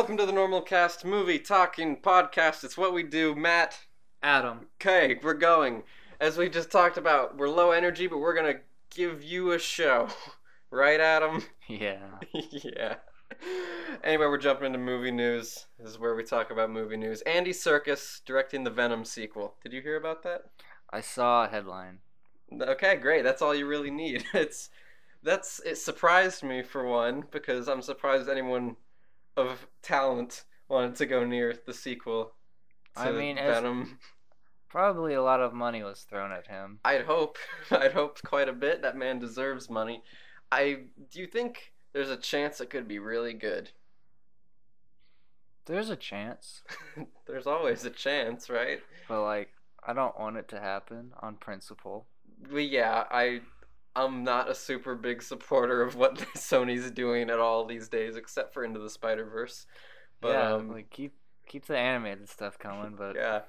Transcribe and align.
Welcome 0.00 0.16
to 0.16 0.24
the 0.24 0.32
Normal 0.32 0.62
Cast 0.62 1.04
Movie 1.04 1.38
Talking 1.38 1.94
Podcast. 1.94 2.64
It's 2.64 2.78
what 2.78 2.94
we 2.94 3.02
do, 3.02 3.34
Matt. 3.34 3.80
Adam. 4.22 4.68
Okay, 4.80 5.18
we're 5.22 5.34
going. 5.34 5.82
As 6.18 6.38
we 6.38 6.48
just 6.48 6.72
talked 6.72 6.96
about, 6.96 7.36
we're 7.36 7.50
low 7.50 7.72
energy, 7.72 8.06
but 8.06 8.16
we're 8.16 8.34
gonna 8.34 8.60
give 8.88 9.22
you 9.22 9.52
a 9.52 9.58
show. 9.58 10.08
Right, 10.70 10.98
Adam? 10.98 11.42
Yeah. 11.68 11.98
yeah. 12.32 12.94
Anyway, 14.02 14.24
we're 14.24 14.38
jumping 14.38 14.68
into 14.68 14.78
movie 14.78 15.10
news. 15.10 15.66
This 15.78 15.90
is 15.90 15.98
where 15.98 16.14
we 16.14 16.24
talk 16.24 16.50
about 16.50 16.70
movie 16.70 16.96
news. 16.96 17.20
Andy 17.22 17.52
Serkis 17.52 18.24
directing 18.24 18.64
the 18.64 18.70
Venom 18.70 19.04
sequel. 19.04 19.56
Did 19.62 19.74
you 19.74 19.82
hear 19.82 19.98
about 19.98 20.22
that? 20.22 20.44
I 20.88 21.02
saw 21.02 21.44
a 21.44 21.48
headline. 21.48 21.98
Okay, 22.58 22.96
great. 22.96 23.22
That's 23.22 23.42
all 23.42 23.54
you 23.54 23.66
really 23.66 23.90
need. 23.90 24.24
It's 24.32 24.70
that's 25.22 25.60
it 25.66 25.76
surprised 25.76 26.42
me 26.42 26.62
for 26.62 26.86
one 26.86 27.24
because 27.30 27.68
I'm 27.68 27.82
surprised 27.82 28.30
anyone 28.30 28.76
of 29.36 29.66
talent 29.82 30.44
wanted 30.68 30.96
to 30.96 31.06
go 31.06 31.24
near 31.24 31.54
the 31.66 31.74
sequel 31.74 32.32
to 32.96 33.02
I 33.02 33.12
mean, 33.12 33.36
Venom. 33.36 33.98
Probably 34.68 35.14
a 35.14 35.22
lot 35.22 35.40
of 35.40 35.52
money 35.52 35.82
was 35.82 36.02
thrown 36.02 36.30
at 36.30 36.46
him. 36.46 36.78
I'd 36.84 37.02
hope. 37.02 37.38
I'd 37.70 37.92
hope 37.92 38.20
quite 38.24 38.48
a 38.48 38.52
bit. 38.52 38.82
That 38.82 38.96
man 38.96 39.18
deserves 39.18 39.68
money. 39.68 40.02
I 40.52 40.84
do 41.10 41.20
you 41.20 41.26
think 41.26 41.72
there's 41.92 42.10
a 42.10 42.16
chance 42.16 42.60
it 42.60 42.70
could 42.70 42.86
be 42.86 42.98
really 42.98 43.32
good? 43.32 43.70
There's 45.66 45.90
a 45.90 45.96
chance, 45.96 46.62
there's 47.26 47.46
always 47.46 47.84
a 47.84 47.90
chance, 47.90 48.50
right? 48.50 48.80
but 49.08 49.22
like, 49.22 49.50
I 49.86 49.92
don't 49.92 50.18
want 50.18 50.36
it 50.36 50.48
to 50.48 50.60
happen 50.60 51.12
on 51.20 51.36
principle. 51.36 52.06
Well, 52.50 52.60
yeah, 52.60 53.04
I 53.10 53.42
I'm 53.96 54.22
not 54.24 54.48
a 54.48 54.54
super 54.54 54.94
big 54.94 55.22
supporter 55.22 55.82
of 55.82 55.96
what 55.96 56.16
Sony's 56.36 56.90
doing 56.90 57.30
at 57.30 57.38
all 57.38 57.64
these 57.64 57.88
days, 57.88 58.16
except 58.16 58.54
for 58.54 58.64
Into 58.64 58.80
the 58.80 58.90
Spider 58.90 59.24
Verse. 59.24 59.66
But 60.20 60.32
yeah, 60.32 60.54
um, 60.54 60.70
like 60.70 60.90
keep 60.90 61.14
keep 61.46 61.66
the 61.66 61.76
animated 61.76 62.28
stuff 62.28 62.58
coming, 62.58 62.94
but 62.96 63.16
yeah, 63.16 63.40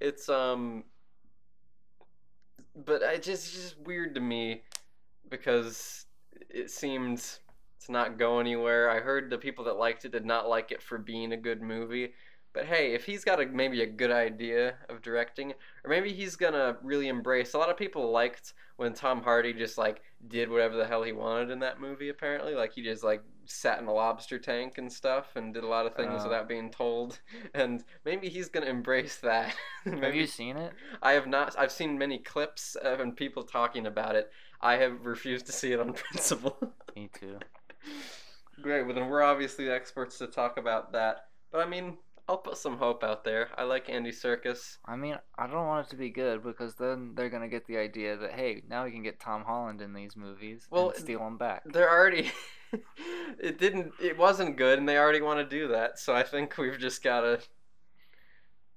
it's 0.00 0.28
um, 0.28 0.84
but 2.74 3.02
it 3.02 3.22
just 3.22 3.46
it's 3.46 3.54
just 3.54 3.80
weird 3.80 4.14
to 4.14 4.20
me 4.20 4.62
because 5.28 6.06
it 6.50 6.70
seemed 6.70 7.18
to 7.84 7.92
not 7.92 8.18
go 8.18 8.38
anywhere. 8.38 8.90
I 8.90 9.00
heard 9.00 9.30
the 9.30 9.38
people 9.38 9.64
that 9.64 9.76
liked 9.76 10.04
it 10.04 10.12
did 10.12 10.24
not 10.24 10.48
like 10.48 10.72
it 10.72 10.82
for 10.82 10.98
being 10.98 11.32
a 11.32 11.36
good 11.36 11.60
movie. 11.60 12.14
But 12.54 12.66
hey, 12.66 12.94
if 12.94 13.04
he's 13.04 13.24
got 13.24 13.40
a 13.42 13.46
maybe 13.46 13.82
a 13.82 13.86
good 13.86 14.12
idea 14.12 14.76
of 14.88 15.02
directing, 15.02 15.50
or 15.84 15.90
maybe 15.90 16.12
he's 16.12 16.36
gonna 16.36 16.76
really 16.82 17.08
embrace. 17.08 17.52
A 17.54 17.58
lot 17.58 17.68
of 17.68 17.76
people 17.76 18.12
liked 18.12 18.54
when 18.76 18.94
Tom 18.94 19.22
Hardy 19.22 19.52
just 19.52 19.76
like 19.76 20.02
did 20.28 20.48
whatever 20.48 20.76
the 20.76 20.86
hell 20.86 21.02
he 21.02 21.10
wanted 21.12 21.50
in 21.50 21.58
that 21.60 21.80
movie. 21.80 22.10
Apparently, 22.10 22.54
like 22.54 22.72
he 22.72 22.82
just 22.82 23.02
like 23.02 23.22
sat 23.46 23.80
in 23.80 23.86
a 23.88 23.92
lobster 23.92 24.38
tank 24.38 24.78
and 24.78 24.90
stuff 24.90 25.34
and 25.34 25.52
did 25.52 25.64
a 25.64 25.66
lot 25.66 25.84
of 25.84 25.94
things 25.96 26.22
Uh. 26.22 26.24
without 26.28 26.48
being 26.48 26.70
told. 26.70 27.18
And 27.54 27.82
maybe 28.04 28.28
he's 28.28 28.48
gonna 28.48 28.66
embrace 28.66 29.16
that. 29.16 29.54
have 29.84 30.14
you 30.14 30.26
seen 30.28 30.56
it? 30.56 30.72
I 31.02 31.12
have 31.12 31.26
not. 31.26 31.58
I've 31.58 31.72
seen 31.72 31.98
many 31.98 32.18
clips 32.18 32.76
of 32.76 33.00
and 33.00 33.16
people 33.16 33.42
talking 33.42 33.86
about 33.86 34.14
it. 34.14 34.30
I 34.60 34.76
have 34.76 35.04
refused 35.04 35.46
to 35.46 35.52
see 35.52 35.72
it 35.72 35.80
on 35.80 35.92
principle. 36.04 36.56
Me 36.94 37.10
too. 37.18 37.38
Great. 38.62 38.84
Well, 38.86 38.94
then 38.94 39.08
we're 39.08 39.22
obviously 39.22 39.64
the 39.64 39.74
experts 39.74 40.18
to 40.18 40.28
talk 40.28 40.56
about 40.56 40.92
that. 40.92 41.26
But 41.50 41.66
I 41.66 41.68
mean, 41.68 41.98
I'll 42.26 42.38
put 42.38 42.56
some 42.56 42.78
hope 42.78 43.04
out 43.04 43.24
there. 43.24 43.50
I 43.56 43.64
like 43.64 43.90
Andy 43.90 44.10
Serkis. 44.10 44.78
I 44.86 44.96
mean, 44.96 45.18
I 45.38 45.46
don't 45.46 45.66
want 45.66 45.86
it 45.86 45.90
to 45.90 45.96
be 45.96 46.08
good 46.08 46.42
because 46.42 46.74
then 46.74 47.12
they're 47.14 47.28
gonna 47.28 47.48
get 47.48 47.66
the 47.66 47.76
idea 47.76 48.16
that 48.16 48.32
hey, 48.32 48.62
now 48.68 48.84
we 48.84 48.92
can 48.92 49.02
get 49.02 49.20
Tom 49.20 49.44
Holland 49.44 49.82
in 49.82 49.92
these 49.92 50.16
movies 50.16 50.66
Well, 50.70 50.90
and 50.90 50.98
steal 50.98 51.26
him 51.26 51.36
back. 51.36 51.62
They're 51.66 51.90
already. 51.90 52.32
it 53.38 53.58
didn't. 53.58 53.92
It 54.02 54.16
wasn't 54.16 54.56
good, 54.56 54.78
and 54.78 54.88
they 54.88 54.96
already 54.96 55.20
want 55.20 55.38
to 55.38 55.56
do 55.58 55.68
that. 55.68 55.98
So 55.98 56.14
I 56.14 56.22
think 56.22 56.56
we've 56.56 56.78
just 56.78 57.02
gotta 57.02 57.40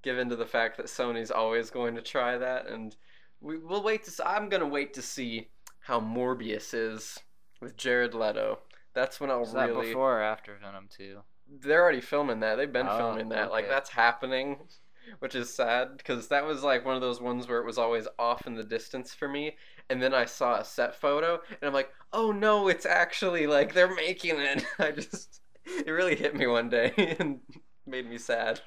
give 0.03 0.17
into 0.17 0.35
the 0.35 0.45
fact 0.45 0.77
that 0.77 0.87
Sony's 0.87 1.31
always 1.31 1.69
going 1.69 1.95
to 1.95 2.01
try 2.01 2.37
that, 2.37 2.67
and 2.67 2.95
we, 3.39 3.57
we'll 3.57 3.83
wait 3.83 4.03
to. 4.05 4.27
I'm 4.27 4.49
gonna 4.49 4.67
wait 4.67 4.93
to 4.95 5.01
see 5.01 5.47
how 5.79 6.01
Morbius 6.01 6.73
is 6.73 7.17
with 7.61 7.77
Jared 7.77 8.13
Leto. 8.13 8.59
That's 8.93 9.21
when 9.21 9.31
I'll 9.31 9.43
Is 9.43 9.53
that 9.53 9.69
really. 9.69 9.87
before 9.87 10.19
or 10.19 10.23
after 10.23 10.57
Venom 10.61 10.89
two? 10.89 11.21
They're 11.61 11.81
already 11.81 12.01
filming 12.01 12.39
that. 12.41 12.55
They've 12.55 12.71
been 12.71 12.87
Oh, 12.87 12.97
filming 12.97 13.29
that. 13.29 13.51
Like 13.51 13.67
that's 13.67 13.89
happening, 13.89 14.57
which 15.19 15.35
is 15.35 15.53
sad 15.53 15.97
because 15.97 16.27
that 16.29 16.45
was 16.45 16.63
like 16.63 16.85
one 16.85 16.95
of 16.95 17.01
those 17.01 17.21
ones 17.21 17.47
where 17.47 17.59
it 17.59 17.65
was 17.65 17.77
always 17.77 18.07
off 18.19 18.47
in 18.47 18.55
the 18.55 18.63
distance 18.63 19.13
for 19.13 19.27
me. 19.27 19.55
And 19.89 20.01
then 20.01 20.13
I 20.13 20.25
saw 20.25 20.59
a 20.59 20.65
set 20.65 20.95
photo, 20.95 21.39
and 21.49 21.67
I'm 21.67 21.73
like, 21.73 21.89
oh 22.11 22.31
no, 22.31 22.67
it's 22.67 22.85
actually 22.85 23.47
like 23.47 23.73
they're 23.73 23.93
making 23.95 24.39
it. 24.39 24.65
I 24.79 24.91
just, 24.91 25.41
it 25.65 25.89
really 25.91 26.15
hit 26.15 26.35
me 26.35 26.47
one 26.47 26.69
day 26.69 26.93
and 27.19 27.39
made 27.85 28.09
me 28.09 28.17
sad. 28.17 28.59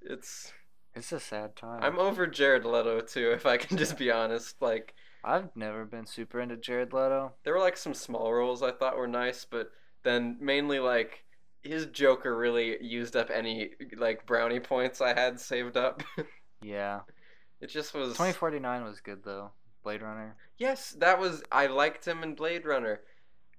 It's 0.00 0.52
It's 0.94 1.12
a 1.12 1.20
sad 1.20 1.56
time. 1.56 1.82
I'm 1.82 1.98
over 1.98 2.26
Jared 2.26 2.64
Leto 2.64 3.00
too, 3.00 3.30
if 3.32 3.46
I 3.46 3.56
can 3.56 3.76
just 3.76 3.96
be 3.98 4.10
honest. 4.10 4.60
Like 4.60 4.94
I've 5.24 5.54
never 5.56 5.84
been 5.84 6.06
super 6.06 6.40
into 6.40 6.56
Jared 6.56 6.92
Leto. 6.92 7.34
there 7.44 7.52
were 7.52 7.60
like 7.60 7.76
some 7.76 7.94
small 7.94 8.32
roles 8.32 8.62
I 8.62 8.72
thought 8.72 8.96
were 8.96 9.08
nice, 9.08 9.44
but 9.44 9.70
then 10.04 10.36
mainly 10.40 10.78
like 10.80 11.24
his 11.62 11.86
Joker 11.86 12.36
really 12.36 12.82
used 12.82 13.16
up 13.16 13.30
any 13.30 13.70
like 13.96 14.26
brownie 14.26 14.60
points 14.60 15.00
I 15.00 15.14
had 15.14 15.40
saved 15.40 15.76
up. 15.76 16.02
Yeah. 16.60 17.02
it 17.60 17.68
just 17.68 17.94
was 17.94 18.08
2049 18.08 18.82
was 18.82 19.00
good 19.00 19.22
though. 19.24 19.52
Blade 19.84 20.02
Runner. 20.02 20.34
Yes, 20.56 20.90
that 20.98 21.20
was 21.20 21.42
I 21.52 21.68
liked 21.68 22.04
him 22.04 22.24
in 22.24 22.34
Blade 22.34 22.66
Runner. 22.66 23.00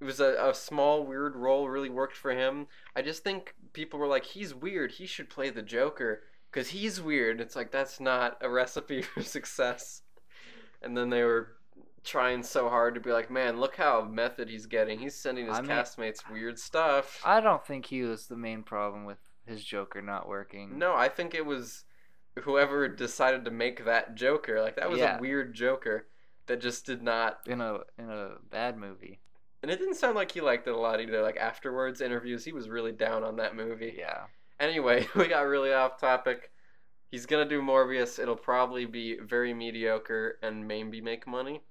It 0.01 0.03
was 0.03 0.19
a, 0.19 0.35
a 0.49 0.53
small 0.53 1.05
weird 1.05 1.35
role 1.35 1.69
really 1.69 1.89
worked 1.89 2.17
for 2.17 2.31
him. 2.31 2.67
I 2.97 3.01
just 3.01 3.23
think 3.23 3.53
people 3.71 3.99
were 3.99 4.07
like 4.07 4.25
he's 4.25 4.53
weird, 4.53 4.91
he 4.91 5.05
should 5.05 5.29
play 5.29 5.49
the 5.49 5.61
Joker 5.61 6.23
cuz 6.51 6.67
he's 6.69 7.01
weird. 7.01 7.39
It's 7.39 7.55
like 7.55 7.71
that's 7.71 8.01
not 8.01 8.37
a 8.41 8.49
recipe 8.49 9.01
for 9.13 9.21
success. 9.23 10.01
And 10.81 10.97
then 10.97 11.09
they 11.09 11.23
were 11.23 11.55
trying 12.03 12.43
so 12.43 12.69
hard 12.69 12.95
to 12.95 12.99
be 13.01 13.11
like, 13.11 13.29
"Man, 13.29 13.59
look 13.59 13.75
how 13.75 14.01
method 14.03 14.49
he's 14.49 14.65
getting. 14.65 14.99
He's 14.99 15.15
sending 15.15 15.47
his 15.47 15.57
I 15.57 15.61
mean- 15.61 15.69
castmates 15.71 16.29
weird 16.31 16.57
stuff." 16.59 17.21
I 17.25 17.39
don't 17.41 17.65
think 17.65 17.85
he 17.87 18.01
was 18.03 18.27
the 18.27 18.37
main 18.37 18.63
problem 18.63 19.05
with 19.05 19.19
his 19.45 19.63
Joker 19.63 20.01
not 20.01 20.27
working. 20.27 20.77
No, 20.77 20.93
I 20.95 21.09
think 21.09 21.33
it 21.33 21.45
was 21.45 21.85
whoever 22.41 22.87
decided 22.87 23.43
to 23.45 23.51
make 23.51 23.85
that 23.85 24.15
Joker. 24.15 24.61
Like 24.61 24.75
that 24.77 24.89
was 24.89 24.99
Yeah. 24.99 25.17
a 25.17 25.19
weird 25.21 25.53
Joker 25.53 26.07
that 26.45 26.61
just 26.61 26.85
did 26.85 27.01
not 27.01 27.39
In 27.47 27.61
a 27.61 27.79
in 27.97 28.09
a 28.09 28.35
bad 28.49 28.77
movie. 28.77 29.19
and 29.61 29.69
it 29.71 29.77
didn't 29.77 29.95
sound 29.95 30.15
like 30.15 30.31
he 30.31 30.41
liked 30.41 30.67
it 30.67 30.73
a 30.73 30.77
lot 30.77 31.01
either. 31.01 31.21
Like 31.21 31.37
afterwards 31.37 31.99
interviews, 32.01 32.45
he 32.45 32.53
was 32.53 32.69
really 32.69 32.91
down 32.93 33.23
on 33.23 33.35
that 33.37 33.55
movie. 33.55 33.95
Yeah. 33.97 34.25
Anyway, 34.59 35.07
we 35.15 35.27
got 35.27 35.41
really 35.41 35.73
off 35.73 35.99
topic. 35.99 36.51
He's 37.11 37.25
gonna 37.25 37.45
do 37.49 37.61
Morbius. 37.61 38.19
It'll 38.19 38.35
probably 38.35 38.85
be 38.85 39.17
very 39.19 39.53
mediocre 39.53 40.37
and 40.43 40.67
maybe 40.67 41.01
make 41.01 41.25
money. 41.27 41.63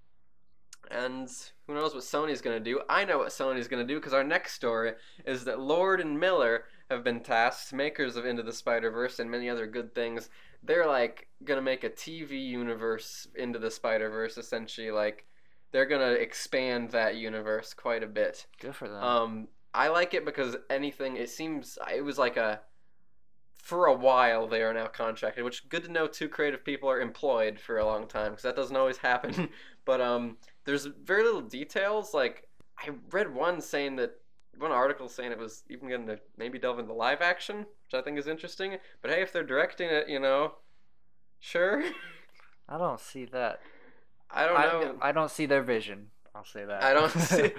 And 0.91 1.29
who 1.67 1.75
knows 1.75 1.95
what 1.95 2.03
Sony's 2.03 2.41
gonna 2.41 2.61
do? 2.61 2.81
I 2.89 3.05
know 3.05 3.19
what 3.19 3.29
Sony's 3.29 3.69
gonna 3.69 3.85
do 3.85 3.97
because 3.97 4.15
our 4.15 4.25
next 4.25 4.55
story 4.55 4.93
is 5.27 5.45
that 5.45 5.61
Lord 5.61 6.01
and 6.01 6.19
Miller 6.19 6.65
have 6.91 7.05
been 7.05 7.21
tasked, 7.21 7.73
makers 7.73 8.17
of 8.17 8.25
Into 8.25 8.43
the 8.43 8.53
Spider 8.53 8.91
Verse 8.91 9.19
and 9.19 9.31
many 9.31 9.51
other 9.51 9.67
good 9.67 9.95
things. 9.95 10.31
They're 10.63 10.87
like 10.87 11.29
gonna 11.45 11.63
make 11.63 11.85
a 11.85 11.91
TV 11.91 12.43
universe 12.43 13.29
into 13.35 13.59
the 13.59 13.71
Spider 13.71 14.09
Verse. 14.09 14.39
Essentially, 14.39 14.91
like 14.91 15.27
they're 15.71 15.87
gonna 15.87 16.13
expand 16.13 16.91
that 16.91 17.17
universe 17.17 17.75
quite 17.75 18.03
a 18.03 18.07
bit. 18.07 18.47
Good 18.61 18.75
for 18.75 18.89
them. 18.89 19.03
Um, 19.03 19.49
I 19.75 19.89
like 19.89 20.15
it 20.15 20.25
because 20.25 20.57
anything. 20.71 21.17
It 21.17 21.31
seems 21.31 21.79
it 21.95 22.05
was 22.05 22.19
like 22.19 22.37
a. 22.37 22.61
For 23.63 23.87
a 23.87 23.95
while, 23.95 24.47
they 24.47 24.63
are 24.63 24.73
now 24.73 24.87
contracted, 24.87 25.45
which 25.45 25.69
good 25.69 25.85
to 25.85 25.93
know. 25.93 26.07
Two 26.07 26.29
creative 26.29 26.65
people 26.65 26.89
are 26.89 27.01
employed 27.01 27.61
for 27.61 27.77
a 27.77 27.85
long 27.85 28.07
time 28.07 28.31
because 28.31 28.45
that 28.45 28.57
doesn't 28.57 28.77
always 28.77 28.97
happen. 28.97 29.51
but 29.85 30.01
um, 30.01 30.39
there's 30.69 30.85
very 30.85 31.25
little 31.25 31.41
details. 31.41 32.13
Like 32.13 32.47
I 32.79 32.91
read 33.11 33.35
one 33.35 33.63
saying 33.63 33.97
that 33.97 34.13
one 34.59 34.71
article 34.71 35.09
saying 35.09 35.33
it 35.33 35.39
was 35.39 35.65
even 35.71 35.89
going 35.89 36.07
to 36.07 36.19
maybe 36.37 36.59
delve 36.59 36.79
into 36.79 36.93
live 36.93 37.23
action, 37.23 37.59
which 37.59 37.95
I 37.95 38.03
think 38.03 38.19
is 38.19 38.27
interesting. 38.27 38.77
But 39.01 39.11
hey, 39.11 39.23
if 39.23 39.33
they're 39.33 39.45
directing 39.45 39.89
it, 39.89 40.11
you 40.11 40.21
know, 40.21 40.57
sure. 41.41 41.83
I 42.69 42.77
don't 42.77 43.01
see 43.01 43.25
that. 43.27 43.61
I 44.31 44.45
don't 44.45 44.59
know. 44.59 44.99
I, 45.01 45.11
don't 45.13 45.31
see 45.31 45.47
their 45.47 45.63
vision. 45.63 46.09
I'll 46.35 46.45
say 46.45 46.67
that. 46.67 46.83
I 46.83 46.93
don't 46.93 47.13
see- 47.19 47.53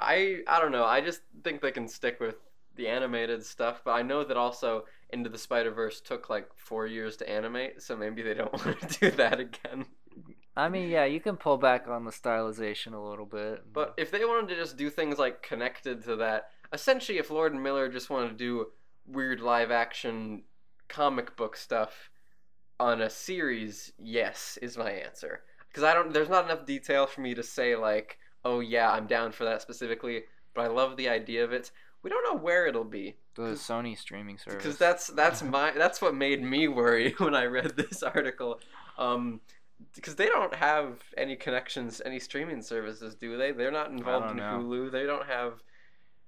I 0.00 0.38
I 0.48 0.58
don't 0.58 0.72
know. 0.72 0.86
I 0.86 1.02
just 1.02 1.20
think 1.44 1.60
they 1.60 1.72
can 1.72 1.86
stick 1.86 2.18
with 2.20 2.36
the 2.76 2.88
animated 2.88 3.44
stuff, 3.44 3.82
but 3.84 3.90
I 3.90 4.00
know 4.00 4.24
that 4.24 4.38
also 4.38 4.84
Into 5.10 5.28
the 5.28 5.36
Spider 5.36 5.72
Verse 5.72 6.00
took 6.00 6.30
like 6.30 6.48
four 6.56 6.86
years 6.86 7.18
to 7.18 7.28
animate, 7.28 7.82
so 7.82 7.94
maybe 7.98 8.22
they 8.22 8.32
don't 8.32 8.52
want 8.64 8.80
to 8.80 8.98
do 8.98 9.10
that 9.16 9.40
again. 9.40 9.84
I 10.56 10.68
mean, 10.68 10.88
yeah, 10.88 11.04
you 11.04 11.20
can 11.20 11.36
pull 11.36 11.58
back 11.58 11.86
on 11.86 12.04
the 12.04 12.10
stylization 12.10 12.94
a 12.94 12.98
little 12.98 13.26
bit. 13.26 13.64
But 13.72 13.94
if 13.98 14.10
they 14.10 14.24
wanted 14.24 14.48
to 14.48 14.56
just 14.56 14.76
do 14.76 14.88
things 14.88 15.18
like 15.18 15.42
connected 15.42 16.02
to 16.04 16.16
that, 16.16 16.50
essentially, 16.72 17.18
if 17.18 17.30
Lord 17.30 17.52
and 17.52 17.62
Miller 17.62 17.88
just 17.88 18.08
wanted 18.08 18.30
to 18.30 18.34
do 18.36 18.66
weird 19.06 19.40
live 19.40 19.70
action 19.70 20.44
comic 20.88 21.36
book 21.36 21.56
stuff 21.56 22.10
on 22.80 23.02
a 23.02 23.10
series, 23.10 23.92
yes, 23.98 24.58
is 24.62 24.78
my 24.78 24.90
answer. 24.90 25.40
Because 25.68 25.82
I 25.84 25.92
don't, 25.92 26.12
there's 26.12 26.30
not 26.30 26.46
enough 26.46 26.64
detail 26.64 27.06
for 27.06 27.20
me 27.20 27.34
to 27.34 27.42
say 27.42 27.76
like, 27.76 28.18
oh 28.44 28.60
yeah, 28.60 28.90
I'm 28.90 29.06
down 29.06 29.32
for 29.32 29.44
that 29.44 29.60
specifically. 29.60 30.22
But 30.54 30.62
I 30.62 30.68
love 30.68 30.96
the 30.96 31.10
idea 31.10 31.44
of 31.44 31.52
it. 31.52 31.70
we 32.02 32.08
don't 32.08 32.24
know 32.24 32.40
where 32.42 32.66
it'll 32.66 32.82
be 32.84 33.16
The 33.34 33.42
Sony 33.52 33.98
streaming 33.98 34.38
service. 34.38 34.62
because 34.62 34.78
that's 34.78 35.08
that's 35.08 35.42
my 35.56 35.72
that's 35.72 36.00
what 36.00 36.14
made 36.14 36.42
me 36.42 36.66
worry 36.66 37.14
when 37.18 37.34
I 37.34 37.44
read 37.44 37.76
this 37.76 38.02
article. 38.02 38.60
Um, 38.96 39.40
because 39.94 40.14
they 40.14 40.26
don't 40.26 40.54
have 40.54 41.02
any 41.16 41.36
connections, 41.36 42.00
any 42.04 42.18
streaming 42.18 42.62
services, 42.62 43.14
do 43.14 43.36
they? 43.36 43.52
They're 43.52 43.70
not 43.70 43.90
involved 43.90 44.32
in 44.32 44.36
know. 44.38 44.60
Hulu. 44.60 44.90
They 44.90 45.04
don't 45.04 45.26
have. 45.26 45.62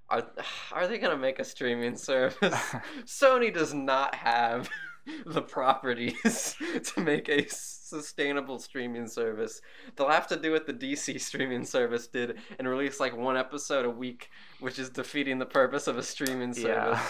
Are, 0.08 0.26
are 0.72 0.86
they 0.86 0.98
gonna 0.98 1.16
make 1.16 1.38
a 1.38 1.44
streaming 1.44 1.96
service? 1.96 2.74
Sony 3.04 3.52
does 3.52 3.74
not 3.74 4.14
have 4.14 4.68
the 5.26 5.42
properties 5.42 6.56
to 6.82 7.00
make 7.00 7.28
a 7.28 7.46
sustainable 7.48 8.58
streaming 8.58 9.06
service. 9.06 9.60
They'll 9.96 10.10
have 10.10 10.26
to 10.28 10.36
do 10.36 10.52
what 10.52 10.66
the 10.66 10.74
DC 10.74 11.20
streaming 11.20 11.64
service 11.64 12.06
did 12.06 12.38
and 12.58 12.68
release 12.68 13.00
like 13.00 13.16
one 13.16 13.36
episode 13.36 13.84
a 13.84 13.90
week, 13.90 14.30
which 14.60 14.78
is 14.78 14.90
defeating 14.90 15.38
the 15.38 15.46
purpose 15.46 15.86
of 15.86 15.96
a 15.96 16.02
streaming 16.02 16.52
service. 16.52 16.68
yeah. 16.68 17.02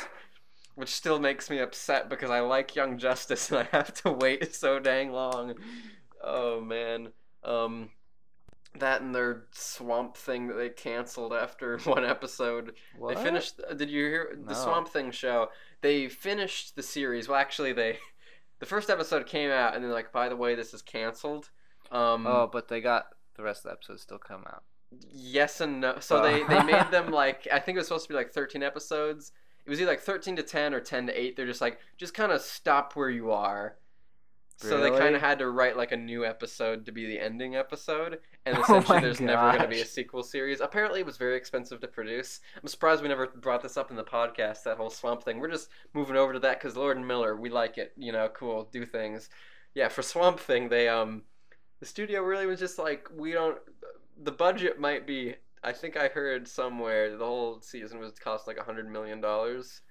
Which 0.76 0.90
still 0.90 1.18
makes 1.18 1.50
me 1.50 1.58
upset 1.58 2.08
because 2.08 2.30
I 2.30 2.38
like 2.38 2.76
Young 2.76 2.98
Justice 2.98 3.50
and 3.50 3.58
I 3.58 3.76
have 3.76 3.92
to 4.02 4.12
wait 4.12 4.54
so 4.54 4.78
dang 4.78 5.10
long. 5.10 5.54
Oh 6.22 6.60
man. 6.60 7.08
Um 7.44 7.90
that 8.78 9.00
and 9.00 9.14
their 9.14 9.44
swamp 9.50 10.16
thing 10.16 10.46
that 10.48 10.54
they 10.54 10.68
canceled 10.68 11.32
after 11.32 11.78
one 11.84 12.04
episode. 12.04 12.74
What? 12.96 13.16
They 13.16 13.22
finished. 13.22 13.60
uh, 13.68 13.74
Did 13.74 13.90
you 13.90 14.04
hear 14.04 14.38
the 14.44 14.52
No. 14.52 14.58
Swamp 14.58 14.88
Thing 14.88 15.10
show? 15.10 15.48
They 15.80 16.08
finished 16.08 16.76
the 16.76 16.82
series. 16.82 17.28
Well, 17.28 17.38
actually, 17.40 17.72
they 17.72 17.98
the 18.60 18.66
first 18.66 18.90
episode 18.90 19.26
came 19.26 19.50
out, 19.50 19.74
and 19.74 19.82
they're 19.84 19.90
like, 19.92 20.12
"By 20.12 20.28
the 20.28 20.36
way, 20.36 20.54
this 20.54 20.74
is 20.74 20.82
canceled." 20.82 21.50
Um, 21.90 22.26
Oh, 22.26 22.48
but 22.52 22.68
they 22.68 22.80
got 22.80 23.06
the 23.36 23.42
rest 23.42 23.60
of 23.64 23.70
the 23.70 23.72
episodes 23.72 24.02
still 24.02 24.18
come 24.18 24.44
out. 24.46 24.62
yes 25.10 25.60
and 25.60 25.80
no. 25.80 25.98
So 26.00 26.18
Oh. 26.18 26.22
they 26.22 26.42
they 26.44 26.62
made 26.62 26.90
them 26.90 27.10
like 27.22 27.48
I 27.50 27.58
think 27.60 27.76
it 27.76 27.80
was 27.80 27.88
supposed 27.88 28.06
to 28.06 28.12
be 28.12 28.16
like 28.16 28.32
thirteen 28.32 28.62
episodes. 28.62 29.32
It 29.66 29.70
was 29.70 29.80
either 29.80 29.90
like 29.90 30.00
thirteen 30.00 30.36
to 30.36 30.42
ten 30.42 30.74
or 30.74 30.80
ten 30.80 31.06
to 31.06 31.18
eight. 31.20 31.36
They're 31.36 31.46
just 31.46 31.60
like 31.60 31.78
just 31.96 32.14
kind 32.14 32.32
of 32.32 32.40
stop 32.42 32.94
where 32.94 33.10
you 33.10 33.30
are. 33.32 33.76
So 34.60 34.80
they 34.80 34.90
kind 34.90 35.14
of 35.14 35.20
had 35.20 35.38
to 35.38 35.50
write 35.50 35.76
like 35.76 35.92
a 35.92 35.96
new 35.96 36.24
episode 36.24 36.84
to 36.86 36.92
be 36.92 37.06
the 37.06 37.20
ending 37.20 37.54
episode, 37.54 38.18
and 38.44 38.56
Oh 38.58 38.60
essentially 38.62 38.96
my 38.96 39.00
there's 39.00 39.20
never 39.20 39.52
going 39.52 39.62
to 39.62 39.68
be 39.68 39.80
a 39.80 39.86
sequel 39.86 40.24
series. 40.24 40.60
Apparently, 40.60 40.98
it 40.98 41.06
was 41.06 41.16
very 41.16 41.36
expensive 41.36 41.80
to 41.80 41.86
produce. 41.86 42.40
I'm 42.60 42.66
surprised 42.66 43.00
we 43.00 43.08
never 43.08 43.28
brought 43.28 43.62
this 43.62 43.76
up 43.76 43.90
in 43.90 43.96
the 43.96 44.02
podcast. 44.02 44.64
That 44.64 44.76
whole 44.76 44.90
Swamp 44.90 45.22
thing. 45.22 45.38
We're 45.38 45.50
just 45.50 45.68
moving 45.94 46.16
over 46.16 46.32
to 46.32 46.40
that 46.40 46.58
because 46.60 46.76
Lord 46.76 46.96
and 46.96 47.06
Miller, 47.06 47.36
we 47.36 47.50
like 47.50 47.78
it. 47.78 47.92
You 47.96 48.10
know, 48.10 48.28
cool, 48.34 48.68
do 48.72 48.84
things. 48.84 49.30
Yeah, 49.74 49.88
for 49.88 50.02
Swamp 50.02 50.40
Thing, 50.40 50.68
they 50.68 50.88
um, 50.88 51.22
the 51.78 51.86
studio 51.86 52.22
really 52.22 52.46
was 52.46 52.58
just 52.58 52.78
like, 52.78 53.08
we 53.14 53.32
don't. 53.32 53.58
The 54.24 54.32
budget 54.32 54.80
might 54.80 55.06
be. 55.06 55.36
I 55.62 55.72
think 55.72 55.96
I 55.96 56.08
heard 56.08 56.48
somewhere 56.48 57.16
the 57.16 57.24
whole 57.24 57.60
season 57.60 58.00
was 58.00 58.12
cost 58.12 58.48
like 58.48 58.58
a 58.58 58.64
hundred 58.64 58.90
million 58.90 59.20
dollars. 59.20 59.82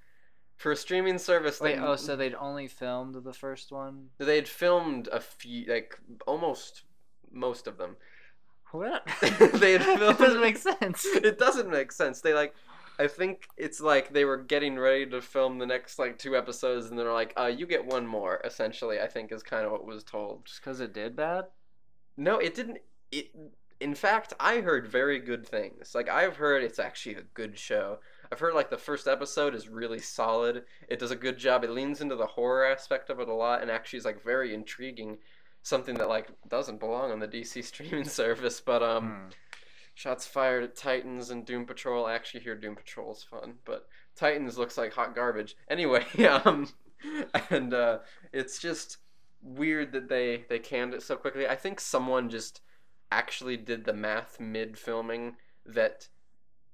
For 0.58 0.72
a 0.72 0.76
streaming 0.76 1.20
service, 1.20 1.62
Wait, 1.62 1.76
that- 1.76 1.88
oh, 1.88 1.96
so 1.96 2.16
they'd 2.16 2.36
only 2.36 2.68
filmed 2.68 3.16
the 3.24 3.34
first 3.34 3.72
one? 3.72 4.10
they 4.18 4.36
had 4.36 4.48
filmed 4.48 5.08
a 5.12 5.20
few, 5.20 5.66
like 5.72 6.00
almost 6.26 6.84
most 7.32 7.68
of 7.68 7.78
them. 7.78 7.96
What? 8.72 9.06
They 9.54 9.74
had 9.78 9.84
filmed- 9.84 10.18
doesn't 10.18 10.42
make 10.42 10.58
sense. 10.58 11.06
It 11.16 11.38
doesn't 11.38 11.70
make 11.70 11.92
sense. 11.92 12.22
They 12.22 12.34
like, 12.34 12.56
I 13.00 13.08
think 13.08 13.48
it's 13.56 13.80
like 13.80 14.12
they 14.12 14.26
were 14.26 14.38
getting 14.38 14.80
ready 14.80 15.06
to 15.06 15.22
film 15.22 15.60
the 15.60 15.68
next 15.68 16.00
like 16.00 16.18
two 16.18 16.36
episodes, 16.36 16.88
and 16.88 16.98
they're 16.98 17.14
like, 17.14 17.32
"Uh, 17.40 17.46
you 17.46 17.68
get 17.68 17.86
one 17.86 18.08
more." 18.08 18.42
Essentially, 18.44 19.00
I 19.00 19.08
think 19.08 19.32
is 19.32 19.44
kind 19.44 19.64
of 19.66 19.72
what 19.72 19.86
was 19.86 20.04
told. 20.04 20.46
Just 20.48 20.62
because 20.62 20.80
it 20.80 20.94
did 20.96 21.16
bad? 21.16 21.46
No, 22.18 22.40
it 22.40 22.56
didn't. 22.56 22.80
It. 23.12 23.28
In 23.80 23.94
fact, 23.94 24.34
I 24.40 24.62
heard 24.62 24.88
very 24.88 25.20
good 25.20 25.46
things. 25.48 25.94
Like 25.94 26.10
I've 26.10 26.38
heard 26.38 26.64
it's 26.64 26.80
actually 26.80 27.16
a 27.18 27.22
good 27.36 27.60
show. 27.60 28.00
I've 28.32 28.40
heard 28.40 28.54
like 28.54 28.70
the 28.70 28.78
first 28.78 29.08
episode 29.08 29.56
is 29.56 29.70
really 29.70 30.00
solid. 30.00 30.64
It 30.88 31.00
does 31.00 31.12
a 31.12 31.16
good 31.16 31.38
job. 31.38 31.64
It 31.64 31.72
leans 31.72 32.02
into 32.02 32.16
the 32.16 32.26
horror 32.26 32.66
aspect 32.66 33.10
of 33.10 33.20
it 33.20 33.28
a 33.28 33.34
lot, 33.34 33.62
and 33.62 33.72
actually 33.72 34.00
is 34.00 34.06
like 34.06 34.24
very 34.24 34.54
intriguing. 34.54 35.18
Something 35.64 35.96
that 35.96 36.10
like 36.10 36.30
doesn't 36.48 36.80
belong 36.80 37.12
on 37.12 37.20
the 37.20 37.28
DC 37.28 37.64
streaming 37.64 38.08
service, 38.08 38.62
but 38.62 38.84
um. 38.84 39.04
Hmm. 39.06 39.30
Shots 39.94 40.28
fired 40.28 40.64
at 40.64 40.76
Titans 40.76 41.32
and 41.32 41.44
Doom 41.44 41.66
Patrol. 41.66 42.06
I 42.06 42.14
actually 42.14 42.42
hear 42.42 42.54
Doom 42.54 42.76
Patrol's 42.76 43.24
fun, 43.24 43.56
but 43.66 43.88
Titans 44.16 44.56
looks 44.56 44.78
like 44.78 44.94
hot 44.94 45.16
garbage. 45.16 45.56
Anyway, 45.72 46.06
um, 46.46 46.68
and 47.50 47.74
uh, 47.74 47.98
it's 48.32 48.60
just 48.60 48.98
weird 49.42 49.92
that 49.94 50.08
they 50.08 50.46
they 50.50 50.60
canned 50.60 50.94
it 50.94 51.02
so 51.02 51.16
quickly. 51.16 51.48
I 51.48 51.56
think 51.56 51.80
someone 51.80 52.30
just 52.30 52.62
actually 53.12 53.58
did 53.58 53.86
the 53.86 53.94
math 53.94 54.40
mid 54.40 54.78
filming 54.78 55.36
that 55.66 56.08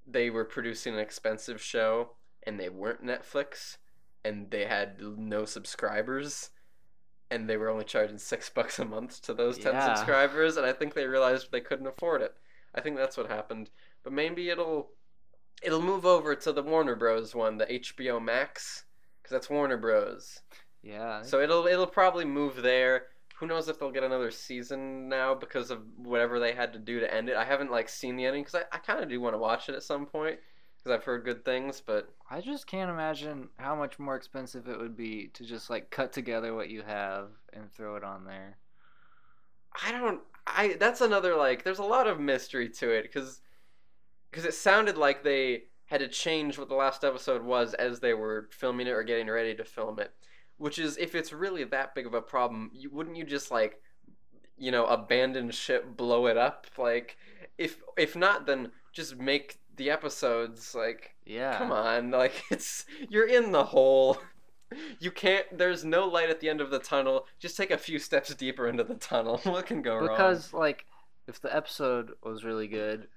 they 0.06 0.30
were 0.30 0.46
producing 0.46 0.94
an 0.94 1.00
expensive 1.00 1.62
show 1.62 2.12
and 2.46 2.60
they 2.60 2.70
weren't 2.70 3.04
Netflix 3.06 3.78
and 4.26 4.50
they 4.52 4.66
had 4.66 5.00
no 5.02 5.46
subscribers 5.46 6.50
and 7.32 7.50
they 7.50 7.58
were 7.58 7.70
only 7.70 7.86
charging 7.86 8.18
six 8.18 8.50
bucks 8.56 8.80
a 8.80 8.86
month 8.86 9.22
to 9.24 9.34
those 9.34 9.58
10 9.58 9.74
Yeah. 9.74 9.96
subscribers 9.96 10.58
and 10.58 10.66
i 10.66 10.74
think 10.74 10.94
they 10.94 11.08
realized 11.08 11.52
they 11.52 11.62
couldn't 11.62 11.88
afford 11.88 12.22
it. 12.22 12.34
I 12.76 12.82
think 12.82 12.98
that's 12.98 13.18
what 13.18 13.30
happened. 13.30 13.70
But 14.04 14.14
maybe 14.14 14.50
it'll 14.50 14.90
it'll 15.62 15.82
move 15.82 16.06
over 16.06 16.36
to 16.36 16.52
the 16.52 16.64
warner 16.64 16.96
bros. 16.96 17.34
one 17.36 17.58
the 17.58 17.66
hbo 17.66 18.22
max 18.22 18.84
because 19.22 19.34
that's 19.34 19.50
warner 19.50 19.78
bros. 19.78 20.42
Yeah. 20.82 21.22
so 21.22 21.40
it'll 21.40 21.66
it'll 21.68 21.88
probably 21.88 22.26
move 22.26 22.62
there 22.62 23.04
who 23.44 23.48
knows 23.48 23.68
if 23.70 23.80
they'll 23.80 23.92
get 23.92 24.04
another 24.04 24.32
season 24.32 25.10
now 25.10 25.36
because 25.36 25.70
of 25.70 25.80
whatever 25.98 26.40
they 26.40 26.54
had 26.54 26.74
to 26.74 26.80
do 26.80 27.00
to 27.00 27.14
end 27.14 27.30
it 27.30 27.36
i 27.36 27.44
haven't 27.44 27.72
like 27.72 27.90
seen 27.90 28.16
the 28.16 28.26
ending 28.26 28.44
because 28.44 28.56
i, 28.56 28.76
I 28.76 28.80
kind 28.80 29.02
of 29.02 29.10
do 29.10 29.20
want 29.20 29.34
to 29.34 29.40
watch 29.40 29.70
it 29.70 29.76
at 29.76 29.84
some 29.84 30.06
point 30.06 30.40
because 30.78 30.96
i've 30.98 31.04
heard 31.04 31.26
good 31.26 31.44
things 31.44 31.82
but 31.86 32.10
I 32.34 32.42
just 32.42 32.66
can't 32.66 32.90
imagine 32.90 33.50
how 33.58 33.76
much 33.76 34.00
more 34.00 34.16
expensive 34.16 34.68
it 34.68 34.80
would 34.80 34.98
be 34.98 35.30
to 35.36 35.46
just 35.46 35.70
like 35.70 35.92
cut 35.92 36.12
together 36.12 36.56
what 36.56 36.72
you 36.72 36.82
have 36.82 37.28
and 37.54 37.72
throw 37.72 37.96
it 37.96 38.04
on 38.04 38.26
there. 38.26 38.58
I 39.86 39.92
don't. 39.92 40.22
I 40.48 40.78
that's 40.80 41.02
another 41.02 41.36
like. 41.36 41.64
There's 41.64 41.78
a 41.78 41.84
lot 41.84 42.08
of 42.08 42.20
mystery 42.20 42.70
to 42.70 42.90
it 42.90 43.04
because 43.04 43.42
because 44.32 44.46
it 44.46 44.56
sounded 44.56 44.98
like 44.98 45.24
they 45.24 45.66
had 45.86 46.00
to 46.00 46.08
change 46.08 46.58
what 46.58 46.70
the 46.70 46.76
last 46.76 47.04
episode 47.04 47.44
was 47.44 47.76
as 47.76 48.00
they 48.00 48.16
were 48.16 48.50
filming 48.52 48.88
it 48.88 48.94
or 48.94 49.04
getting 49.04 49.28
ready 49.28 49.54
to 49.54 49.64
film 49.64 50.00
it. 50.00 50.12
Which 50.58 50.80
is, 50.80 50.98
if 50.98 51.16
it's 51.16 51.34
really 51.34 51.64
that 51.66 51.96
big 51.96 52.06
of 52.06 52.14
a 52.14 52.22
problem, 52.22 52.72
you 52.74 52.90
wouldn't 52.90 53.18
you 53.18 53.24
just 53.24 53.52
like, 53.52 53.82
you 54.58 54.72
know, 54.72 54.86
abandon 54.86 55.52
ship, 55.52 55.98
blow 55.98 56.28
it 56.28 56.38
up? 56.38 56.68
Like, 56.78 57.18
if 57.58 57.82
if 57.98 58.16
not, 58.16 58.46
then 58.46 58.72
just 58.94 59.18
make 59.18 59.60
the 59.76 59.90
episodes 59.90 60.76
like 60.76 61.16
Yeah. 61.26 61.58
Come 61.58 61.72
on, 61.72 62.12
like 62.24 62.44
it's 62.52 62.86
you're 63.10 63.28
in 63.28 63.52
the 63.52 63.66
hole. 63.66 64.18
You 65.00 65.12
can't. 65.12 65.46
There's 65.56 65.86
no 65.86 66.08
light 66.08 66.30
at 66.30 66.40
the 66.40 66.50
end 66.50 66.60
of 66.62 66.72
the 66.72 66.80
tunnel. 66.80 67.28
Just 67.40 67.58
take 67.58 67.70
a 67.72 67.78
few 67.78 68.00
steps 68.00 68.34
deeper 68.34 68.68
into 68.68 68.84
the 68.84 68.96
tunnel. 68.96 69.38
What 69.44 69.66
can 69.68 69.82
go 69.82 69.96
wrong? 69.96 70.08
Because 70.08 70.54
like 70.54 70.86
if 71.28 71.40
the 71.42 71.56
episode 71.56 72.14
was 72.24 72.44
really 72.44 72.68
good, 72.68 73.08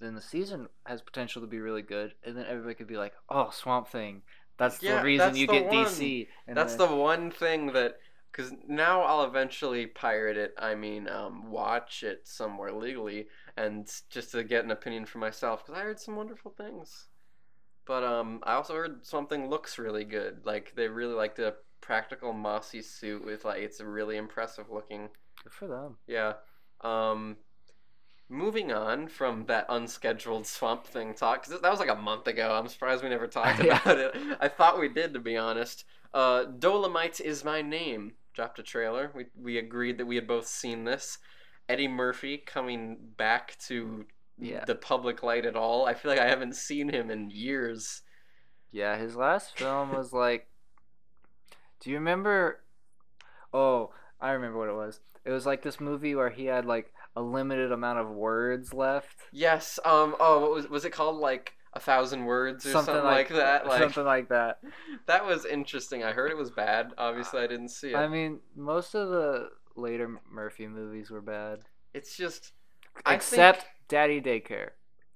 then 0.00 0.14
the 0.14 0.20
season 0.20 0.68
has 0.84 1.00
potential 1.02 1.42
to 1.42 1.48
be 1.48 1.60
really 1.60 1.82
good, 1.82 2.14
and 2.24 2.36
then 2.36 2.44
everybody 2.48 2.74
could 2.74 2.88
be 2.88 2.96
like, 2.96 3.14
"Oh, 3.28 3.50
Swamp 3.50 3.88
Thing, 3.88 4.22
that's 4.56 4.82
Yeah, 4.82 4.98
the 4.98 5.04
reason 5.04 5.26
that's 5.28 5.38
you 5.38 5.46
the 5.46 5.52
get 5.52 5.66
one. 5.66 5.84
DC." 5.86 6.28
That's 6.48 6.74
then- 6.76 6.88
the 6.90 6.96
one 6.96 7.30
thing 7.30 7.72
that, 7.72 7.98
because 8.32 8.52
now 8.66 9.02
I'll 9.02 9.24
eventually 9.24 9.86
pirate 9.86 10.36
it. 10.36 10.54
I 10.58 10.74
mean, 10.74 11.08
um, 11.08 11.50
watch 11.50 12.02
it 12.02 12.26
somewhere 12.26 12.72
legally, 12.72 13.28
and 13.56 13.86
just 14.10 14.32
to 14.32 14.44
get 14.44 14.64
an 14.64 14.70
opinion 14.70 15.06
for 15.06 15.18
myself. 15.18 15.64
Because 15.64 15.80
I 15.80 15.84
heard 15.84 16.00
some 16.00 16.16
wonderful 16.16 16.50
things. 16.52 17.06
But 17.86 18.02
um, 18.04 18.40
I 18.42 18.54
also 18.54 18.74
heard 18.74 19.06
something 19.06 19.48
looks 19.48 19.78
really 19.78 20.04
good. 20.04 20.44
Like 20.44 20.74
they 20.74 20.88
really 20.88 21.14
like 21.14 21.36
the 21.36 21.54
practical 21.80 22.32
mossy 22.32 22.82
suit 22.82 23.24
with 23.24 23.44
like 23.44 23.60
it's 23.62 23.80
really 23.80 24.16
impressive 24.16 24.70
looking. 24.70 25.08
good 25.44 25.52
for 25.52 25.68
them. 25.68 25.96
Yeah. 26.06 26.32
Um, 26.80 27.36
moving 28.28 28.72
on 28.72 29.08
from 29.08 29.46
that 29.46 29.66
unscheduled 29.68 30.46
swamp 30.46 30.86
thing 30.86 31.14
talk, 31.14 31.44
because 31.44 31.60
that 31.60 31.70
was 31.70 31.80
like 31.80 31.88
a 31.90 31.94
month 31.94 32.26
ago. 32.26 32.52
I'm 32.52 32.68
surprised 32.68 33.02
we 33.02 33.08
never 33.08 33.26
talked 33.26 33.60
about 33.60 33.98
it. 33.98 34.14
I 34.40 34.48
thought 34.48 34.80
we 34.80 34.88
did, 34.88 35.14
to 35.14 35.20
be 35.20 35.36
honest. 35.36 35.84
Uh, 36.14 36.44
Dolemite 36.46 37.20
is 37.20 37.44
my 37.44 37.62
name. 37.62 38.12
Dropped 38.34 38.58
a 38.58 38.62
trailer. 38.62 39.10
We 39.14 39.26
we 39.40 39.58
agreed 39.58 39.98
that 39.98 40.06
we 40.06 40.16
had 40.16 40.26
both 40.26 40.46
seen 40.46 40.84
this. 40.84 41.18
Eddie 41.68 41.88
Murphy 41.88 42.36
coming 42.38 42.96
back 43.16 43.56
to 43.66 44.04
Yeah. 44.38 44.64
the 44.66 44.74
public 44.74 45.22
light 45.22 45.46
at 45.46 45.56
all. 45.56 45.86
I 45.86 45.94
feel 45.94 46.10
like 46.10 46.20
I 46.20 46.28
haven't 46.28 46.54
seen 46.54 46.88
him 46.90 47.10
in 47.10 47.30
years. 47.30 48.02
Yeah, 48.72 48.96
his 48.98 49.16
last 49.16 49.56
film 49.58 49.92
was 49.92 50.12
like. 50.12 50.48
Do 51.80 51.90
you 51.90 51.96
remember? 51.96 52.60
Oh, 53.52 53.90
I 54.20 54.30
remember 54.32 54.58
what 54.58 54.68
it 54.68 54.74
was. 54.74 55.00
It 55.24 55.30
was 55.30 55.46
like 55.46 55.62
this 55.62 55.80
movie 55.80 56.14
where 56.14 56.30
he 56.30 56.46
had 56.46 56.64
like 56.64 56.92
a 57.16 57.22
limited 57.22 57.72
amount 57.72 57.98
of 57.98 58.10
words 58.10 58.72
left. 58.74 59.16
Yes. 59.32 59.78
Um. 59.84 60.14
Oh, 60.20 60.40
what 60.40 60.50
was 60.52 60.68
was 60.68 60.84
it 60.84 60.90
called? 60.90 61.16
Like 61.16 61.54
a 61.72 61.80
thousand 61.80 62.24
words 62.24 62.64
or 62.64 62.70
something, 62.72 62.94
like, 62.94 63.28
that. 63.28 63.66
Like 63.66 63.80
something 63.80 64.04
like 64.04 64.28
that. 64.30 64.60
that 65.06 65.26
was 65.26 65.44
interesting. 65.44 66.04
I 66.04 66.12
heard 66.12 66.30
it 66.30 66.36
was 66.36 66.50
bad. 66.50 66.92
Obviously, 66.96 67.40
I 67.42 67.46
didn't 67.46 67.68
see 67.68 67.90
it. 67.90 67.96
I 67.96 68.08
mean, 68.08 68.40
most 68.54 68.94
of 68.94 69.10
the 69.10 69.48
later 69.76 70.18
Murphy 70.30 70.66
movies 70.66 71.10
were 71.10 71.20
bad, 71.20 71.60
it's 71.92 72.16
just 72.16 72.52
I 73.04 73.14
except 73.14 73.62
think- 73.62 73.72
Daddy 73.88 74.20
Daycare. 74.20 74.70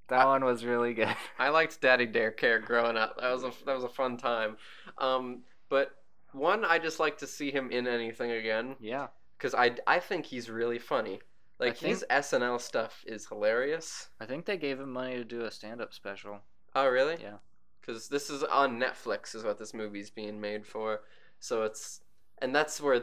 That 0.09 0.27
one 0.27 0.45
was 0.45 0.65
really 0.65 0.93
good. 0.93 1.15
I 1.39 1.51
liked 1.51 1.81
Daddy 1.81 2.07
Daycare 2.07 2.63
growing 2.65 2.97
up. 2.97 3.17
That 3.21 3.33
was 3.33 3.45
a 3.45 3.53
that 3.65 3.75
was 3.75 3.85
a 3.85 3.89
fun 3.89 4.17
time. 4.17 4.57
Um, 4.99 5.43
but 5.69 5.93
one, 6.33 6.65
I 6.65 6.79
just 6.79 7.01
like 7.01 7.19
to 7.19 7.27
see 7.27 7.51
him 7.51 7.71
in 7.71 7.87
anything 7.87 8.33
again 8.33 8.77
Yeah. 8.81 9.09
because 9.39 9.55
I 9.55 9.77
I 9.87 9.99
think 10.01 10.27
he's 10.27 10.51
really 10.51 10.79
funny. 10.79 11.21
Like 11.61 11.77
think- 11.77 11.91
his 11.91 12.05
SNL 12.11 12.61
stuff 12.61 13.05
is 13.07 13.27
hilarious. 13.27 14.09
I 14.21 14.27
think 14.27 14.47
they 14.47 14.57
gave 14.57 14.81
him 14.81 14.93
money 14.93 15.17
to 15.17 15.25
do 15.25 15.43
a 15.45 15.51
stand-up 15.51 15.93
special. 15.93 16.41
Oh 16.75 16.89
really? 16.89 17.19
Yeah. 17.21 17.37
Because 17.81 18.09
this 18.09 18.31
is 18.31 18.43
on 18.45 18.79
Netflix, 18.79 19.35
is 19.35 19.45
what 19.45 19.59
this 19.59 19.75
movie's 19.75 20.11
being 20.11 20.41
made 20.41 20.67
for. 20.67 21.03
So 21.39 21.63
it's 21.63 22.01
and 22.39 22.55
that's 22.55 22.81
where 22.81 23.03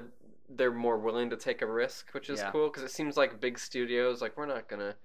they're 0.50 0.72
more 0.72 0.98
willing 0.98 1.30
to 1.30 1.36
take 1.38 1.62
a 1.62 1.66
risk, 1.66 2.10
which 2.14 2.30
is 2.30 2.40
Yeah. 2.40 2.52
cool. 2.52 2.70
Because 2.70 2.84
it 2.84 2.92
seems 2.92 3.18
like 3.18 3.40
big 3.42 3.60
studios 3.60 4.22
like 4.22 4.38
we're 4.38 4.46
not 4.46 4.68
gonna 4.70 4.96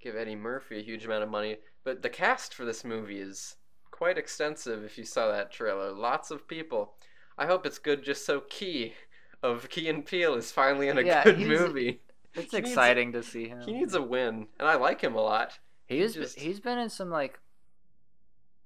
give 0.00 0.16
Eddie 0.16 0.36
Murphy 0.36 0.78
a 0.78 0.82
huge 0.82 1.04
amount 1.04 1.22
of 1.24 1.28
money, 1.30 1.56
but 1.82 2.02
the 2.02 2.10
cast 2.10 2.54
for 2.54 2.64
this 2.64 2.84
movie 2.84 3.20
is 3.20 3.56
quite 3.90 4.18
extensive. 4.18 4.84
If 4.84 4.98
you 4.98 5.04
saw 5.04 5.30
that 5.32 5.50
trailer, 5.50 5.90
lots 5.92 6.30
of 6.30 6.46
people. 6.46 6.94
I 7.36 7.46
hope 7.46 7.66
it's 7.66 7.78
good, 7.78 8.02
just 8.04 8.24
so 8.24 8.40
Key 8.40 8.94
of 9.42 9.68
Key 9.68 9.88
and 9.88 10.04
Peele 10.06 10.34
is 10.34 10.52
finally 10.52 10.88
in 10.88 10.98
a 10.98 11.02
Yeah, 11.02 11.24
good 11.24 11.40
movie. 11.40 12.00
It's 12.34 12.50
He 12.50 12.56
needs- 12.58 12.70
exciting 12.70 13.12
to 13.12 13.22
see 13.22 13.48
him. 13.48 13.60
He 13.62 13.72
needs 13.72 13.94
a 13.94 14.02
win, 14.02 14.48
and 14.58 14.68
I 14.68 14.74
like 14.74 15.00
him 15.00 15.14
a 15.14 15.20
lot. 15.20 15.58
He's 15.86 16.14
just- 16.14 16.38
he's 16.38 16.60
been 16.60 16.78
in 16.78 16.88
some 16.90 17.10
like 17.10 17.38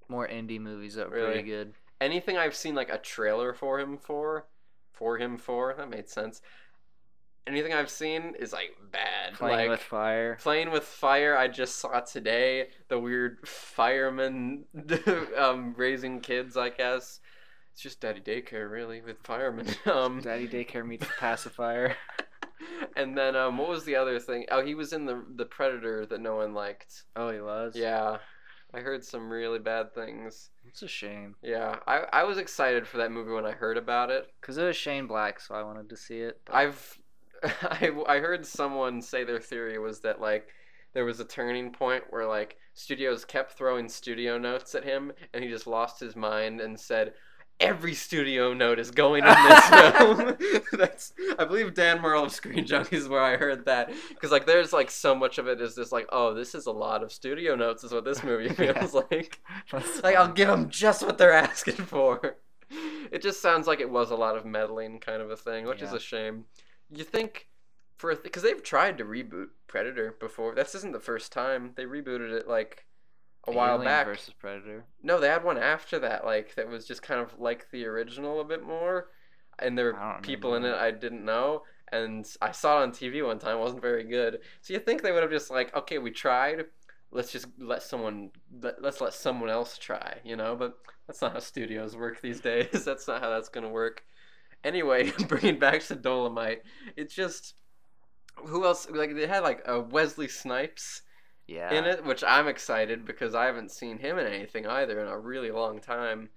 more 0.08 0.26
indie 0.26 0.60
movies 0.60 0.94
that 0.94 1.10
were 1.10 1.16
Really? 1.16 1.32
pretty 1.32 1.48
good. 1.48 1.74
anything 2.00 2.36
I've 2.38 2.54
seen 2.54 2.74
like 2.76 2.90
a 2.90 2.98
trailer 2.98 3.52
for 3.52 3.80
him 3.80 3.98
for, 3.98 4.46
for 4.92 5.18
him 5.18 5.36
for 5.36 5.74
that 5.76 5.90
made 5.90 6.08
sense. 6.08 6.40
Anything 7.46 7.72
I've 7.74 7.90
seen 7.90 8.34
is 8.38 8.52
like 8.52 8.76
bad. 8.92 9.34
Playing 9.34 9.56
like 9.58 9.68
with 9.70 9.80
fire. 9.80 10.36
playing 10.40 10.70
with 10.70 10.84
fire. 10.84 11.36
I 11.36 11.48
just 11.48 11.76
saw 11.76 11.98
today 12.00 12.68
the 12.88 12.98
weird 13.00 13.46
fireman 13.48 14.64
um, 15.36 15.74
raising 15.76 16.20
kids. 16.20 16.56
I 16.56 16.68
guess 16.68 17.20
it's 17.72 17.80
just 17.82 18.00
daddy 18.00 18.20
daycare 18.20 18.70
really 18.70 19.00
with 19.00 19.16
firemen. 19.24 19.66
Um, 19.86 20.20
Daddy 20.20 20.46
daycare 20.46 20.86
meets 20.86 21.06
pacifier. 21.18 21.96
and 22.96 23.16
then 23.16 23.36
um, 23.36 23.58
what 23.58 23.68
was 23.68 23.84
the 23.84 23.96
other 23.96 24.18
thing? 24.18 24.46
Oh, 24.50 24.64
he 24.64 24.74
was 24.74 24.92
in 24.92 25.04
the 25.06 25.24
the 25.36 25.44
Predator 25.46 26.06
that 26.06 26.20
no 26.20 26.36
one 26.36 26.54
liked. 26.54 27.04
Oh, 27.16 27.30
he 27.30 27.40
was. 27.40 27.74
Yeah, 27.76 28.18
I 28.74 28.80
heard 28.80 29.04
some 29.04 29.30
really 29.30 29.58
bad 29.58 29.94
things. 29.94 30.50
It's 30.66 30.82
a 30.82 30.88
shame 30.88 31.34
Yeah, 31.42 31.76
I 31.86 32.04
I 32.12 32.24
was 32.24 32.38
excited 32.38 32.86
for 32.86 32.98
that 32.98 33.10
movie 33.12 33.32
when 33.32 33.46
I 33.46 33.52
heard 33.52 33.76
about 33.78 34.10
it. 34.10 34.26
because 34.40 34.58
it 34.58 34.64
was 34.64 34.76
Shane 34.76 35.06
Black, 35.06 35.40
so 35.40 35.54
I 35.54 35.62
wanted 35.62 35.88
to 35.90 35.96
see 35.96 36.18
it. 36.20 36.40
but- 36.44 36.54
I've 36.54 36.98
I, 37.62 37.92
I 38.08 38.18
heard 38.18 38.44
someone 38.44 39.00
say 39.00 39.22
their 39.24 39.38
theory 39.40 39.78
was 39.78 40.00
that 40.00 40.20
like 40.20 40.48
there 40.94 41.04
was 41.04 41.20
a 41.20 41.24
turning 41.24 41.70
point 41.72 42.02
where 42.10 42.26
like 42.26 42.56
studios 42.74 43.24
kept 43.24 43.52
throwing 43.52 43.88
studio 43.88 44.38
notes 44.38 44.74
at 44.74 44.82
him 44.84 45.12
and 45.32 45.44
he 45.44 45.48
just 45.50 45.66
lost 45.68 46.00
his 46.00 46.16
mind 46.16 46.60
and 46.60 46.78
said 46.78 47.12
every 47.60 47.94
studio 47.94 48.52
note 48.52 48.78
is 48.78 48.90
going 48.90 49.24
in 49.24 49.34
this 49.48 49.66
film 49.68 50.36
that's 50.72 51.12
i 51.38 51.44
believe 51.44 51.74
dan 51.74 52.00
murrell 52.00 52.24
of 52.24 52.32
screen 52.32 52.64
junkies 52.64 52.92
is 52.92 53.08
where 53.08 53.20
i 53.22 53.36
heard 53.36 53.64
that 53.64 53.90
because 54.10 54.30
like 54.30 54.46
there's 54.46 54.72
like 54.72 54.90
so 54.90 55.14
much 55.14 55.38
of 55.38 55.48
it 55.48 55.60
is 55.60 55.74
just 55.74 55.90
like 55.90 56.06
oh 56.12 56.34
this 56.34 56.54
is 56.54 56.66
a 56.66 56.70
lot 56.72 57.02
of 57.02 57.10
studio 57.12 57.56
notes 57.56 57.82
is 57.82 57.92
what 57.92 58.04
this 58.04 58.22
movie 58.22 58.44
Yeah. 58.62 58.78
feels 58.78 58.94
like 58.94 59.40
That's 59.72 60.02
like 60.02 60.16
I'll 60.16 60.32
give 60.32 60.48
them 60.48 60.68
just 60.70 61.04
what 61.04 61.18
they're 61.18 61.32
asking 61.32 61.74
for. 61.76 62.36
It 63.10 63.22
just 63.22 63.40
sounds 63.40 63.66
like 63.66 63.80
it 63.80 63.90
was 63.90 64.10
a 64.10 64.16
lot 64.16 64.36
of 64.36 64.44
meddling 64.44 65.00
kind 65.00 65.22
of 65.22 65.30
a 65.30 65.36
thing, 65.36 65.64
which 65.66 65.80
is 65.80 65.92
a 65.92 65.98
shame. 66.00 66.44
You 66.90 67.04
think 67.04 67.48
for 67.96 68.14
because 68.14 68.42
they've 68.42 68.62
tried 68.62 68.98
to 68.98 69.04
reboot 69.04 69.48
Predator 69.66 70.16
before. 70.20 70.54
This 70.54 70.74
isn't 70.74 70.92
the 70.92 71.00
first 71.00 71.32
time 71.32 71.72
they 71.76 71.84
rebooted 71.84 72.30
it 72.32 72.46
like 72.48 72.84
a 73.46 73.52
while 73.52 73.76
Alien 73.76 73.84
back. 73.84 74.06
versus 74.06 74.34
Predator. 74.38 74.84
No, 75.02 75.20
they 75.20 75.28
had 75.28 75.44
one 75.44 75.58
after 75.58 75.98
that, 76.00 76.24
like 76.24 76.54
that 76.56 76.68
was 76.68 76.86
just 76.86 77.02
kind 77.02 77.20
of 77.20 77.38
like 77.38 77.70
the 77.70 77.86
original 77.86 78.40
a 78.40 78.44
bit 78.44 78.62
more, 78.62 79.08
and 79.58 79.76
there 79.76 79.92
were 79.92 80.18
people 80.22 80.54
in 80.54 80.64
it 80.64 80.74
I 80.74 80.90
didn't 80.90 81.24
know, 81.24 81.62
and 81.92 82.26
I 82.40 82.52
saw 82.52 82.80
it 82.80 82.82
on 82.82 82.92
TV 82.92 83.24
one 83.24 83.38
time. 83.38 83.56
it 83.56 83.60
wasn't 83.60 83.82
very 83.82 84.04
good. 84.04 84.40
So 84.60 84.74
you 84.74 84.80
think 84.80 85.02
they 85.02 85.12
would 85.12 85.22
have 85.22 85.30
just 85.32 85.50
like, 85.50 85.74
okay, 85.74 85.98
we 85.98 86.10
tried, 86.10 86.66
let's 87.10 87.32
just 87.32 87.46
let 87.58 87.82
someone 87.82 88.30
let, 88.60 88.82
let's 88.82 89.00
let 89.00 89.14
someone 89.14 89.50
else 89.50 89.78
try, 89.78 90.18
you 90.24 90.36
know? 90.36 90.56
But 90.56 90.74
that's 91.06 91.22
not 91.22 91.32
how 91.32 91.38
studios 91.40 91.96
work 91.96 92.20
these 92.20 92.40
days. 92.52 92.84
that's 92.84 93.08
not 93.08 93.22
how 93.22 93.30
that's 93.30 93.48
gonna 93.48 93.70
work. 93.70 94.04
Anyway, 94.64 95.10
bringing 95.28 95.58
back 95.58 95.82
to 95.86 95.96
Dolemite, 95.96 96.58
it's 96.96 97.14
just 97.14 97.54
who 98.36 98.64
else? 98.64 98.88
Like 98.90 99.14
they 99.14 99.26
had 99.26 99.42
like 99.42 99.62
uh, 99.68 99.80
Wesley 99.80 100.28
Snipes 100.28 101.02
Yeah. 101.48 101.72
in 101.72 101.84
it, 101.86 102.04
which 102.04 102.22
I'm 102.22 102.46
excited 102.46 103.04
because 103.04 103.34
I 103.34 103.46
haven't 103.46 103.70
seen 103.72 103.98
him 103.98 104.18
in 104.18 104.26
anything 104.26 104.66
either 104.66 105.00
in 105.00 105.08
a 105.08 105.18
really 105.18 105.50
long 105.50 105.80
time. 105.80 106.28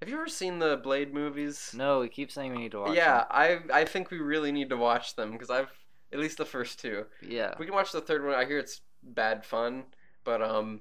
Have 0.00 0.08
you 0.08 0.16
ever 0.16 0.28
seen 0.28 0.58
the 0.58 0.76
Blade 0.76 1.14
movies? 1.14 1.72
No, 1.74 2.00
we 2.00 2.08
keep 2.08 2.30
saying 2.32 2.52
we 2.52 2.58
need 2.62 2.72
to 2.72 2.80
watch. 2.80 2.96
yeah, 2.96 3.24
I 3.30 3.60
I 3.72 3.84
think 3.84 4.10
we 4.10 4.18
really 4.18 4.50
need 4.50 4.70
to 4.70 4.76
watch 4.76 5.14
them 5.14 5.32
because 5.32 5.50
I've 5.50 5.70
at 6.12 6.18
least 6.18 6.38
the 6.38 6.44
first 6.44 6.80
two. 6.80 7.04
Yeah. 7.22 7.54
We 7.58 7.66
can 7.66 7.74
watch 7.74 7.92
the 7.92 8.00
third 8.00 8.24
one. 8.24 8.34
I 8.34 8.44
hear 8.44 8.58
it's 8.58 8.80
bad 9.02 9.44
fun, 9.44 9.84
but 10.24 10.42
um, 10.42 10.80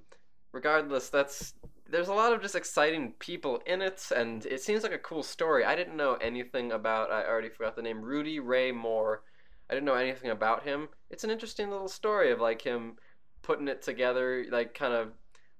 regardless, 0.52 1.10
that's 1.10 1.54
there's 1.90 2.08
a 2.08 2.14
lot 2.14 2.34
of 2.34 2.42
just 2.42 2.56
exciting 2.56 3.14
people 3.20 3.62
in 3.66 3.82
it, 3.82 4.04
and 4.16 4.46
it 4.46 4.62
seems 4.62 4.84
like 4.84 4.94
a 4.94 4.98
cool 5.00 5.24
story. 5.24 5.66
I 5.66 5.76
didn't 5.76 5.98
know 5.98 6.14
anything 6.16 6.72
about. 6.72 7.12
I 7.12 7.26
already 7.26 7.50
forgot 7.50 7.76
the 7.76 7.82
name. 7.82 8.02
Rudy 8.02 8.40
Ray 8.40 8.72
Moore. 8.72 9.24
I 9.70 9.74
didn't 9.76 9.86
know 9.86 9.96
anything 9.96 10.32
about 10.32 10.64
him. 10.64 10.90
It's 11.12 11.24
an 11.24 11.30
interesting 11.30 11.70
little 11.70 11.88
story 11.88 12.32
of 12.32 12.40
like 12.40 12.62
him 12.62 12.96
putting 13.41 13.67
it 13.67 13.81
together, 13.81 14.46
like 14.50 14.74
kind 14.74 14.93
of 14.93 15.10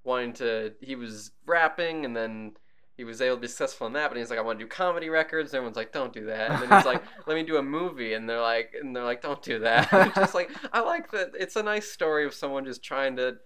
wanting 0.04 0.32
to. 0.34 0.72
He 0.80 0.96
was 0.96 1.32
rapping, 1.46 2.04
and 2.04 2.16
then 2.16 2.52
he 2.96 3.04
was 3.04 3.22
able 3.22 3.36
to 3.36 3.40
be 3.40 3.48
successful 3.48 3.86
in 3.86 3.94
that. 3.94 4.10
But 4.10 4.18
he's 4.18 4.28
like, 4.28 4.38
I 4.38 4.42
want 4.42 4.58
to 4.58 4.64
do 4.64 4.68
comedy 4.68 5.08
records. 5.08 5.50
And 5.52 5.56
everyone's 5.56 5.76
like, 5.76 5.92
Don't 5.92 6.12
do 6.12 6.26
that. 6.26 6.50
And 6.50 6.62
then 6.62 6.78
he's 6.78 6.86
like, 6.86 7.02
Let 7.26 7.34
me 7.34 7.42
do 7.42 7.56
a 7.56 7.62
movie. 7.62 8.12
And 8.14 8.28
they're 8.28 8.40
like, 8.42 8.74
and 8.78 8.94
they're 8.94 9.04
like, 9.04 9.22
Don't 9.22 9.42
do 9.42 9.58
that. 9.60 9.88
It's 9.92 10.14
just 10.16 10.34
like 10.34 10.50
I 10.72 10.80
like 10.80 11.10
that. 11.12 11.30
It's 11.38 11.56
a 11.56 11.62
nice 11.62 11.90
story 11.90 12.26
of 12.26 12.34
someone 12.34 12.64
just 12.64 12.82
trying 12.82 13.16
to 13.16 13.36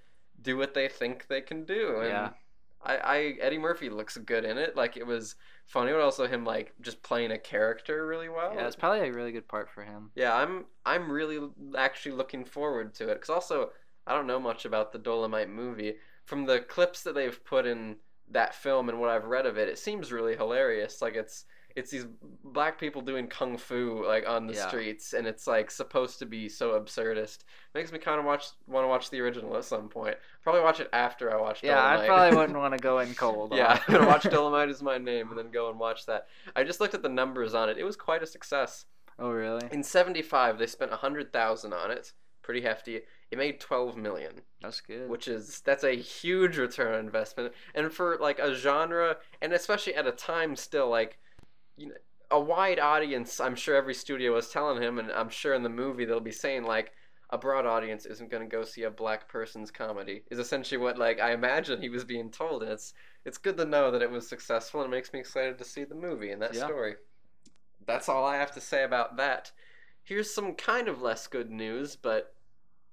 do 0.42 0.56
what 0.56 0.74
they 0.74 0.88
think 0.88 1.26
they 1.28 1.40
can 1.40 1.64
do. 1.64 1.98
And 2.00 2.08
Yeah. 2.08 2.30
I, 2.82 2.96
I 2.96 3.16
Eddie 3.40 3.58
Murphy 3.58 3.88
looks 3.88 4.16
good 4.16 4.44
in 4.44 4.58
it. 4.58 4.76
Like 4.76 4.96
it 4.96 5.06
was 5.06 5.36
funny, 5.66 5.92
but 5.92 6.00
also 6.00 6.26
him 6.26 6.44
like 6.44 6.72
just 6.80 7.02
playing 7.02 7.30
a 7.30 7.38
character 7.38 8.06
really 8.06 8.28
well. 8.28 8.52
Yeah, 8.54 8.66
it's 8.66 8.76
probably 8.76 9.08
a 9.08 9.12
really 9.12 9.32
good 9.32 9.48
part 9.48 9.70
for 9.70 9.82
him. 9.84 10.10
Yeah, 10.14 10.34
I'm 10.34 10.66
I'm 10.84 11.10
really 11.10 11.38
actually 11.78 12.12
looking 12.16 12.44
forward 12.44 12.92
to 12.96 13.04
it 13.08 13.14
because 13.14 13.30
also 13.30 13.70
I 14.06 14.14
don't 14.14 14.26
know 14.26 14.40
much 14.40 14.64
about 14.64 14.92
the 14.92 14.98
Dolemite 14.98 15.48
movie. 15.48 15.94
From 16.24 16.46
the 16.46 16.60
clips 16.60 17.02
that 17.02 17.14
they've 17.14 17.44
put 17.44 17.66
in 17.66 17.96
that 18.30 18.54
film 18.54 18.88
and 18.88 18.98
what 19.00 19.10
I've 19.10 19.24
read 19.26 19.46
of 19.46 19.58
it, 19.58 19.68
it 19.68 19.78
seems 19.78 20.12
really 20.12 20.36
hilarious. 20.36 21.00
Like 21.02 21.14
it's 21.14 21.44
it's 21.76 21.90
these 21.90 22.06
black 22.44 22.78
people 22.78 23.02
doing 23.02 23.26
kung 23.26 23.56
fu 23.58 24.04
like 24.06 24.28
on 24.28 24.46
the 24.46 24.54
Yeah. 24.54 24.68
streets, 24.68 25.12
and 25.12 25.26
it's 25.26 25.46
like 25.46 25.70
supposed 25.72 26.20
to 26.20 26.26
be 26.26 26.48
so 26.48 26.80
absurdist. 26.80 27.38
Makes 27.74 27.90
me 27.92 27.98
kind 27.98 28.18
of 28.20 28.24
watch 28.24 28.46
want 28.66 28.84
to 28.84 28.88
watch 28.88 29.10
the 29.10 29.20
original 29.20 29.56
at 29.56 29.64
some 29.64 29.88
point. 29.88 30.16
Probably 30.42 30.60
watch 30.62 30.78
it 30.80 30.88
after 30.92 31.32
I 31.36 31.40
watch. 31.40 31.62
Dolemite. 31.62 31.64
Yeah, 31.64 31.86
I 31.98 32.06
probably 32.06 32.36
wouldn't 32.38 32.58
want 32.58 32.74
to 32.74 32.78
go 32.78 33.00
in 33.00 33.12
cold. 33.14 33.52
Yeah. 33.54 33.80
I'm 33.88 33.92
gonna 33.94 34.06
watch 34.06 34.22
Dolemite 34.24 34.70
is 34.70 34.82
my 34.82 34.98
name 34.98 35.30
and 35.30 35.38
then 35.38 35.50
go 35.50 35.68
and 35.68 35.78
watch 35.78 36.06
that. 36.06 36.28
I 36.54 36.62
just 36.64 36.80
looked 36.80 36.94
at 36.94 37.02
the 37.02 37.08
numbers 37.08 37.54
on 37.54 37.68
it. 37.68 37.76
It 37.78 37.84
was 37.84 37.96
quite 37.96 38.22
a 38.22 38.26
success. 38.26 38.84
Oh 39.18 39.30
really? 39.30 39.66
In 39.72 39.82
'75, 39.82 40.58
they 40.58 40.66
spent 40.66 40.92
a 40.92 40.96
hundred 40.96 41.32
thousand 41.32 41.72
on 41.72 41.90
it, 41.90 42.12
pretty 42.42 42.60
hefty. 42.62 43.02
It 43.30 43.38
made 43.38 43.58
12 43.60 43.96
million, 43.96 44.42
That's 44.62 44.80
good. 44.80 45.08
which 45.08 45.28
is 45.28 45.60
that's 45.60 45.84
a 45.84 45.96
huge 45.96 46.56
return 46.58 46.94
on 46.94 47.00
investment. 47.00 47.52
And 47.74 47.92
for 47.92 48.16
like 48.20 48.38
a 48.38 48.54
genre, 48.54 49.16
and 49.42 49.52
especially 49.52 49.94
at 49.94 50.06
a 50.06 50.12
time 50.12 50.56
still 50.56 50.88
like, 50.88 51.18
you 51.76 51.88
know, 51.88 51.94
a 52.30 52.40
wide 52.40 52.78
audience. 52.78 53.40
I'm 53.40 53.54
sure 53.56 53.74
every 53.76 53.94
studio 53.94 54.32
was 54.34 54.48
telling 54.50 54.82
him, 54.82 54.98
and 54.98 55.10
I'm 55.12 55.28
sure 55.28 55.54
in 55.54 55.62
the 55.62 55.68
movie 55.68 56.04
they'll 56.04 56.20
be 56.20 56.32
saying 56.32 56.64
like. 56.64 56.92
A 57.30 57.38
broad 57.38 57.66
audience 57.66 58.04
isn't 58.06 58.30
going 58.30 58.48
to 58.48 58.56
go 58.56 58.62
see 58.62 58.82
a 58.84 58.90
black 58.90 59.26
person's 59.28 59.70
comedy. 59.70 60.22
Is 60.30 60.38
essentially 60.38 60.78
what 60.78 60.98
like 60.98 61.20
I 61.20 61.32
imagine 61.32 61.80
he 61.80 61.88
was 61.88 62.04
being 62.04 62.30
told, 62.30 62.62
and 62.62 62.70
it's 62.70 62.92
it's 63.24 63.38
good 63.38 63.56
to 63.56 63.64
know 63.64 63.90
that 63.90 64.02
it 64.02 64.10
was 64.10 64.28
successful 64.28 64.82
and 64.82 64.92
it 64.92 64.96
makes 64.96 65.12
me 65.12 65.18
excited 65.20 65.58
to 65.58 65.64
see 65.64 65.82
the 65.84 65.96
movie 65.96 66.30
and 66.30 66.42
that 66.42 66.54
Yeah. 66.54 66.66
story. 66.66 66.94
That's 67.86 68.08
all 68.08 68.24
I 68.24 68.36
have 68.36 68.52
to 68.52 68.60
say 68.60 68.84
about 68.84 69.16
that. 69.16 69.50
Here's 70.04 70.32
some 70.32 70.54
kind 70.54 70.86
of 70.86 71.02
less 71.02 71.26
good 71.26 71.50
news, 71.50 71.96
but 71.96 72.33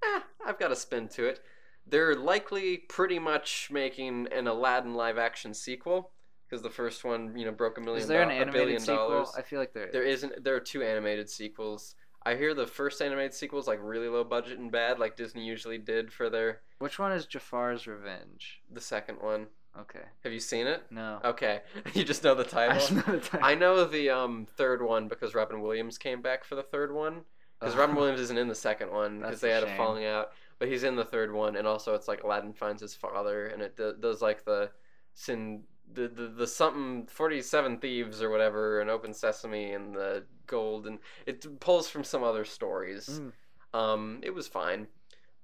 eh, 0.04 0.20
I've 0.46 0.58
got 0.58 0.72
a 0.72 0.76
spin 0.76 1.08
to 1.08 1.24
it. 1.26 1.40
They're 1.86 2.14
likely 2.14 2.78
pretty 2.78 3.18
much 3.18 3.68
making 3.72 4.28
an 4.32 4.46
Aladdin 4.46 4.94
live 4.94 5.18
action 5.18 5.52
sequel 5.54 6.10
because 6.48 6.62
the 6.62 6.70
first 6.70 7.02
one, 7.04 7.36
you 7.36 7.44
know, 7.44 7.50
broke 7.52 7.78
a 7.78 7.80
million 7.80 8.02
Is 8.02 8.08
there 8.08 8.22
an 8.22 8.28
do- 8.28 8.34
a 8.34 8.38
animated 8.38 8.80
sequel? 8.80 8.96
dollars. 9.08 9.32
I 9.36 9.42
feel 9.42 9.58
like 9.58 9.72
there. 9.72 9.90
There 9.92 10.04
isn't. 10.04 10.44
There 10.44 10.54
are 10.54 10.60
two 10.60 10.82
animated 10.82 11.28
sequels. 11.28 11.94
I 12.24 12.36
hear 12.36 12.54
the 12.54 12.68
first 12.68 13.02
animated 13.02 13.34
sequel 13.34 13.58
is 13.58 13.66
like 13.66 13.80
really 13.82 14.08
low 14.08 14.22
budget 14.22 14.58
and 14.60 14.70
bad, 14.70 15.00
like 15.00 15.16
Disney 15.16 15.44
usually 15.44 15.78
did 15.78 16.12
for 16.12 16.30
their 16.30 16.60
Which 16.78 16.98
one 17.00 17.10
is 17.10 17.26
Jafar's 17.26 17.88
Revenge? 17.88 18.60
the 18.70 18.80
second 18.80 19.16
one. 19.20 19.48
Okay. 19.76 20.02
Have 20.22 20.32
you 20.32 20.38
seen 20.38 20.66
it? 20.68 20.84
No. 20.90 21.18
Okay, 21.24 21.62
you 21.94 22.04
just 22.04 22.22
know 22.22 22.34
the 22.36 22.44
I 22.44 22.68
title. 22.68 22.74
just 22.74 22.92
know 22.92 23.14
the 23.14 23.20
title. 23.20 23.40
I 23.48 23.54
know 23.56 23.84
the 23.86 24.10
um 24.10 24.46
third 24.56 24.82
one 24.82 25.08
because 25.08 25.34
Robin 25.34 25.62
Williams 25.62 25.98
came 25.98 26.22
back 26.22 26.44
for 26.44 26.54
the 26.54 26.62
third 26.62 26.92
one. 26.94 27.22
Because 27.62 27.76
Robin 27.76 27.94
Williams 27.94 28.20
isn't 28.20 28.38
in 28.38 28.48
the 28.48 28.54
second 28.54 28.90
one 28.90 29.20
because 29.20 29.40
they 29.40 29.52
a 29.52 29.54
had 29.54 29.62
a 29.62 29.76
falling 29.76 30.04
out. 30.04 30.32
But 30.58 30.68
he's 30.68 30.84
in 30.84 30.96
the 30.96 31.04
third 31.04 31.32
one, 31.32 31.56
and 31.56 31.66
also 31.66 31.94
it's 31.94 32.08
like 32.08 32.22
Aladdin 32.22 32.52
finds 32.52 32.82
his 32.82 32.94
father, 32.94 33.46
and 33.46 33.62
it 33.62 33.76
do- 33.76 33.96
does 33.98 34.22
like 34.22 34.44
the 34.44 34.70
sin, 35.14 35.62
the, 35.92 36.08
the 36.08 36.28
the 36.28 36.46
something 36.46 37.06
forty 37.06 37.42
seven 37.42 37.78
thieves 37.78 38.22
or 38.22 38.30
whatever, 38.30 38.80
and 38.80 38.88
Open 38.90 39.12
Sesame 39.12 39.72
and 39.72 39.94
the 39.94 40.24
gold, 40.46 40.86
and 40.86 40.98
it 41.26 41.60
pulls 41.60 41.88
from 41.88 42.04
some 42.04 42.22
other 42.22 42.44
stories. 42.44 43.20
Mm. 43.20 43.32
Um, 43.78 44.20
it 44.22 44.34
was 44.34 44.46
fine, 44.46 44.86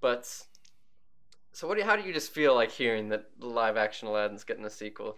but 0.01 0.25
so 1.53 1.67
what? 1.67 1.75
Do 1.75 1.81
you, 1.81 1.87
how 1.87 1.97
do 1.97 2.03
you 2.03 2.13
just 2.13 2.31
feel 2.31 2.55
like 2.55 2.71
hearing 2.71 3.09
that 3.09 3.31
the 3.41 3.47
live 3.47 3.77
action 3.77 4.07
Aladdin's 4.07 4.45
getting 4.45 4.65
a 4.65 4.71
sequel? 4.71 5.17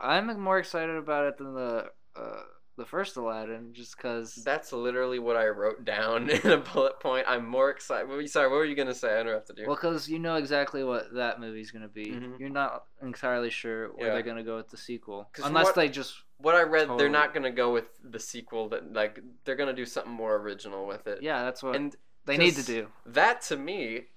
I'm 0.00 0.40
more 0.40 0.58
excited 0.58 0.96
about 0.96 1.26
it 1.26 1.38
than 1.38 1.54
the 1.54 1.90
uh, 2.16 2.42
the 2.82 2.88
first 2.88 3.16
Aladdin, 3.16 3.72
just 3.72 3.96
because. 3.96 4.34
That's 4.34 4.72
literally 4.72 5.20
what 5.20 5.36
I 5.36 5.46
wrote 5.46 5.84
down 5.84 6.28
in 6.44 6.50
a 6.50 6.56
bullet 6.58 6.98
point. 6.98 7.24
I'm 7.28 7.46
more 7.46 7.70
excited. 7.70 8.08
what 8.08 8.16
were 8.16 8.22
you- 8.22 8.26
Sorry, 8.28 8.48
what 8.48 8.56
were 8.56 8.64
you 8.64 8.74
gonna 8.74 8.92
say? 8.94 9.16
I 9.16 9.20
interrupted 9.20 9.58
you. 9.58 9.66
Well, 9.66 9.76
because 9.76 10.08
you 10.08 10.18
know 10.18 10.34
exactly 10.34 10.82
what 10.82 11.14
that 11.14 11.38
movie's 11.40 11.70
gonna 11.70 11.86
be. 11.88 12.06
Mhm. 12.06 12.40
You're 12.40 12.48
not 12.48 12.86
entirely 13.00 13.50
sure 13.50 13.88
where 13.92 14.08
Yeah. 14.08 14.14
they're 14.14 14.22
gonna 14.22 14.42
go 14.42 14.56
with 14.56 14.68
the 14.70 14.76
sequel, 14.76 15.30
unless 15.44 15.66
what- 15.66 15.74
they 15.76 15.88
just. 15.88 16.14
what 16.38 16.56
I 16.56 16.62
read, 16.62 16.88
they're 16.98 17.08
not 17.08 17.32
gonna 17.34 17.52
go 17.52 17.72
with 17.72 17.86
the 18.02 18.18
sequel. 18.18 18.68
That 18.70 18.92
like 18.92 19.20
they're 19.44 19.54
gonna 19.56 19.72
do 19.72 19.86
something 19.86 20.12
more 20.12 20.34
original 20.36 20.86
with 20.88 21.06
it. 21.06 21.22
Yeah, 21.22 21.44
that's 21.44 21.62
what 21.62 21.76
And 21.76 21.94
they 22.24 22.36
need 22.36 22.56
to 22.56 22.64
do. 22.64 22.88
that 23.06 23.42
to 23.42 23.56
me, 23.56 24.08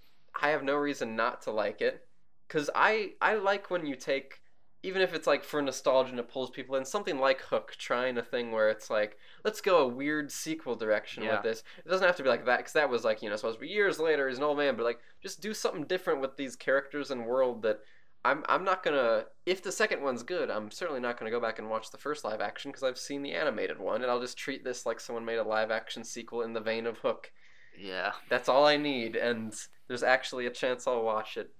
I 0.42 0.50
have 0.50 0.64
no 0.64 0.76
reason 0.76 1.16
not 1.16 1.44
to 1.44 1.52
like 1.52 1.82
it, 1.82 2.08
because 2.48 2.70
I 2.74 3.14
I 3.22 3.36
like 3.36 3.70
when 3.70 3.86
you 3.86 3.96
take. 3.96 4.42
Even 4.86 5.02
if 5.02 5.14
it's 5.14 5.28
like 5.28 5.44
for 5.44 5.62
nostalgia 5.62 6.12
and 6.12 6.20
it 6.20 6.30
pulls 6.30 6.50
people 6.50 6.76
in, 6.76 6.86
something 6.86 7.20
like 7.20 7.42
Hook, 7.42 7.74
trying 7.78 8.18
a 8.18 8.22
thing 8.22 8.52
where 8.52 8.70
it's 8.70 8.90
like, 8.90 9.18
let's 9.44 9.62
go 9.62 9.80
a 9.80 9.88
weird 9.88 10.32
sequel 10.32 10.76
direction 10.76 11.24
Yeah. 11.24 11.34
with 11.36 11.44
this. 11.44 11.64
It 11.84 11.90
doesn't 11.90 12.06
have 12.06 12.16
to 12.18 12.24
be 12.24 12.30
like 12.30 12.46
that, 12.46 12.58
because 12.58 12.74
that 12.74 12.90
was 12.90 13.04
like, 13.04 13.22
you 13.22 13.30
know, 13.30 13.36
supposed 13.36 13.58
to 13.58 13.62
be 13.62 13.68
years 13.68 14.00
later, 14.00 14.30
he's 14.30 14.38
an 14.38 14.44
old 14.44 14.58
man, 14.58 14.76
but 14.76 14.84
like, 14.84 15.00
just 15.22 15.42
do 15.42 15.54
something 15.54 15.86
different 15.86 16.22
with 16.22 16.38
these 16.38 16.56
characters 16.56 17.10
and 17.12 17.26
world 17.26 17.64
that 17.64 17.80
I'm, 18.24 18.44
I'm 18.50 18.64
not 18.64 18.82
gonna. 18.84 19.26
If 19.46 19.62
the 19.62 19.72
second 19.72 20.02
one's 20.02 20.24
good, 20.24 20.50
I'm 20.50 20.72
certainly 20.72 21.00
not 21.00 21.20
gonna 21.20 21.30
go 21.30 21.40
back 21.40 21.60
and 21.60 21.70
watch 21.70 21.92
the 21.92 22.00
first 22.00 22.24
live 22.26 22.42
action 22.42 22.72
because 22.72 22.82
I've 22.84 22.98
seen 22.98 23.22
the 23.22 23.34
animated 23.34 23.80
one, 23.80 24.02
and 24.02 24.10
I'll 24.10 24.20
just 24.20 24.38
treat 24.38 24.64
this 24.64 24.86
like 24.86 25.00
someone 25.00 25.26
made 25.26 25.38
a 25.38 25.44
live 25.44 25.70
action 25.70 26.04
sequel 26.04 26.42
in 26.42 26.54
the 26.54 26.60
vein 26.60 26.88
of 26.88 26.98
Hook. 26.98 27.32
Yeah. 27.78 28.14
That's 28.30 28.50
all 28.50 28.66
I 28.66 28.78
need, 28.78 29.16
and 29.16 29.54
there's 29.88 30.02
actually 30.02 30.48
a 30.48 30.52
chance 30.52 30.88
I'll 30.88 31.04
watch 31.04 31.38
it. 31.38 31.52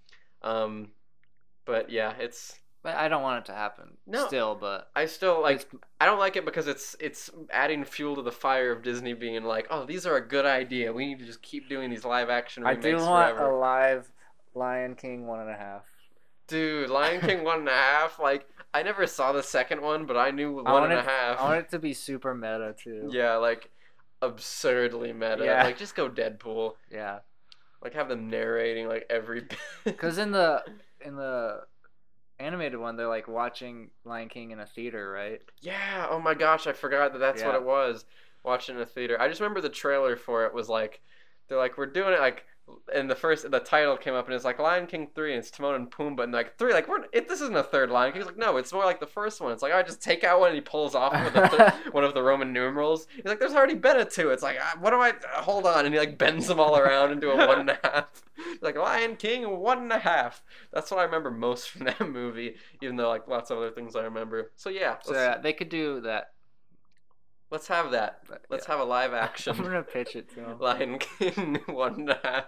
Um, 0.42 0.90
but 1.66 1.92
yeah, 1.92 2.14
it's 2.20 2.60
But 2.86 2.98
I 2.98 3.08
don't 3.08 3.24
want 3.24 3.40
it 3.40 3.52
to 3.52 3.58
happen. 3.58 3.98
No. 4.06 4.28
Still, 4.28 4.54
but 4.54 4.92
I 4.96 5.08
still 5.08 5.42
like. 5.42 5.68
I 6.00 6.06
don't 6.06 6.20
like 6.20 6.36
it 6.36 6.46
because 6.46 6.68
it's 6.68 6.96
it's 7.00 7.32
adding 7.50 7.84
fuel 7.84 8.16
to 8.16 8.22
the 8.22 8.32
fire 8.32 8.72
of 8.72 8.84
Disney 8.84 9.14
being 9.14 9.44
like, 9.44 9.66
oh, 9.72 9.88
these 9.88 10.06
are 10.06 10.18
a 10.18 10.22
good 10.22 10.46
idea. 10.46 10.94
We 10.94 11.08
need 11.08 11.18
to 11.18 11.26
just 11.26 11.42
keep 11.42 11.68
doing 11.68 11.90
these 11.90 12.06
live 12.06 12.30
action 12.30 12.64
I 12.64 12.74
remakes 12.74 13.02
do 13.02 13.10
want 13.10 13.38
forever. 13.38 13.50
a 13.50 13.60
live 13.60 14.12
Lion 14.54 14.94
King 14.94 15.26
one 15.26 15.40
and 15.40 15.50
a 15.50 15.56
half. 15.56 15.82
Dude, 16.48 16.92
Lion 16.92 17.22
King 17.22 17.44
one 17.44 17.62
and 17.62 17.70
a 17.70 17.72
half. 17.72 18.20
Like 18.20 18.46
I 18.72 18.84
never 18.84 19.08
saw 19.08 19.32
the 19.32 19.42
second 19.42 19.82
one, 19.82 20.06
but 20.06 20.16
I 20.16 20.30
knew 20.30 20.60
I 20.60 20.72
one 20.72 20.82
want 20.82 20.92
and 20.92 21.02
a 21.02 21.04
half. 21.04 21.40
I 21.40 21.44
want 21.44 21.62
it 21.62 21.72
to 21.72 21.80
be 21.80 21.96
super 21.96 22.36
meta 22.36 22.76
too. 22.78 23.10
Yeah, 23.12 23.38
like 23.38 23.72
absurdly 24.22 25.12
meta. 25.12 25.44
Yeah. 25.44 25.64
Like 25.64 25.80
just 25.80 25.96
go 25.96 26.08
Deadpool. 26.08 26.74
Yeah. 26.92 27.22
Like 27.82 27.96
have 27.96 28.10
them 28.10 28.30
narrating 28.30 28.88
like 28.88 29.08
every. 29.10 29.48
Because 29.84 30.20
in 30.20 30.30
the 30.30 30.64
in 31.02 31.16
the 31.16 31.62
animated 32.40 32.80
one, 32.80 32.96
they're 32.96 33.08
like 33.08 33.28
watching 33.28 33.90
Lion 34.04 34.30
King 34.30 34.52
in 34.52 34.60
a 34.60 34.66
theater, 34.66 35.12
right? 35.12 35.42
Yeah. 35.62 36.08
Oh 36.10 36.20
my 36.20 36.34
gosh, 36.34 36.68
I 36.68 36.74
forgot 36.74 37.14
that 37.14 37.20
that's 37.20 37.42
what 37.44 37.56
it 37.56 37.64
was. 37.64 38.06
Watching 38.44 38.76
in 38.76 38.82
a 38.82 38.86
theater. 38.86 39.20
I 39.20 39.28
just 39.28 39.42
remember 39.42 39.62
the 39.62 39.70
trailer 39.70 40.16
for 40.16 40.46
it 40.46 40.54
was 40.54 40.70
like, 40.70 41.02
they're 41.48 41.58
like, 41.58 41.78
we're 41.78 41.86
doing 41.88 42.14
it 42.14 42.20
like. 42.20 42.46
And 42.96 43.08
the 43.08 43.16
first, 43.16 43.50
the 43.52 43.60
title 43.60 43.96
came 43.96 44.16
up 44.16 44.26
and 44.26 44.34
it's 44.34 44.44
like 44.44 44.58
Lion 44.58 44.88
King 44.88 45.08
three, 45.14 45.34
and 45.34 45.40
it's 45.40 45.52
Timon 45.52 45.76
and 45.76 45.92
Pumbaa, 45.92 46.24
and 46.24 46.34
like 46.34 46.58
three, 46.58 46.74
like 46.74 46.88
we're 46.88 47.06
it, 47.14 47.28
this 47.28 47.40
isn't 47.42 47.56
a 47.56 47.62
third 47.62 47.92
Lion 47.92 48.12
King. 48.12 48.22
He's 48.22 48.26
like, 48.28 48.40
no, 48.40 48.58
it's 48.58 48.74
more 48.74 48.86
like 48.86 49.00
the 49.00 49.06
first 49.06 49.40
one. 49.40 49.52
It's 49.52 49.62
like, 49.62 49.72
I 49.72 49.84
just 49.84 50.02
take 50.02 50.24
out 50.24 50.40
one, 50.40 50.50
and 50.50 50.56
he 50.56 50.62
pulls 50.62 50.96
off 50.96 51.14
with 51.14 51.34
the 51.36 51.48
thir- 51.48 51.74
one 51.92 52.04
of 52.04 52.16
the 52.16 52.24
Roman 52.24 52.52
numerals. 52.52 53.06
He's 53.16 53.26
like, 53.26 53.40
there's 53.40 53.54
already 53.54 53.76
been 53.76 53.98
a 54.00 54.06
two. 54.06 54.32
It's 54.32 54.42
like, 54.42 54.58
ah, 54.60 54.78
what 54.80 54.90
do 54.90 54.96
I? 54.98 55.10
uh, 55.12 55.42
hold 55.44 55.68
on, 55.68 55.86
and 55.86 55.94
he 55.94 56.00
like 56.00 56.18
bends 56.18 56.48
them 56.48 56.60
all 56.60 56.76
around 56.76 57.12
into 57.12 57.30
a 57.30 57.48
one 57.48 57.60
and 57.60 57.70
a 57.70 57.80
half. 57.84 58.08
Like 58.62 58.76
Lion 58.78 59.16
King 59.16 59.60
one 59.60 59.80
and 59.80 59.92
a 59.92 60.00
half. 60.00 60.44
That's 60.74 60.92
what 60.92 61.00
I 61.00 61.04
remember 61.04 61.32
most 61.32 61.70
from 61.72 61.86
that 61.86 62.10
movie, 62.10 62.56
even 62.82 62.96
though 62.96 63.10
like 63.10 63.28
lots 63.28 63.52
of 63.52 63.58
other 63.58 63.72
things 63.72 63.96
I 63.96 64.04
remember. 64.04 64.52
So 64.56 64.70
yeah, 64.70 64.98
So 65.04 65.14
yeah, 65.14 65.38
they 65.38 65.54
could 65.54 65.70
do 65.70 66.02
that. 66.02 66.32
let's 67.52 67.68
have 67.68 67.92
that. 67.92 68.22
Let's 68.50 68.68
yeah. 68.68 68.72
have 68.74 68.80
a 68.82 68.86
live 68.86 69.14
action. 69.28 69.56
I'm 69.58 69.64
gonna 69.64 69.84
pitch 69.84 70.16
it 70.16 70.30
to 70.30 70.36
them. 70.36 70.60
Lion 70.60 71.00
King 71.00 71.60
one 71.68 71.94
and 72.02 72.10
a 72.10 72.20
half. 72.24 72.46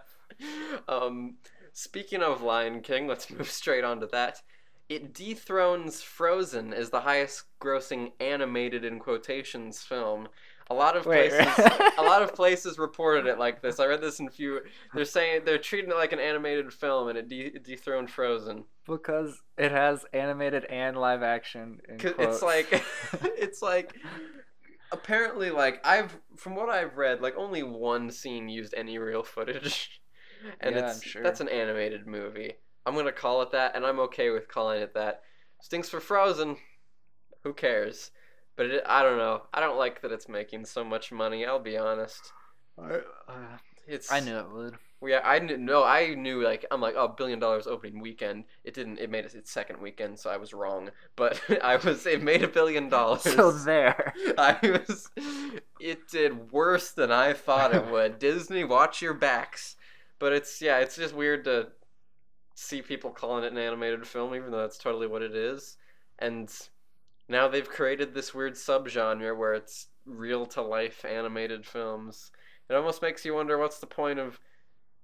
Um, 0.88 1.36
speaking 1.74 2.22
of 2.22 2.42
Lion 2.42 2.82
King, 2.82 3.08
let's 3.08 3.30
move 3.30 3.50
straight 3.50 3.84
on 3.84 4.00
to 4.02 4.08
that. 4.08 4.42
It 4.90 5.14
dethrones 5.14 6.02
Frozen 6.02 6.74
as 6.74 6.90
the 6.90 7.02
highest 7.02 7.44
grossing 7.60 8.12
animated 8.22 8.86
in 8.86 9.00
quotations 9.00 9.82
film. 9.84 10.30
A 10.70 10.74
lot 10.74 10.98
of 10.98 11.06
Wait, 11.06 11.32
places 11.32 11.72
a 11.98 12.02
lot 12.04 12.22
of 12.22 12.36
places 12.36 12.78
reported 12.78 13.26
it 13.26 13.40
like 13.40 13.62
this. 13.62 13.80
I 13.80 13.86
read 13.86 14.02
this 14.02 14.20
in 14.20 14.28
a 14.28 14.32
few 14.32 14.62
they're 14.94 15.06
saying 15.06 15.42
they're 15.46 15.58
treating 15.58 15.92
it 15.92 15.96
like 15.96 16.12
an 16.12 16.20
animated 16.20 16.74
film 16.74 17.08
and 17.08 17.18
it, 17.18 17.30
de- 17.30 17.56
it 17.56 17.64
dethroned 17.64 18.10
Frozen. 18.10 18.66
because 18.86 19.42
it 19.58 19.72
has 19.72 20.06
animated 20.12 20.66
and 20.66 20.98
live 20.98 21.24
action. 21.24 21.80
In 21.88 21.98
'Cause 21.98 22.14
quotes. 22.14 22.34
it's 22.36 22.42
like 22.44 22.84
it's 23.38 23.62
like 23.62 23.96
apparently 24.92 25.50
like 25.52 25.86
I've 25.86 26.18
from 26.36 26.56
what 26.56 26.70
I've 26.70 26.98
read 26.98 27.22
like 27.22 27.36
only 27.38 27.64
one 27.64 28.10
scene 28.12 28.50
used 28.50 28.74
any 28.76 28.98
real 28.98 29.24
footage 29.24 30.02
and 30.62 30.76
Yeah, 30.76 30.88
it's 30.88 30.96
I'm 30.98 31.02
sure. 31.02 31.24
that's 31.24 31.40
an 31.42 31.50
animated 31.50 32.08
movie. 32.08 32.54
I'm 32.86 32.94
going 32.94 33.06
to 33.06 33.12
call 33.12 33.42
it 33.42 33.52
that 33.52 33.76
and 33.76 33.86
I'm 33.86 34.00
okay 34.02 34.30
with 34.30 34.48
calling 34.48 34.82
it 34.82 34.94
that. 34.94 35.22
Stinks 35.62 35.90
for 35.90 36.00
Frozen. 36.00 36.58
Who 37.44 37.54
cares? 37.54 38.12
But 38.58 38.66
it, 38.68 38.84
I 38.86 39.04
don't 39.04 39.18
know. 39.18 39.44
I 39.54 39.62
don't 39.62 39.78
like 39.78 40.02
that 40.02 40.12
it's 40.12 40.28
making 40.28 40.66
so 40.66 40.84
much 40.84 41.12
money. 41.14 41.46
I'll 41.46 41.60
be 41.60 41.78
honest. 41.78 42.34
Uh, 42.78 43.00
It's 43.88 44.12
I 44.12 44.20
knew 44.20 44.38
it 44.38 44.52
would. 44.52 44.78
yeah, 45.02 45.22
I 45.24 45.40
knew. 45.40 45.58
No, 45.58 45.84
I 45.84 46.14
knew. 46.16 46.44
Like, 46.44 46.66
I'm 46.72 46.82
like, 46.82 46.96
oh, 46.98 47.08
billion 47.08 47.40
dollars 47.40 47.68
opening 47.68 48.02
weekend. 48.02 48.46
It 48.66 48.74
didn't. 48.74 49.00
It 49.00 49.10
made 49.10 49.26
it 49.26 49.36
its 49.36 49.52
second 49.52 49.80
weekend, 49.82 50.20
so 50.20 50.30
I 50.30 50.38
was 50.38 50.54
wrong. 50.54 50.90
But 51.16 51.42
I 51.64 51.78
was. 51.78 52.06
It 52.06 52.22
made 52.24 52.44
a 52.44 52.48
billion 52.48 52.90
dollars. 52.90 53.22
So 53.22 53.52
there. 53.52 54.14
I 54.38 54.58
was. 54.88 55.10
It 55.80 56.08
did 56.10 56.52
worse 56.52 56.92
than 56.92 57.12
I 57.12 57.34
thought 57.34 57.74
it 57.76 57.86
would. 57.92 58.20
Disney, 58.20 58.64
watch 58.64 59.02
your 59.02 59.14
backs. 59.14 59.76
But 60.20 60.34
it's 60.34 60.62
yeah, 60.62 60.80
it's 60.80 60.96
just 60.96 61.14
weird 61.16 61.46
to 61.46 61.70
see 62.56 62.82
people 62.82 63.12
calling 63.12 63.44
it 63.44 63.52
an 63.52 63.58
animated 63.58 64.06
film, 64.08 64.36
even 64.36 64.52
though 64.52 64.62
that's 64.62 64.78
totally 64.80 65.08
what 65.08 65.22
it 65.22 65.36
is. 65.36 65.78
And 66.20 66.52
now 67.30 67.48
they've 67.48 67.68
created 67.68 68.14
this 68.14 68.34
weird 68.34 68.54
subgenre 68.54 69.38
where 69.38 69.54
it's 69.54 69.88
real 70.06 70.46
to 70.48 70.62
life 70.62 71.04
animated 71.06 71.66
films. 71.66 72.32
It 72.70 72.76
almost 72.76 73.02
makes 73.02 73.26
you 73.26 73.34
wonder 73.34 73.58
what's 73.58 73.80
the 73.80 73.88
point 73.88 74.20
of 74.20 74.40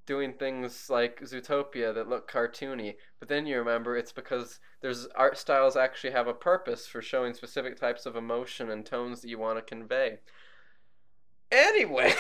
doing 0.06 0.34
things 0.34 0.90
like 0.90 1.22
Zootopia 1.22 1.94
that 1.94 2.10
look 2.10 2.30
cartoony. 2.30 2.96
But 3.20 3.30
then 3.30 3.46
you 3.46 3.58
remember 3.58 3.96
it's 3.96 4.12
because 4.12 4.60
there's 4.82 5.08
art 5.16 5.38
styles 5.38 5.76
actually 5.76 6.12
have 6.12 6.28
a 6.28 6.34
purpose 6.34 6.88
for 6.88 7.02
showing 7.02 7.34
specific 7.34 7.80
types 7.80 8.06
of 8.06 8.16
emotion 8.16 8.70
and 8.70 8.86
tones 8.86 9.22
that 9.22 9.30
you 9.30 9.40
want 9.40 9.58
to 9.58 9.62
convey. 9.62 10.20
Anyway, 11.52 12.14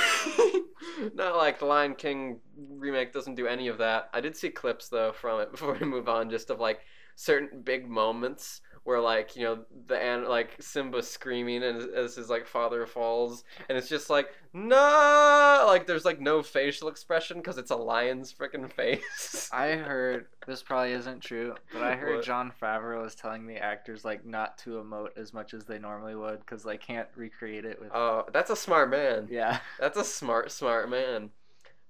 not 1.15 1.35
like 1.35 1.59
the 1.59 1.65
Lion 1.65 1.95
King 1.95 2.39
remake 2.77 3.11
doesn't 3.11 3.35
do 3.35 3.47
any 3.47 3.67
of 3.67 3.79
that. 3.79 4.09
I 4.13 4.21
did 4.21 4.37
see 4.37 4.49
clips 4.49 4.89
though 4.89 5.11
from 5.11 5.41
it 5.41 5.51
before 5.51 5.77
we 5.79 5.85
move 5.85 6.07
on, 6.07 6.29
just 6.29 6.49
of 6.49 6.59
like 6.59 6.81
certain 7.15 7.61
big 7.61 7.89
moments 7.89 8.61
where 8.83 8.99
like 8.99 9.35
you 9.35 9.43
know 9.43 9.59
the 9.87 9.97
and 9.97 10.25
like 10.25 10.55
Simba 10.59 11.01
screaming 11.01 11.63
and 11.63 11.89
as 11.95 12.15
his 12.15 12.29
like 12.29 12.45
father 12.45 12.85
falls, 12.85 13.43
and 13.69 13.77
it's 13.77 13.89
just 13.89 14.09
like 14.09 14.29
no, 14.53 15.63
like 15.67 15.87
there's 15.87 16.05
like 16.05 16.19
no 16.19 16.43
facial 16.43 16.87
expression 16.87 17.37
because 17.37 17.57
it's 17.57 17.71
a 17.71 17.75
lion's 17.75 18.33
freaking 18.33 18.71
face. 18.71 19.49
I 19.53 19.71
heard 19.71 20.27
this 20.45 20.61
probably 20.61 20.91
isn't 20.91 21.21
true, 21.21 21.55
but 21.71 21.81
I 21.81 21.95
heard 21.95 22.17
What? 22.17 22.25
Jon 22.25 22.51
Favreau 22.61 23.01
was 23.01 23.15
telling 23.15 23.47
the 23.47 23.57
actors 23.57 24.03
like 24.05 24.25
not 24.25 24.57
to 24.59 24.71
emote 24.83 25.17
as 25.17 25.33
much 25.33 25.53
as 25.53 25.63
they 25.65 25.79
normally 25.79 26.15
would 26.15 26.39
because 26.39 26.63
they 26.63 26.77
can't 26.77 27.07
recreate 27.15 27.65
it 27.65 27.79
with. 27.81 27.89
Oh, 27.93 28.25
that's 28.33 28.49
a 28.51 28.55
smart 28.55 28.89
man. 28.89 29.27
yeah. 29.31 29.59
That's 29.79 29.97
a 29.97 30.03
smart, 30.03 30.51
smart 30.51 30.89
man. 30.89 31.31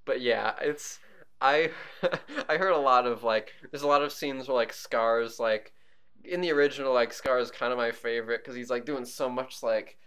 But 0.06 0.22
yeah, 0.22 0.54
it's 0.62 1.00
I 1.42 1.72
I 2.50 2.58
heard 2.58 2.72
a 2.74 2.78
lot 2.78 3.06
of 3.06 3.24
like 3.24 3.54
there's 3.72 3.84
a 3.84 3.88
lot 3.88 4.02
of 4.04 4.14
scenes 4.14 4.48
where 4.48 4.56
like 4.56 4.72
Scars 4.74 5.40
like 5.40 5.73
in 6.26 6.42
the 6.42 6.52
original 6.52 6.94
like 6.94 7.14
Scar 7.14 7.40
is 7.40 7.52
kind 7.52 7.72
of 7.72 7.78
my 7.78 7.92
favorite 7.92 8.42
because 8.44 8.56
he's 8.56 8.70
like 8.70 8.86
doing 8.86 9.06
so 9.06 9.30
much 9.30 9.64
like 9.64 9.98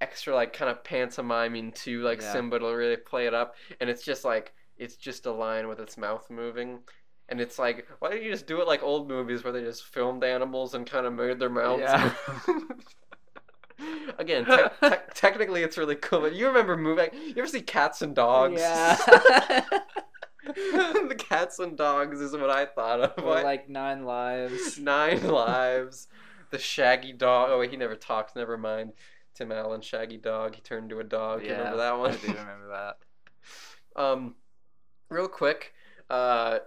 extra 0.00 0.34
like 0.34 0.52
kind 0.52 0.70
of 0.70 0.84
pantomiming 0.84 1.72
to 1.72 2.02
like 2.02 2.20
Yeah. 2.20 2.32
Simba 2.32 2.58
to 2.58 2.66
really 2.66 2.96
play 2.96 3.26
it 3.26 3.34
up, 3.34 3.54
and 3.80 3.88
it's 3.90 4.02
just 4.02 4.24
like 4.24 4.52
it's 4.76 4.96
just 4.96 5.26
a 5.26 5.32
lion 5.32 5.68
with 5.68 5.80
its 5.80 5.96
mouth 5.96 6.28
moving. 6.30 6.80
And 7.28 7.40
it's 7.40 7.58
like, 7.58 7.88
why 7.98 8.10
don't 8.10 8.22
you 8.22 8.30
just 8.30 8.46
do 8.46 8.60
it 8.60 8.68
like 8.68 8.84
old 8.84 9.08
movies 9.08 9.42
where 9.42 9.52
they 9.52 9.62
just 9.62 9.84
filmed 9.86 10.22
animals 10.22 10.74
and 10.74 10.88
kind 10.88 11.06
of 11.06 11.12
made 11.12 11.40
their 11.40 11.50
mouths? 11.50 11.82
Yeah. 11.82 12.12
Again, 14.18 14.44
te- 14.46 14.88
te- 14.88 14.96
technically 15.14 15.62
it's 15.62 15.76
really 15.76 15.96
cool, 15.96 16.20
but 16.20 16.34
you 16.34 16.46
remember 16.46 16.76
moving. 16.76 17.08
You 17.12 17.34
ever 17.38 17.46
see 17.46 17.60
Cats 17.60 18.00
and 18.00 18.14
Dogs? 18.14 18.60
Yeah. 18.60 18.96
the 21.08 21.16
Cats 21.18 21.58
and 21.58 21.76
Dogs 21.76 22.20
is 22.20 22.32
what 22.32 22.50
I 22.50 22.66
thought 22.66 23.00
of. 23.00 23.24
or 23.24 23.42
like 23.42 23.68
nine 23.68 24.04
lives. 24.04 24.78
Nine 24.80 25.26
Lives. 25.26 26.08
The 26.50 26.58
Shaggy 26.58 27.12
Dog. 27.12 27.50
Oh 27.50 27.58
wait, 27.58 27.70
he 27.70 27.76
never 27.76 27.96
talks. 27.96 28.34
Never 28.36 28.56
mind. 28.56 28.92
Tim 29.34 29.52
Allen, 29.52 29.80
Shaggy 29.82 30.16
Dog. 30.16 30.54
He 30.54 30.60
turned 30.62 30.84
into 30.84 31.00
a 31.00 31.04
dog. 31.04 31.42
You 31.44 31.50
remember 31.50 31.76
that 31.76 31.98
one? 31.98 32.12
I 32.12 32.16
do 32.16 32.28
remember 32.28 32.68
that. 32.70 32.98
Um, 33.96 34.34
real 35.08 35.26
quick, 35.26 35.72
uh, 36.10 36.58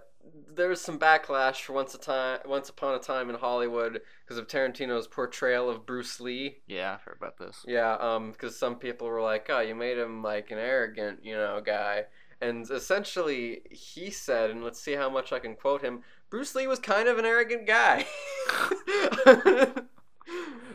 there 0.52 0.68
was 0.68 0.80
some 0.80 0.98
backlash 0.98 1.62
for 1.62 1.74
once 1.74 1.94
a 1.94 1.98
time, 1.98 2.40
once 2.44 2.68
upon 2.68 2.96
a 2.96 2.98
time 2.98 3.30
in 3.30 3.36
Hollywood 3.36 4.00
because 4.24 4.36
of 4.36 4.48
Tarantino's 4.48 5.06
portrayal 5.06 5.70
of 5.70 5.86
Bruce 5.86 6.18
Lee. 6.20 6.56
Yeah, 6.66 6.94
I've 6.94 7.02
heard 7.02 7.18
about 7.18 7.38
this. 7.38 7.64
Yeah, 7.68 7.94
um, 8.00 8.32
because 8.32 8.58
some 8.58 8.74
people 8.76 9.06
were 9.06 9.22
like, 9.22 9.46
"Oh, 9.48 9.60
you 9.60 9.76
made 9.76 9.96
him 9.96 10.24
like 10.24 10.50
an 10.50 10.58
arrogant, 10.58 11.24
you 11.24 11.36
know, 11.36 11.60
guy," 11.64 12.06
and 12.40 12.68
essentially 12.70 13.62
he 13.70 14.10
said, 14.10 14.50
and 14.50 14.64
let's 14.64 14.80
see 14.80 14.92
how 14.94 15.10
much 15.10 15.32
I 15.32 15.38
can 15.38 15.54
quote 15.56 15.82
him: 15.82 16.00
Bruce 16.30 16.54
Lee 16.54 16.66
was 16.66 16.78
kind 16.78 17.08
of 17.08 17.18
an 17.18 17.24
arrogant 17.24 17.66
guy. 17.66 18.06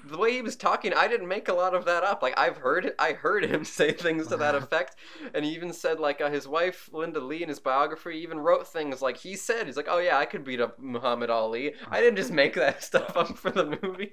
the 0.09 0.17
way 0.17 0.33
he 0.33 0.41
was 0.41 0.55
talking, 0.55 0.93
I 0.93 1.07
didn't 1.07 1.27
make 1.27 1.47
a 1.47 1.53
lot 1.53 1.73
of 1.73 1.85
that 1.85 2.03
up. 2.03 2.21
Like 2.21 2.37
I've 2.37 2.57
heard, 2.57 2.85
it, 2.85 2.95
I 2.99 3.13
heard 3.13 3.45
him 3.45 3.65
say 3.65 3.91
things 3.91 4.27
to 4.27 4.37
that 4.37 4.55
effect, 4.55 4.95
and 5.33 5.43
he 5.43 5.51
even 5.51 5.73
said 5.73 5.99
like 5.99 6.21
uh, 6.21 6.29
his 6.29 6.47
wife 6.47 6.89
Linda 6.93 7.19
Lee 7.19 7.43
in 7.43 7.49
his 7.49 7.59
biography 7.59 8.17
even 8.17 8.39
wrote 8.39 8.67
things 8.67 9.01
like 9.01 9.17
he 9.17 9.35
said, 9.35 9.65
he's 9.65 9.77
like, 9.77 9.87
"Oh 9.89 9.99
yeah, 9.99 10.17
I 10.17 10.25
could 10.25 10.43
beat 10.43 10.61
up 10.61 10.79
Muhammad 10.79 11.29
Ali. 11.29 11.73
I 11.89 12.01
didn't 12.01 12.17
just 12.17 12.31
make 12.31 12.53
that 12.55 12.83
stuff 12.83 13.15
up 13.17 13.37
for 13.37 13.51
the 13.51 13.77
movie." 13.81 14.11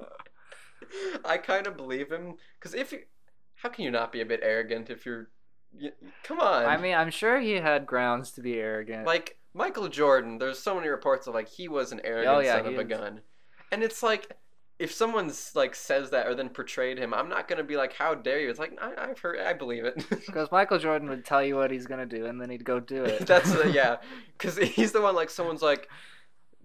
I 1.25 1.39
kind 1.39 1.67
of 1.67 1.77
believe 1.77 2.11
him 2.11 2.35
because 2.59 2.75
if 2.75 2.93
you, 2.93 3.01
how 3.57 3.69
can 3.69 3.85
you 3.85 3.91
not 3.91 4.13
be 4.13 4.21
a 4.21 4.27
bit 4.27 4.41
arrogant 4.43 4.91
if 4.91 5.07
you're, 5.07 5.31
you, 5.79 5.91
come 6.23 6.41
on. 6.41 6.65
I 6.67 6.77
mean, 6.77 6.95
I'm 6.95 7.11
sure 7.11 7.41
he 7.41 7.53
had 7.53 7.87
grounds 7.87 8.33
to 8.33 8.41
be 8.43 8.55
arrogant. 8.59 9.07
like 9.07 9.37
Michael 9.55 9.89
Jordan. 9.89 10.39
There's 10.39 10.59
so 10.59 10.75
many 10.75 10.89
reports 10.89 11.27
of 11.27 11.35
like 11.35 11.49
he 11.49 11.69
was 11.69 11.93
an 11.93 12.01
arrogant 12.05 12.37
Oh, 12.37 12.41
yeah, 12.41 12.57
son 12.57 12.67
of 12.67 12.79
a 12.79 12.81
is. 12.81 12.89
gun, 12.89 13.21
and 13.71 13.83
it's 13.83 14.03
like. 14.03 14.37
If 14.79 14.91
someone's 14.93 15.53
like 15.55 15.77
says 15.77 16.11
that 16.11 16.27
or 16.27 16.35
then 16.35 16.49
portrayed 16.49 16.99
him, 16.99 17.15
I'm 17.15 17.29
not 17.29 17.47
gonna 17.47 17.63
be 17.63 17.77
like, 17.77 17.93
"How 17.93 18.17
dare 18.17 18.41
you?" 18.41 18.51
It's 18.51 18.59
like 18.59 18.77
I, 18.83 19.11
I've 19.11 19.19
heard, 19.21 19.39
I 19.39 19.53
believe 19.53 19.85
it. 19.85 20.05
because 20.11 20.51
Michael 20.51 20.79
Jordan 20.81 21.09
would 21.09 21.25
tell 21.25 21.45
you 21.45 21.55
what 21.55 21.71
he's 21.71 21.87
gonna 21.87 22.07
do, 22.07 22.27
and 22.27 22.41
then 22.41 22.51
he'd 22.51 22.65
go 22.65 22.81
do 22.81 23.05
it. 23.05 23.25
That's 23.27 23.53
the, 23.53 23.67
uh, 23.67 23.69
yeah, 23.73 23.97
because 24.37 24.57
he's 24.57 24.91
the 24.91 25.01
one 25.01 25.15
like 25.15 25.31
someone's 25.31 25.63
like, 25.63 25.89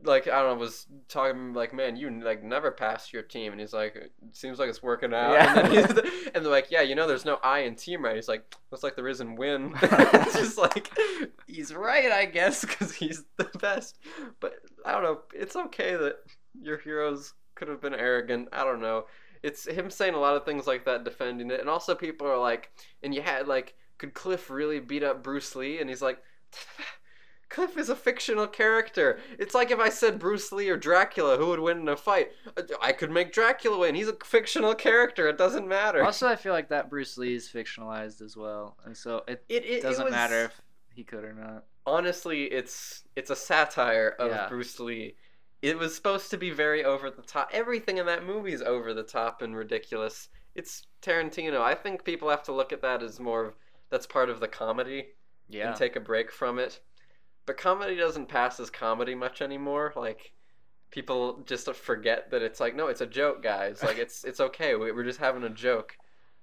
like 0.04 0.28
I 0.28 0.42
don't 0.42 0.56
know, 0.58 0.60
was 0.60 0.86
talking 1.10 1.54
like, 1.54 1.74
man, 1.74 1.96
you 1.96 2.10
like 2.24 2.44
never 2.44 2.72
passed 2.72 3.12
your 3.14 3.24
team, 3.24 3.52
and 3.52 3.60
he's 3.60 3.74
like, 3.74 3.96
it 3.96 4.12
seems 4.32 4.60
like 4.60 4.70
it's 4.70 4.84
working 4.84 5.14
out, 5.14 5.34
Yeah. 5.34 5.60
and, 5.60 5.74
he's 5.74 5.86
and 6.34 6.46
they're 6.46 6.52
like, 6.52 6.70
yeah, 6.70 6.82
you 6.82 6.96
know, 6.96 7.08
there's 7.08 7.26
no 7.26 7.40
I 7.44 7.60
in 7.60 7.76
team 7.76 8.04
right. 8.04 8.16
He's 8.16 8.28
like, 8.28 8.44
looks 8.72 8.84
like 8.84 8.96
there 8.96 9.08
is 9.08 9.22
in 9.22 9.36
win. 9.36 9.74
it's 9.82 10.36
just 10.36 10.58
like 10.58 10.90
he's 11.48 11.74
right, 11.74 12.12
I 12.12 12.26
guess, 12.26 12.62
because 12.62 12.94
he's 12.94 13.24
the 13.38 13.50
best. 13.60 13.98
But 14.40 14.54
I 14.86 14.92
don't 14.92 15.04
know, 15.04 15.20
it's 15.34 15.56
okay 15.56 15.96
that 15.96 16.18
your 16.62 16.78
heroes 16.78 17.34
could 17.56 17.68
have 17.68 17.82
been 17.82 17.96
arrogant. 17.96 18.50
I 18.54 18.64
don't 18.64 18.82
know. 18.82 19.06
It's 19.44 19.68
him 19.68 19.90
saying 19.90 20.14
a 20.14 20.20
lot 20.20 20.36
of 20.36 20.46
things 20.46 20.68
like 20.68 20.86
that, 20.86 21.04
defending 21.04 21.52
it, 21.52 21.60
and 21.60 21.70
also 21.70 21.96
people 21.96 22.28
are 22.28 22.40
like, 22.40 22.72
and 23.04 23.14
you 23.14 23.22
had 23.22 23.48
like, 23.48 23.76
could 23.98 24.14
Cliff 24.14 24.50
really 24.50 24.80
beat 24.80 25.04
up 25.04 25.24
Bruce 25.24 25.56
Lee? 25.56 25.80
And 25.80 25.90
he's 25.90 26.02
like. 26.02 26.20
Cliff 27.50 27.78
is 27.78 27.90
a 27.90 27.96
fictional 27.96 28.46
character. 28.48 29.20
It's 29.40 29.56
like 29.56 29.72
if 29.72 29.80
I 29.80 29.90
said 29.90 30.20
Bruce 30.20 30.52
Lee 30.52 30.70
or 30.70 30.78
Dracula, 30.78 31.38
who 31.38 31.48
would 31.48 31.60
win 31.62 31.80
in 31.80 31.88
a 31.88 31.96
fight? 31.96 32.32
I 32.82 32.92
could 32.92 33.10
make 33.12 33.32
Dracula 33.32 33.78
win. 33.80 33.96
He's 33.96 34.10
a 34.10 34.18
fictional 34.24 34.76
character. 34.76 35.28
It 35.30 35.38
doesn't 35.38 35.68
matter. 35.68 36.04
Also, 36.04 36.28
I 36.28 36.36
feel 36.36 36.52
like 36.54 36.70
that 36.70 36.90
Bruce 36.90 37.18
Lee 37.18 37.36
is 37.36 37.48
fictionalized 37.50 38.22
as 38.22 38.36
well, 38.36 38.76
and 38.86 38.96
so 38.96 39.24
it 39.28 39.44
it, 39.48 39.64
it, 39.64 39.68
it 39.78 39.82
doesn't 39.84 40.06
was- 40.06 40.12
matter 40.12 40.44
if 40.46 40.62
he 40.94 41.04
could 41.04 41.24
or 41.24 41.34
not. 41.34 41.64
honestly, 41.86 42.44
it's 42.46 43.04
it's 43.16 43.30
a 43.30 43.36
satire 43.36 44.16
of 44.20 44.32
Yeah. 44.32 44.50
Bruce 44.50 44.80
Lee. 44.80 45.16
It 45.62 45.78
was 45.78 45.96
supposed 45.96 46.30
to 46.32 46.38
be 46.38 46.52
very 46.52 46.84
over 46.84 47.10
the 47.10 47.22
top. 47.24 47.50
Everything 47.54 47.98
in 47.98 48.06
that 48.08 48.26
movie 48.26 48.54
is 48.54 48.62
over 48.62 48.94
the 48.94 49.04
top 49.04 49.42
and 49.42 49.56
ridiculous. 49.56 50.28
It's 50.54 50.86
Tarantino. 51.02 51.62
I 51.62 51.76
think 51.76 52.04
people 52.04 52.30
have 52.30 52.44
to 52.44 52.52
look 52.52 52.72
at 52.74 52.82
that 52.82 53.02
as 53.02 53.20
more 53.20 53.46
of 53.46 53.56
that's 53.90 54.06
part 54.06 54.30
of 54.30 54.40
the 54.40 54.48
comedy 54.48 55.08
Yeah. 55.50 55.70
and 55.70 55.76
take 55.78 55.96
a 55.96 56.00
break 56.02 56.30
from 56.32 56.60
it. 56.60 56.82
But 57.48 57.58
comedy 57.58 57.96
doesn't 57.96 58.28
pass 58.28 58.60
as 58.60 58.70
comedy 58.70 59.16
much 59.16 59.42
anymore. 59.42 59.94
Like 59.96 60.34
people 60.92 61.44
just 61.48 61.74
forget 61.74 62.30
that 62.32 62.42
it's 62.44 62.60
like 62.60 62.76
no, 62.76 62.88
it's 62.88 63.02
a 63.02 63.08
joke, 63.08 63.42
guys. 63.42 63.82
Like 63.82 63.98
it's 63.98 64.24
it's 64.24 64.40
okay. 64.40 64.76
We, 64.76 64.92
we're 64.92 65.04
just 65.04 65.20
having 65.20 65.44
a 65.44 65.50
joke. 65.50 65.98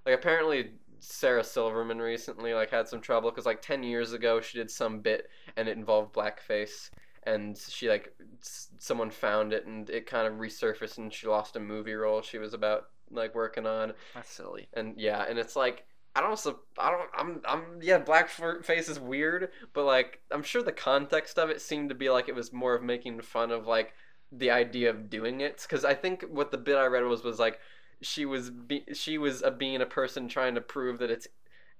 Like 0.04 0.16
apparently 0.16 0.72
Sarah 1.00 1.44
Silverman 1.44 1.98
recently 2.00 2.54
like 2.54 2.70
had 2.70 2.88
some 2.88 3.00
trouble 3.00 3.30
because 3.30 3.46
like 3.46 3.62
ten 3.62 3.82
years 3.82 4.12
ago 4.12 4.40
she 4.40 4.58
did 4.58 4.70
some 4.70 5.00
bit 5.00 5.28
and 5.56 5.68
it 5.68 5.76
involved 5.76 6.14
blackface 6.14 6.90
and 7.24 7.56
she 7.58 7.88
like 7.88 8.12
s- 8.40 8.68
someone 8.78 9.10
found 9.10 9.52
it 9.52 9.66
and 9.66 9.88
it 9.90 10.06
kind 10.06 10.26
of 10.26 10.34
resurfaced 10.40 10.98
and 10.98 11.12
she 11.12 11.26
lost 11.26 11.56
a 11.56 11.60
movie 11.60 11.94
role 11.94 12.20
she 12.22 12.38
was 12.38 12.52
about 12.54 12.86
like 13.10 13.34
working 13.34 13.66
on 13.66 13.92
That's 14.14 14.30
silly. 14.32 14.66
and 14.72 14.94
yeah, 14.98 15.24
and 15.28 15.38
it's 15.38 15.56
like 15.56 15.84
I 16.16 16.20
don't 16.20 16.56
I 16.78 16.90
don't 16.90 17.10
I'm 17.16 17.40
I'm 17.44 17.62
yeah 17.82 17.98
blackface 18.00 18.88
is 18.88 19.00
weird, 19.00 19.50
but 19.72 19.84
like 19.84 20.20
I'm 20.30 20.42
sure 20.42 20.62
the 20.62 20.72
context 20.72 21.38
of 21.38 21.50
it 21.50 21.60
seemed 21.60 21.88
to 21.88 21.94
be 21.94 22.08
like 22.10 22.28
it 22.28 22.34
was 22.34 22.52
more 22.52 22.74
of 22.74 22.82
making 22.82 23.20
fun 23.22 23.50
of 23.50 23.66
like 23.66 23.94
the 24.30 24.50
idea 24.50 24.90
of 24.90 25.10
doing 25.10 25.40
it 25.40 25.60
because 25.62 25.84
I 25.84 25.94
think 25.94 26.22
what 26.30 26.50
the 26.50 26.58
bit 26.58 26.76
I 26.76 26.86
read 26.86 27.04
was 27.04 27.24
was 27.24 27.38
like 27.38 27.58
she 28.00 28.24
was 28.26 28.50
be- 28.50 28.84
she 28.92 29.18
was 29.18 29.42
a 29.42 29.50
being 29.50 29.80
a 29.80 29.86
person 29.86 30.28
trying 30.28 30.54
to 30.54 30.60
prove 30.60 30.98
that 30.98 31.10
it's 31.10 31.26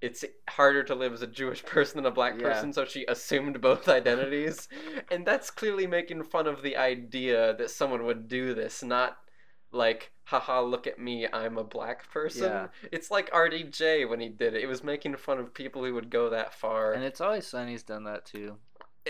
it's 0.00 0.24
harder 0.48 0.82
to 0.84 0.94
live 0.94 1.12
as 1.12 1.22
a 1.22 1.26
Jewish 1.26 1.64
person 1.66 1.96
than 1.98 2.06
a 2.06 2.10
black 2.14 2.34
Yeah. 2.38 2.42
person, 2.48 2.72
so 2.72 2.84
she 2.84 3.04
assumed 3.06 3.60
both 3.60 3.88
identities, 4.00 4.68
and 5.10 5.24
that's 5.26 5.50
clearly 5.50 5.86
making 5.86 6.24
fun 6.24 6.46
of 6.46 6.62
the 6.62 6.76
idea 6.76 7.54
that 7.56 7.70
someone 7.70 8.04
would 8.04 8.28
do 8.28 8.54
this, 8.54 8.82
not 8.82 9.18
like 9.74 10.10
haha 10.24 10.62
look 10.62 10.86
at 10.86 10.98
me 10.98 11.26
i'm 11.32 11.58
a 11.58 11.64
black 11.64 12.10
person. 12.10 12.44
Yeah. 12.44 12.66
it's 12.92 13.10
like 13.10 13.30
rdj 13.30 14.08
when 14.08 14.20
he 14.20 14.28
did 14.28 14.54
it. 14.54 14.62
It 14.62 14.66
was 14.66 14.82
making 14.82 15.16
fun 15.16 15.38
of 15.38 15.52
people 15.52 15.84
who 15.84 15.94
would 15.94 16.10
go 16.10 16.30
that 16.30 16.54
far. 16.54 16.92
And 16.92 17.04
it's 17.04 17.20
always 17.20 17.46
Sunny's 17.46 17.82
done 17.82 18.04
that 18.04 18.24
too. 18.24 18.56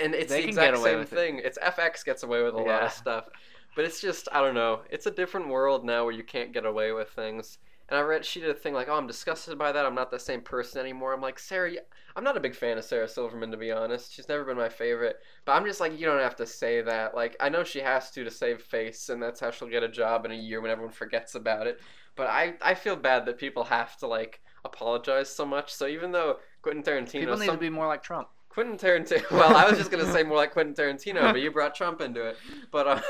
and 0.00 0.14
it's 0.14 0.32
they 0.32 0.42
the 0.42 0.48
exact 0.48 0.78
same 0.78 0.98
with 0.98 1.12
it. 1.12 1.16
thing. 1.16 1.40
It's 1.44 1.58
fx 1.58 2.04
gets 2.04 2.22
away 2.22 2.42
with 2.42 2.54
a 2.54 2.58
lot 2.58 2.82
of 2.82 2.92
stuff. 2.92 3.28
But 3.76 3.84
it's 3.84 4.00
just 4.00 4.28
i 4.32 4.40
don't 4.40 4.54
know. 4.54 4.80
It's 4.90 5.06
a 5.06 5.10
different 5.10 5.48
world 5.48 5.84
now 5.84 6.04
where 6.04 6.14
you 6.14 6.24
can't 6.24 6.52
get 6.52 6.66
away 6.66 6.92
with 6.92 7.10
things 7.10 7.58
and 7.94 8.02
i 8.02 8.06
read 8.06 8.24
she 8.24 8.40
did 8.40 8.50
a 8.50 8.54
thing 8.54 8.74
like 8.74 8.88
oh 8.88 8.96
i'm 8.96 9.06
disgusted 9.06 9.56
by 9.56 9.70
that 9.70 9.86
i'm 9.86 9.94
not 9.94 10.10
the 10.10 10.18
same 10.18 10.40
person 10.40 10.80
anymore 10.80 11.14
i'm 11.14 11.20
like 11.20 11.38
sarah 11.38 11.70
i'm 12.16 12.24
not 12.24 12.36
a 12.36 12.40
big 12.40 12.54
fan 12.54 12.76
of 12.76 12.84
sarah 12.84 13.06
silverman 13.08 13.50
to 13.52 13.56
be 13.56 13.70
honest 13.70 14.12
she's 14.12 14.28
never 14.28 14.44
been 14.44 14.56
my 14.56 14.68
favorite 14.68 15.16
but 15.44 15.52
i'm 15.52 15.64
just 15.64 15.80
like 15.80 15.98
you 15.98 16.04
don't 16.04 16.18
have 16.18 16.34
to 16.34 16.44
say 16.46 16.82
that 16.82 17.14
like 17.14 17.36
i 17.38 17.48
know 17.48 17.62
she 17.62 17.78
has 17.78 18.10
to 18.10 18.24
to 18.24 18.30
save 18.30 18.60
face 18.60 19.08
and 19.10 19.22
that's 19.22 19.38
how 19.38 19.50
she'll 19.50 19.68
get 19.68 19.82
a 19.84 19.88
job 19.88 20.24
in 20.24 20.32
a 20.32 20.34
year 20.34 20.60
when 20.60 20.70
everyone 20.70 20.92
forgets 20.92 21.36
about 21.36 21.66
it 21.68 21.80
but 22.16 22.26
i 22.26 22.54
i 22.60 22.74
feel 22.74 22.96
bad 22.96 23.24
that 23.24 23.38
people 23.38 23.62
have 23.64 23.96
to 23.96 24.06
like 24.06 24.40
apologize 24.64 25.28
so 25.28 25.46
much 25.46 25.72
so 25.72 25.86
even 25.86 26.10
though 26.10 26.38
quentin 26.62 26.82
tarantino 26.82 27.20
People 27.20 27.36
need 27.36 27.46
some- 27.46 27.54
to 27.56 27.60
be 27.60 27.70
more 27.70 27.86
like 27.86 28.02
Trump. 28.02 28.28
Quentin 28.48 28.76
Tarantino. 28.78 29.28
Well, 29.32 29.56
I 29.56 29.68
was 29.68 29.76
just 29.76 29.90
gonna 29.90 30.10
say 30.12 30.22
more 30.22 30.36
like 30.36 30.52
Quentin 30.52 30.74
Tarantino, 30.76 31.32
but 31.32 31.40
you 31.40 31.50
brought 31.58 31.74
Trump 31.74 32.00
into 32.00 32.24
it. 32.24 32.36
But 32.70 32.86
um, 32.86 33.00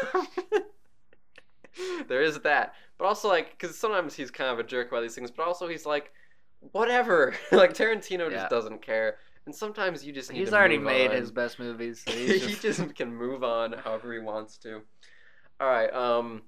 there 2.09 2.23
is 2.23 2.38
that. 2.40 2.75
But 2.98 3.07
also 3.07 3.28
like, 3.28 3.50
because 3.59 3.76
sometimes 3.76 4.14
he's 4.14 4.30
kind 4.30 4.50
of 4.50 4.59
a 4.59 4.62
jerk 4.62 4.88
about 4.88 5.02
these 5.02 5.14
things, 5.14 5.30
but 5.30 5.46
also 5.46 5.66
he's 5.68 5.85
like, 5.87 6.12
whatever. 6.72 7.35
like 7.52 7.72
Tarantino 7.74 8.30
Yeah. 8.30 8.38
just 8.38 8.50
doesn't 8.50 8.83
care, 8.83 9.16
and 9.46 9.54
sometimes 9.54 10.04
you 10.07 10.12
just 10.12 10.33
need 10.33 10.38
He's 10.38 10.52
already 10.52 10.78
made 10.78 11.11
on. 11.11 11.16
his 11.16 11.30
best 11.30 11.59
movies. 11.59 12.02
So 12.07 12.12
he 12.16 12.26
he's 12.38 12.59
just... 12.61 12.80
just 12.80 12.94
can 12.96 13.14
move 13.14 13.42
on 13.44 13.72
however 13.72 14.12
he 14.12 14.20
wants 14.20 14.57
to. 14.59 14.83
All 15.61 15.68
right. 15.68 15.92
Um. 15.92 16.42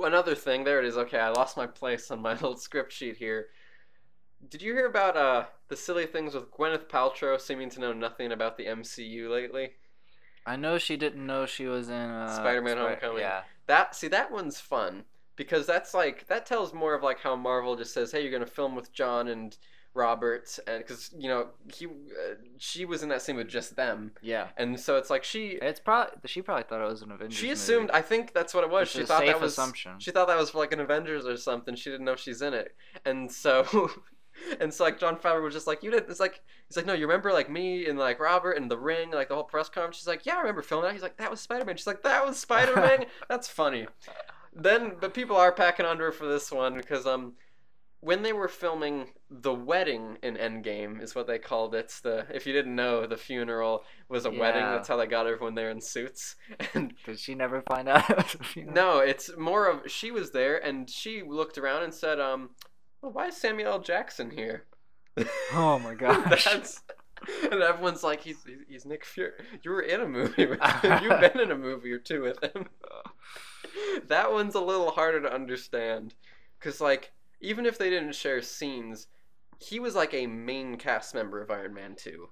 Another 0.00 0.34
thing. 0.34 0.64
There 0.64 0.78
it 0.78 0.84
is. 0.84 0.96
Okay, 0.98 1.18
I 1.18 1.30
lost 1.30 1.56
my 1.56 1.66
place 1.66 2.10
on 2.10 2.20
my 2.20 2.32
little 2.32 2.56
script 2.56 2.92
sheet 2.92 3.16
here. 3.16 3.46
Did 4.50 4.60
you 4.60 4.74
hear 4.74 4.86
about 4.86 5.16
uh 5.16 5.44
the 5.68 5.76
silly 5.76 6.06
things 6.06 6.34
with 6.34 6.50
Gwyneth 6.50 6.88
Paltrow 6.88 7.40
seeming 7.40 7.70
to 7.70 7.80
know 7.80 7.92
nothing 7.94 8.32
about 8.32 8.58
the 8.58 8.66
MCU 8.66 9.30
lately? 9.30 9.70
I 10.44 10.56
know 10.56 10.78
she 10.78 10.96
didn't 10.96 11.26
know 11.26 11.46
she 11.46 11.66
was 11.66 11.88
in 11.88 11.94
uh, 11.94 12.36
Spider-Man: 12.36 12.76
Spi- 12.76 12.82
Homecoming. 12.86 13.18
Yeah. 13.18 13.42
That 13.66 13.94
see 13.94 14.08
that 14.08 14.30
one's 14.30 14.60
fun 14.60 15.04
because 15.36 15.66
that's 15.66 15.92
like 15.94 16.26
that 16.28 16.46
tells 16.46 16.72
more 16.72 16.94
of 16.94 17.02
like 17.02 17.20
how 17.20 17.36
Marvel 17.36 17.76
just 17.76 17.92
says, 17.94 18.12
"Hey, 18.12 18.22
you're 18.22 18.32
gonna 18.32 18.46
film 18.46 18.74
with 18.76 18.92
John 18.92 19.28
and 19.28 19.56
Robert," 19.94 20.58
and 20.66 20.78
because 20.78 21.10
you 21.16 21.28
know 21.28 21.48
he 21.72 21.86
uh, 21.86 21.90
she 22.58 22.84
was 22.84 23.02
in 23.02 23.08
that 23.08 23.22
scene 23.22 23.36
with 23.36 23.48
just 23.48 23.76
them, 23.76 24.12
Yeah. 24.22 24.48
and 24.56 24.78
so 24.78 24.96
it's 24.96 25.10
like 25.10 25.24
she 25.24 25.52
It's 25.62 25.80
probably 25.80 26.12
she 26.26 26.42
probably 26.42 26.64
thought 26.64 26.80
it 26.82 26.84
was 26.90 27.02
an 27.02 27.10
Avengers. 27.12 27.36
she 27.38 27.46
movie. 27.46 27.52
assumed 27.54 27.90
I 27.92 28.02
think 28.02 28.32
that's 28.34 28.52
what 28.54 28.62
it 28.64 28.70
was. 28.70 28.88
She 28.88 29.04
thought 29.04 29.24
that 29.26 29.40
was 29.40 29.52
assumption. 29.52 29.98
she 29.98 30.10
thought 30.10 30.28
that 30.28 30.38
was 30.38 30.50
for 30.50 30.58
like 30.58 30.72
an 30.72 30.80
Avengers 30.80 31.26
or 31.26 31.36
something. 31.36 31.74
She 31.76 31.90
didn't 31.90 32.04
know 32.04 32.16
she's 32.16 32.42
in 32.42 32.54
it, 32.54 32.74
and 33.04 33.30
so. 33.32 33.90
And 34.60 34.72
so 34.72 34.84
like 34.84 34.98
Jon 34.98 35.16
Favreau 35.16 35.42
was 35.42 35.54
just 35.54 35.66
like 35.66 35.82
you 35.82 35.90
didn't. 35.90 36.10
It's 36.10 36.20
like 36.20 36.40
he's 36.68 36.76
like 36.76 36.86
no, 36.86 36.92
you 36.94 37.06
remember 37.06 37.32
like 37.32 37.50
me 37.50 37.86
and 37.86 37.98
like 37.98 38.20
Robert 38.20 38.52
and 38.52 38.70
the 38.70 38.78
Ring, 38.78 39.10
like 39.10 39.28
the 39.28 39.34
whole 39.34 39.44
press 39.44 39.68
conference. 39.68 39.96
She's 39.96 40.06
like 40.06 40.24
yeah, 40.26 40.34
I 40.36 40.40
remember 40.40 40.62
filming 40.62 40.86
that. 40.88 40.94
He's 40.94 41.02
like 41.02 41.16
that 41.18 41.30
was 41.30 41.40
Spider 41.40 41.64
Man. 41.64 41.76
She's 41.76 41.86
like 41.86 42.02
that 42.02 42.26
was 42.26 42.38
Spider 42.38 42.76
Man. 42.76 43.06
That's 43.28 43.48
funny. 43.48 43.86
then, 44.54 44.92
but 45.00 45.14
people 45.14 45.36
are 45.36 45.52
packing 45.52 45.86
under 45.86 46.12
for 46.12 46.26
this 46.26 46.50
one 46.50 46.76
because 46.76 47.06
um, 47.06 47.34
when 48.00 48.22
they 48.22 48.32
were 48.32 48.48
filming 48.48 49.06
the 49.30 49.52
wedding 49.52 50.16
in 50.22 50.36
Endgame 50.36 51.02
is 51.02 51.14
what 51.14 51.26
they 51.26 51.38
called 51.38 51.74
it. 51.74 51.92
The 52.02 52.26
if 52.32 52.46
you 52.46 52.52
didn't 52.52 52.76
know, 52.76 53.06
the 53.06 53.16
funeral 53.16 53.82
was 54.08 54.24
a 54.26 54.30
wedding. 54.30 54.62
That's 54.62 54.86
how 54.86 54.96
they 54.96 55.06
got 55.06 55.26
everyone 55.26 55.54
there 55.54 55.70
in 55.70 55.80
suits. 55.80 56.36
And 56.74 56.94
Did 57.04 57.18
she 57.18 57.34
never 57.34 57.62
find 57.62 57.88
out? 57.88 58.08
it 58.08 58.16
was 58.16 58.34
a 58.40 58.44
funeral? 58.44 58.74
no, 58.74 58.98
it's 58.98 59.30
more 59.36 59.66
of 59.66 59.90
she 59.90 60.10
was 60.12 60.30
there 60.30 60.64
and 60.64 60.88
she 60.88 61.22
looked 61.26 61.58
around 61.58 61.82
and 61.82 61.92
said, 61.92 62.20
um, 62.20 62.50
well, 63.02 63.12
why 63.12 63.26
is 63.26 63.36
Samuel 63.36 63.72
L. 63.72 63.78
Jackson 63.80 64.30
here? 64.30 64.64
Oh 65.52 65.78
my 65.78 65.94
gosh. 65.98 66.44
That's 66.44 66.82
and 67.50 67.62
everyone's 67.62 68.02
like, 68.02 68.20
he's 68.20 68.44
he's 68.68 68.84
Nick 68.84 69.04
Fury. 69.04 69.32
You 69.62 69.70
were 69.70 69.82
in 69.82 70.00
a 70.00 70.08
movie 70.08 70.46
with 70.46 70.62
him. 70.82 71.02
You've 71.02 71.20
been 71.20 71.40
in 71.40 71.50
a 71.50 71.58
movie 71.58 71.92
or 71.92 71.98
two 71.98 72.22
with 72.22 72.42
him. 72.42 72.66
that 74.08 74.32
one's 74.32 74.54
a 74.54 74.60
little 74.60 74.90
harder 74.90 75.22
to 75.22 75.32
understand, 75.32 76.14
cause 76.60 76.80
like 76.80 77.12
even 77.40 77.66
if 77.66 77.78
they 77.78 77.90
didn't 77.90 78.14
share 78.14 78.42
scenes, 78.42 79.08
he 79.58 79.80
was 79.80 79.94
like 79.94 80.14
a 80.14 80.26
main 80.26 80.76
cast 80.76 81.14
member 81.14 81.40
of 81.40 81.50
Iron 81.50 81.74
Man 81.74 81.94
Two. 81.96 82.28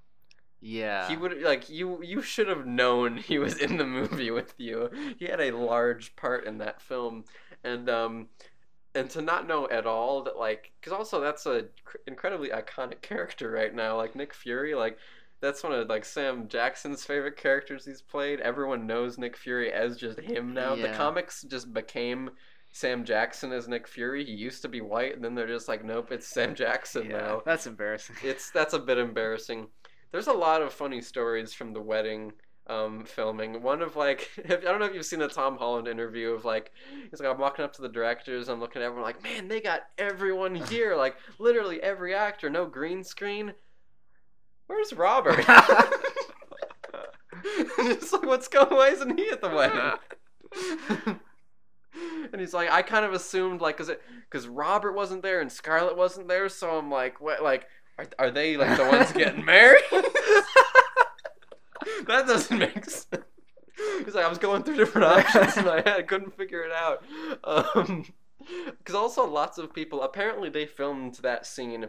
Yeah. 0.61 1.07
He 1.07 1.17
would 1.17 1.41
like 1.41 1.69
you. 1.69 2.01
You 2.03 2.21
should 2.21 2.47
have 2.47 2.65
known 2.65 3.17
he 3.17 3.37
was 3.37 3.57
in 3.57 3.77
the 3.77 3.85
movie 3.85 4.31
with 4.31 4.53
you. 4.57 4.89
He 5.17 5.25
had 5.25 5.41
a 5.41 5.55
large 5.55 6.15
part 6.15 6.45
in 6.45 6.59
that 6.59 6.81
film, 6.81 7.25
and 7.63 7.89
um, 7.89 8.27
and 8.95 9.09
to 9.11 9.21
not 9.21 9.47
know 9.47 9.67
at 9.69 9.85
all 9.85 10.23
that 10.23 10.37
like, 10.37 10.71
because 10.79 10.93
also 10.93 11.19
that's 11.19 11.45
a 11.45 11.65
cr- 11.83 11.97
incredibly 12.07 12.49
iconic 12.49 13.01
character 13.03 13.51
right 13.51 13.73
now. 13.73 13.97
Like 13.97 14.15
Nick 14.15 14.33
Fury, 14.33 14.73
like 14.73 14.97
that's 15.41 15.63
one 15.63 15.73
of 15.73 15.87
like 15.89 16.05
Sam 16.05 16.47
Jackson's 16.47 17.03
favorite 17.03 17.37
characters 17.37 17.85
he's 17.85 18.01
played. 18.01 18.39
Everyone 18.39 18.87
knows 18.87 19.17
Nick 19.17 19.37
Fury 19.37 19.71
as 19.71 19.97
just 19.97 20.19
him 20.19 20.53
now. 20.53 20.75
The 20.75 20.89
comics 20.89 21.43
just 21.43 21.73
became. 21.73 22.31
Sam 22.71 23.05
Jackson 23.05 23.53
as 23.53 23.69
Nick 23.69 23.87
Fury. 23.87 24.25
He 24.25 24.33
used 24.33 24.61
to 24.63 24.67
be 24.67 24.81
white, 24.81 25.15
and 25.15 25.23
then 25.23 25.33
they're 25.33 25.47
just 25.47 25.69
like, 25.69 25.85
nope, 25.85 26.11
it's 26.11 26.27
Sam 26.27 26.53
Jackson 26.53 27.05
yeah, 27.09 27.17
now 27.17 27.41
That's 27.45 27.67
embarrassing. 27.67 28.17
it's 28.21 28.51
that's 28.51 28.73
a 28.73 28.79
bit 28.79 28.97
embarrassing. 28.97 29.67
There's 30.11 30.27
a 30.27 30.33
lot 30.33 30.61
of 30.61 30.73
funny 30.73 30.99
stories 30.99 31.53
from 31.53 31.71
the 31.71 31.81
wedding 31.81 32.33
um, 32.67 33.05
filming. 33.05 33.61
One 33.61 33.81
of 33.81 33.95
like 33.95 34.29
I 34.49 34.55
don't 34.55 34.79
know 34.79 34.85
if 34.85 34.93
you've 34.93 35.05
seen 35.05 35.19
the 35.19 35.27
Tom 35.27 35.57
Holland 35.57 35.87
interview 35.87 36.31
of 36.31 36.45
like 36.45 36.71
he's 37.09 37.19
like 37.19 37.29
I'm 37.29 37.39
walking 37.39 37.65
up 37.65 37.73
to 37.73 37.81
the 37.81 37.89
directors, 37.89 38.49
I'm 38.49 38.59
looking 38.59 38.81
at 38.81 38.85
everyone 38.85 39.03
like 39.03 39.23
man 39.23 39.47
they 39.47 39.61
got 39.61 39.81
everyone 39.97 40.55
here 40.69 40.95
like 40.95 41.15
literally 41.39 41.81
every 41.81 42.13
actor, 42.13 42.49
no 42.49 42.65
green 42.65 43.03
screen. 43.03 43.53
Where's 44.67 44.93
Robert? 44.93 45.45
it's 47.77 48.11
like 48.11 48.25
what's 48.25 48.47
going? 48.47 48.75
Why 48.75 48.89
isn't 48.89 49.17
he 49.17 49.29
at 49.29 49.41
the 49.41 49.49
wedding? 49.49 51.19
and 52.31 52.41
he's 52.41 52.53
like, 52.53 52.71
I 52.71 52.81
kind 52.81 53.05
of 53.05 53.13
assumed 53.13 53.61
like, 53.61 53.77
cause 53.77 53.89
it, 53.89 54.01
cause 54.31 54.47
Robert 54.47 54.93
wasn't 54.93 55.21
there 55.21 55.39
and 55.39 55.51
Scarlett 55.51 55.95
wasn't 55.95 56.27
there, 56.27 56.49
so 56.49 56.77
I'm 56.77 56.89
like, 56.89 57.21
what, 57.21 57.43
like, 57.43 57.67
are, 57.99 58.07
are 58.17 58.31
they 58.31 58.57
like 58.57 58.75
the 58.75 58.85
ones 58.85 59.11
getting 59.11 59.45
married? 59.45 59.83
That 62.07 62.27
doesn't 62.27 62.57
make 62.57 62.85
sense. 62.85 63.07
He's 64.05 64.15
like, 64.15 64.25
I 64.25 64.29
was 64.29 64.37
going 64.37 64.63
through 64.63 64.77
different 64.77 65.05
options 65.07 65.57
in 65.57 65.65
my 65.65 65.75
head, 65.77 65.87
I 65.87 66.01
couldn't 66.03 66.35
figure 66.37 66.63
it 66.63 66.71
out. 66.71 67.03
Um, 67.43 68.05
because 68.77 68.95
also 68.95 69.25
lots 69.27 69.57
of 69.57 69.73
people 69.73 70.03
apparently 70.03 70.49
they 70.49 70.65
filmed 70.65 71.15
that 71.15 71.45
scene. 71.45 71.87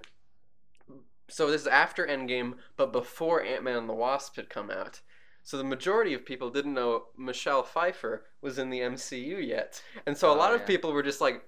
So 1.29 1.51
this 1.51 1.63
is 1.63 1.67
after 1.67 2.07
Endgame, 2.07 2.55
but 2.77 2.93
before 2.93 3.43
Ant 3.43 3.65
Man 3.65 3.77
and 3.77 3.89
the 3.89 3.95
Wasp 3.95 4.37
had 4.37 4.49
come 4.49 4.71
out. 4.71 5.01
So 5.43 5.57
the 5.59 5.65
majority 5.65 6.15
of 6.15 6.25
people 6.25 6.51
didn't 6.51 6.75
know 6.75 7.05
Michelle 7.17 7.63
Pfeiffer 7.63 8.27
was 8.41 8.59
in 8.59 8.71
the 8.71 8.81
MCU 8.81 9.47
yet, 9.47 9.81
and 10.07 10.17
so 10.17 10.31
a 10.31 10.35
Oh, 10.35 10.37
lot 10.37 10.55
of 10.55 10.67
people 10.67 10.93
were 10.93 11.03
just 11.05 11.21
like, 11.21 11.43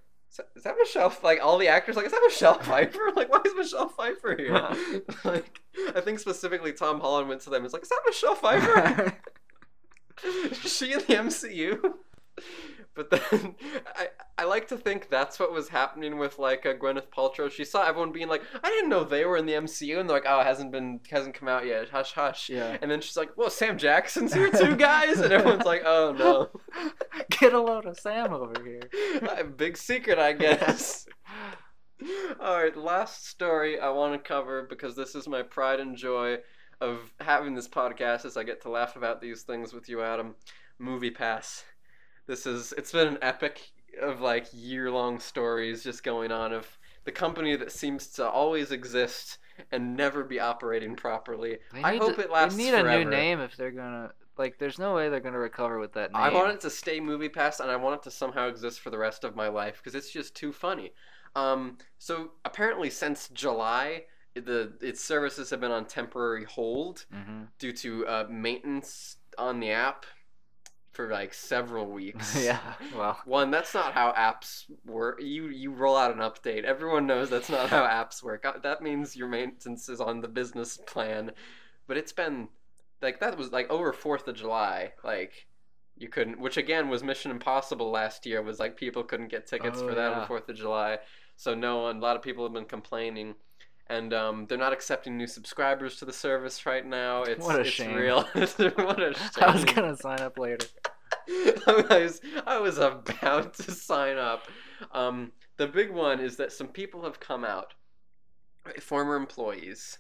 "Is 0.56 0.62
that- 0.62 0.76
Michelle?" 0.78 1.14
Like 1.22 1.40
all 1.42 1.58
the 1.58 1.68
actors, 1.68 1.96
like, 1.96 2.06
"Is 2.06 2.12
that 2.12 2.22
Michelle 2.24 2.58
Pfeiffer?" 2.58 3.10
Like, 3.16 3.30
why 3.32 3.40
is 3.44 3.54
Michelle 3.54 3.88
Pfeiffer 3.88 4.36
here? 4.36 4.52
like, 5.24 5.60
I 5.94 6.00
think 6.00 6.18
specifically 6.20 6.72
Tom 6.72 7.00
Holland 7.00 7.28
went 7.28 7.40
to 7.42 7.50
them. 7.50 7.64
It's 7.64 7.72
like, 7.72 7.82
"Is 7.82 7.88
that 7.88 8.02
Michelle 8.06 8.34
Pfeiffer?" 8.34 9.16
Is 10.24 10.58
she 10.76 10.92
in 10.92 10.98
the 10.98 11.04
MCU? 11.14 11.94
But 12.98 13.10
then 13.10 13.54
I 13.94 14.08
I 14.38 14.44
like 14.44 14.66
to 14.68 14.76
think 14.76 15.08
that's 15.08 15.38
what 15.38 15.52
was 15.52 15.68
happening 15.68 16.18
with 16.18 16.40
like 16.40 16.66
uh, 16.66 16.74
Gwyneth 16.74 17.10
Paltrow. 17.16 17.48
She 17.48 17.64
saw 17.64 17.86
everyone 17.86 18.10
being 18.10 18.26
like, 18.26 18.42
I 18.64 18.68
didn't 18.70 18.90
know 18.90 19.04
they 19.04 19.24
were 19.24 19.36
in 19.36 19.46
the 19.46 19.52
MCU, 19.52 20.00
and 20.00 20.08
they're 20.08 20.16
like, 20.16 20.26
oh, 20.26 20.40
it 20.40 20.46
hasn't 20.46 20.72
been 20.72 20.98
hasn't 21.08 21.36
come 21.36 21.48
out 21.48 21.64
yet. 21.64 21.90
Hush, 21.90 22.12
hush. 22.12 22.50
yeah. 22.50 22.76
And 22.82 22.90
then 22.90 23.00
she's 23.00 23.16
like, 23.16 23.36
well, 23.36 23.50
Sam 23.50 23.78
Jackson's 23.78 24.34
here 24.34 24.50
too, 24.50 24.74
guys, 24.74 25.20
and 25.20 25.32
everyone's 25.32 25.64
like, 25.64 25.82
oh 25.86 26.12
no, 26.18 26.50
Get 27.30 27.52
a 27.52 27.60
load 27.60 27.86
of 27.86 28.00
Sam 28.00 28.32
over 28.34 28.62
here. 28.64 28.82
Uh, 29.28 29.42
big 29.44 29.76
secret, 29.76 30.18
I 30.18 30.32
guess. 30.32 31.06
All 32.40 32.56
right, 32.56 32.76
last 32.76 33.28
story 33.28 33.78
I 33.78 33.90
want 33.90 34.12
to 34.14 34.28
cover 34.28 34.66
because 34.68 34.96
this 34.96 35.14
is 35.14 35.28
my 35.28 35.42
pride 35.42 35.78
and 35.80 35.96
joy 35.96 36.38
of 36.80 37.12
having 37.20 37.54
this 37.54 37.68
podcast 37.68 38.24
as 38.24 38.36
I 38.36 38.42
get 38.42 38.62
to 38.62 38.70
laugh 38.70 38.96
about 38.96 39.20
these 39.20 39.42
things 39.42 39.72
with 39.72 39.88
you, 39.88 40.02
Adam. 40.02 40.34
Movie 40.78 41.10
Pass. 41.10 41.64
This 42.28 42.46
is 42.46 42.72
it's 42.76 42.92
been 42.92 43.08
an 43.08 43.18
epic 43.22 43.72
of 44.00 44.20
like 44.20 44.46
year 44.52 44.90
long 44.90 45.18
stories 45.18 45.82
just 45.82 46.04
going 46.04 46.30
on 46.30 46.52
of 46.52 46.78
the 47.04 47.10
company 47.10 47.56
that 47.56 47.72
seems 47.72 48.06
to 48.08 48.28
always 48.28 48.70
exist 48.70 49.38
and 49.72 49.96
never 49.96 50.22
be 50.22 50.38
operating 50.38 50.94
properly. 50.94 51.58
I 51.82 51.96
hope 51.96 52.16
to- 52.16 52.20
it 52.20 52.30
lasts 52.30 52.56
They 52.56 52.64
need 52.64 52.74
a 52.74 52.82
new 52.82 53.04
name 53.06 53.40
if 53.40 53.56
they're 53.56 53.72
gonna 53.72 54.12
like. 54.36 54.58
There's 54.58 54.78
no 54.78 54.94
way 54.94 55.08
they're 55.08 55.20
gonna 55.20 55.38
recover 55.38 55.78
with 55.78 55.94
that 55.94 56.12
name. 56.12 56.22
I 56.22 56.28
want 56.28 56.52
it 56.52 56.60
to 56.60 56.70
stay 56.70 57.00
Movie 57.00 57.30
Pass, 57.30 57.60
and 57.60 57.70
I 57.70 57.76
want 57.76 57.96
it 57.96 58.02
to 58.04 58.10
somehow 58.10 58.46
exist 58.46 58.80
for 58.80 58.90
the 58.90 58.98
rest 58.98 59.24
of 59.24 59.34
my 59.34 59.48
life 59.48 59.78
because 59.78 59.94
it's 59.94 60.10
just 60.10 60.36
too 60.36 60.52
funny. 60.52 60.92
Um, 61.34 61.78
so 61.96 62.32
apparently, 62.44 62.90
since 62.90 63.30
July, 63.30 64.04
the 64.34 64.74
its 64.82 65.02
services 65.02 65.48
have 65.50 65.60
been 65.60 65.72
on 65.72 65.86
temporary 65.86 66.44
hold 66.44 67.06
hmm 67.10 67.44
due 67.58 67.72
to 67.72 68.06
uh, 68.06 68.26
maintenance 68.30 69.16
on 69.36 69.58
the 69.58 69.70
app 69.72 70.06
for 70.98 71.08
like 71.08 71.32
several 71.32 71.86
weeks. 71.86 72.36
yeah. 72.44 72.58
Well. 72.92 73.16
One, 73.24 73.52
that's 73.52 73.72
not 73.72 73.92
how 73.92 74.10
apps 74.18 74.64
work. 74.84 75.20
You 75.22 75.46
you 75.46 75.70
roll 75.70 75.96
out 75.96 76.10
an 76.12 76.18
update. 76.18 76.64
Everyone 76.64 77.06
knows 77.06 77.30
that's 77.30 77.48
not 77.48 77.68
how 77.70 77.84
apps 78.02 78.20
work. 78.20 78.44
Uh, 78.44 78.54
That 78.60 78.82
means 78.82 79.14
your 79.14 79.28
maintenance 79.28 79.88
is 79.88 80.00
on 80.00 80.20
the 80.20 80.26
business 80.26 80.76
plan. 80.76 81.30
But 81.86 81.98
it's 81.98 82.10
been 82.12 82.48
like 83.00 83.20
that 83.20 83.38
was 83.38 83.52
like 83.52 83.70
over 83.70 83.92
Fourth 83.92 84.26
of 84.26 84.34
July. 84.34 84.92
Like 85.04 85.46
you 85.96 86.08
couldn't, 86.08 86.40
which 86.40 86.56
again 86.56 86.88
was 86.88 87.04
Mission 87.04 87.30
Impossible 87.30 87.92
last 87.92 88.26
year. 88.26 88.42
Was 88.42 88.58
like 88.58 88.76
people 88.76 89.04
couldn't 89.04 89.28
get 89.28 89.46
tickets 89.46 89.78
Oh, 89.80 89.86
for 89.88 89.94
that 89.94 90.10
yeah. 90.10 90.20
on 90.22 90.26
Fourth 90.26 90.48
of 90.48 90.56
July. 90.56 90.98
So 91.36 91.54
no 91.54 91.82
one. 91.82 91.98
A 91.98 92.00
lot 92.00 92.16
of 92.16 92.22
people 92.22 92.42
have 92.44 92.52
been 92.52 92.64
complaining. 92.64 93.36
And 93.90 94.12
um, 94.12 94.46
they're 94.46 94.58
not 94.58 94.72
accepting 94.74 95.16
new 95.16 95.26
subscribers 95.26 95.96
to 95.96 96.04
the 96.04 96.12
service 96.12 96.66
right 96.66 96.84
now. 96.84 97.22
It's 97.22 97.44
What 97.44 97.56
a 97.56 97.60
it's 97.60 97.70
shame. 97.70 97.94
real. 97.96 98.22
what 98.34 99.02
a 99.02 99.14
shame. 99.14 99.30
I 99.40 99.52
was 99.54 99.64
gonna 99.64 99.96
sign 99.96 100.20
up 100.20 100.38
later. 100.38 100.66
I 101.66 101.84
was 102.02 102.20
I 102.46 102.58
was 102.58 102.78
about 102.78 103.54
to 103.58 103.70
sign 103.72 104.18
up. 104.18 104.44
Um, 104.92 105.32
the 105.56 105.66
big 105.66 105.90
one 105.90 106.20
is 106.20 106.36
that 106.36 106.52
some 106.52 106.68
people 106.68 107.02
have 107.04 107.18
come 107.18 107.44
out, 107.44 107.74
former 108.80 109.16
employees, 109.16 109.98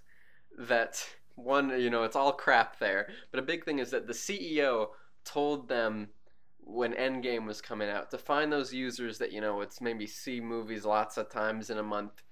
that 0.58 1.02
one 1.34 1.70
you 1.80 1.88
know 1.88 2.02
it's 2.04 2.16
all 2.16 2.32
crap 2.32 2.78
there. 2.78 3.08
But 3.30 3.40
a 3.40 3.42
big 3.42 3.64
thing 3.64 3.78
is 3.78 3.90
that 3.90 4.06
the 4.06 4.12
CEO 4.12 4.88
told 5.24 5.68
them 5.68 6.08
when 6.60 6.92
Endgame 6.92 7.46
was 7.46 7.62
coming 7.62 7.88
out 7.88 8.10
to 8.10 8.18
find 8.18 8.52
those 8.52 8.72
users 8.74 9.16
that 9.18 9.32
you 9.32 9.40
know 9.40 9.62
it's 9.62 9.80
maybe 9.80 10.06
see 10.06 10.40
movies 10.40 10.84
lots 10.84 11.16
of 11.16 11.30
times 11.30 11.70
in 11.70 11.78
a 11.78 11.82
month 11.82 12.22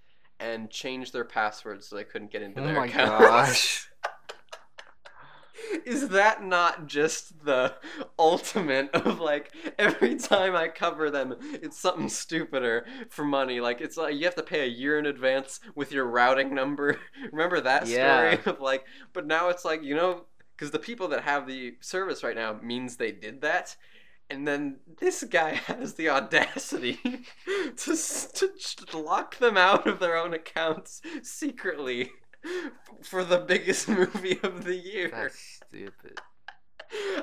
and 0.40 0.70
change 0.70 1.12
their 1.12 1.24
passwords 1.24 1.86
so 1.88 1.96
they 1.96 2.04
couldn't 2.04 2.30
get 2.30 2.42
into 2.42 2.60
Oh 2.60 2.62
their 2.62 2.78
my 2.78 2.88
accounts. 2.88 2.88
gosh. 2.88 3.88
Is 5.86 6.08
that 6.10 6.44
not 6.44 6.86
just 6.86 7.44
the 7.44 7.74
ultimate 8.18 8.90
of 8.94 9.20
like 9.20 9.52
every 9.78 10.16
time 10.16 10.54
I 10.54 10.68
cover 10.68 11.10
them, 11.10 11.34
it's 11.40 11.78
something 11.78 12.08
stupider 12.08 12.86
for 13.08 13.24
money? 13.24 13.60
Like 13.60 13.80
it's 13.80 13.96
like 13.96 14.14
you 14.16 14.24
have 14.24 14.34
to 14.34 14.42
pay 14.42 14.62
a 14.62 14.66
year 14.70 14.98
in 14.98 15.06
advance 15.06 15.60
with 15.74 15.92
your 15.92 16.04
routing 16.06 16.54
number. 16.54 16.98
Remember 17.32 17.60
that 17.60 17.88
Yeah. 17.88 17.88
story 17.88 18.38
of 18.46 18.60
like, 18.60 18.84
but 19.12 19.26
now 19.26 19.48
it's 19.48 19.64
like 19.64 19.82
you 19.82 19.94
know, 19.94 20.24
because 20.56 20.70
the 20.70 20.78
people 20.78 21.08
that 21.08 21.22
have 21.22 21.46
the 21.46 21.76
service 21.80 22.22
right 22.22 22.36
now 22.36 22.58
means 22.62 22.96
they 22.96 23.12
did 23.12 23.40
that. 23.40 23.76
And 24.28 24.46
then 24.46 24.76
this 24.98 25.24
guy 25.24 25.50
has 25.66 25.94
the 25.94 26.08
audacity 26.08 26.98
to, 27.76 27.96
to 28.88 28.98
lock 28.98 29.38
them 29.38 29.56
out 29.56 29.86
of 29.86 29.98
their 29.98 30.16
own 30.16 30.34
accounts 30.34 31.00
secretly 31.22 32.10
for 33.02 33.24
the 33.24 33.38
biggest 33.38 33.88
movie 33.88 34.38
of 34.42 34.64
the 34.64 34.76
year. 34.76 35.10
That's 35.12 35.60
stupid. 35.66 36.20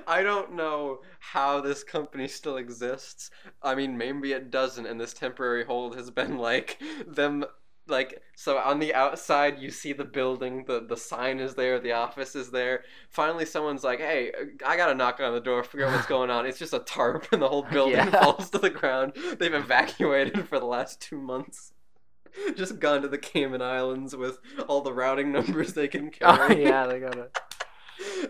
I 0.05 0.23
don't 0.23 0.55
know 0.55 0.99
how 1.19 1.61
this 1.61 1.83
company 1.83 2.27
still 2.27 2.57
exists. 2.57 3.31
I 3.61 3.75
mean, 3.75 3.97
maybe 3.97 4.33
it 4.33 4.51
doesn't, 4.51 4.85
and 4.85 4.99
this 4.99 5.13
temporary 5.13 5.63
hold 5.63 5.95
has 5.95 6.11
been 6.11 6.37
like 6.37 6.81
them 7.07 7.45
like 7.87 8.21
so 8.35 8.57
on 8.57 8.79
the 8.79 8.93
outside 8.93 9.59
you 9.59 9.69
see 9.69 9.91
the 9.91 10.05
building 10.05 10.63
the 10.65 10.85
the 10.87 10.95
sign 10.95 11.39
is 11.39 11.53
there 11.55 11.79
the 11.79 11.91
office 11.91 12.35
is 12.35 12.49
there. 12.51 12.83
Finally 13.09 13.45
someone's 13.45 13.83
like 13.83 13.99
hey 13.99 14.31
uh, 14.31 14.45
i 14.69 14.77
gotta 14.77 14.95
knock 14.95 15.19
on 15.19 15.33
the 15.33 15.39
door 15.41 15.63
figure 15.63 15.85
out 15.85 15.93
what's 15.93 16.05
going 16.15 16.29
on. 16.29 16.45
It's 16.45 16.59
just 16.59 16.73
a 16.73 16.79
tarp 16.79 17.27
and 17.33 17.41
the 17.41 17.49
whole 17.49 17.63
building 17.71 17.95
Yeah. 17.97 18.09
falls 18.23 18.49
to 18.51 18.57
the 18.59 18.69
ground. 18.69 19.13
They've 19.39 19.53
evacuated 19.53 20.47
for 20.47 20.59
the 20.59 20.65
last 20.65 21.01
two 21.01 21.19
months. 21.19 21.73
Just 22.55 22.79
gone 22.79 23.03
to 23.03 23.07
the 23.07 23.17
cayman 23.19 23.61
islands 23.61 24.15
with 24.15 24.39
all 24.67 24.81
the 24.81 24.91
routing 24.93 25.31
numbers 25.31 25.73
they 25.73 25.87
can 25.87 26.07
Oh 26.21 26.35
carry. 26.35 26.63
yeah, 26.63 26.87
they 26.87 26.99
got 26.99 27.15
it. 27.17 27.37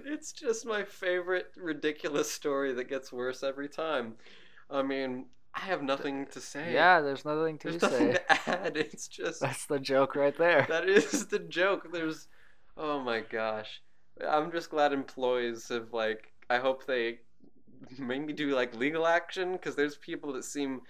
it's 0.06 0.32
just 0.34 0.66
my 0.66 0.84
favorite 0.84 1.48
ridiculous 1.56 2.30
story 2.30 2.74
that 2.74 2.90
gets 2.90 3.14
worse 3.14 3.44
every 3.44 3.70
time. 3.70 4.16
I 4.70 4.82
mean 4.84 5.28
i 5.56 5.60
have 5.62 5.82
nothing 5.84 6.26
to 6.28 6.40
say 6.42 6.74
Yeah, 6.74 7.02
there's 7.02 7.26
nothing 7.26 7.58
to 7.60 7.70
there's 7.70 7.82
nothing 7.82 8.14
say. 8.14 8.14
to 8.14 8.50
add 8.50 8.78
it's 8.78 9.08
just 9.20 9.42
That's 9.42 9.66
the 9.66 9.80
joke 9.80 10.16
right 10.16 10.38
there. 10.38 10.66
that 10.70 10.88
is 10.90 11.28
the 11.28 11.40
joke. 11.40 11.90
There's, 11.92 12.28
oh 12.78 13.00
my 13.02 13.20
gosh, 13.22 13.82
I'm 14.28 14.52
just 14.52 14.70
glad 14.70 14.94
employees 14.94 15.68
have 15.70 15.94
like. 15.94 16.32
I 16.50 16.58
hope 16.58 16.86
they 16.86 17.20
maybe 17.98 18.34
do 18.34 18.56
like 18.56 18.76
legal 18.76 19.06
action 19.08 19.54
because 19.54 19.76
there's 19.76 19.96
people 19.98 20.34
that 20.34 20.44
seem 20.46 20.82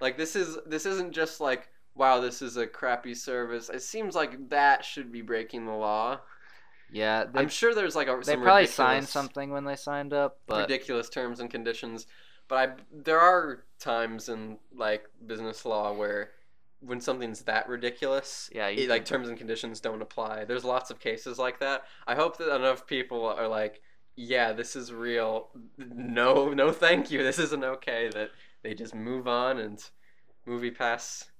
like 0.00 0.16
this 0.16 0.34
is 0.36 0.58
this 0.66 0.86
isn't 0.86 1.12
just 1.12 1.40
like 1.40 1.68
wow 1.94 2.20
this 2.20 2.42
is 2.42 2.56
a 2.56 2.66
crappy 2.66 3.14
service. 3.14 3.68
It 3.70 3.82
seems 3.82 4.14
like 4.14 4.48
that 4.50 4.84
should 4.84 5.12
be 5.12 5.22
breaking 5.22 5.66
the 5.66 5.72
law. 5.72 6.20
Yeah, 6.90 7.24
they, 7.24 7.40
I'm 7.40 7.48
sure 7.48 7.74
there's 7.74 7.96
like 7.96 8.08
a 8.08 8.20
they 8.24 8.36
probably 8.36 8.66
signed 8.66 9.08
something 9.08 9.50
when 9.50 9.64
they 9.64 9.76
signed 9.76 10.12
up, 10.12 10.38
but 10.46 10.62
ridiculous 10.62 11.08
terms 11.08 11.40
and 11.40 11.50
conditions, 11.50 12.06
but 12.48 12.56
I 12.56 12.72
there 12.92 13.20
are 13.20 13.64
times 13.82 14.28
in 14.28 14.58
like 14.74 15.04
business 15.26 15.64
law 15.64 15.92
where 15.92 16.30
when 16.80 17.00
something's 17.00 17.42
that 17.42 17.68
ridiculous, 17.68 18.50
yeah, 18.52 18.68
it, 18.68 18.88
like 18.88 19.04
terms 19.04 19.28
and 19.28 19.38
conditions 19.38 19.80
don't 19.80 20.02
apply. 20.02 20.44
There's 20.44 20.64
lots 20.64 20.90
of 20.90 20.98
cases 20.98 21.38
like 21.38 21.60
that. 21.60 21.84
I 22.06 22.14
hope 22.14 22.38
that 22.38 22.54
enough 22.54 22.86
people 22.86 23.26
are 23.26 23.48
like, 23.48 23.80
yeah, 24.16 24.52
this 24.52 24.76
is 24.76 24.92
real. 24.92 25.48
No, 25.78 26.48
no, 26.52 26.72
thank 26.72 27.10
you. 27.10 27.22
This 27.22 27.38
isn't 27.38 27.64
okay. 27.64 28.10
That 28.12 28.30
they 28.62 28.74
just 28.74 28.94
move 28.94 29.28
on 29.28 29.58
and 29.58 29.82
movie 30.46 30.70
pass. 30.70 31.30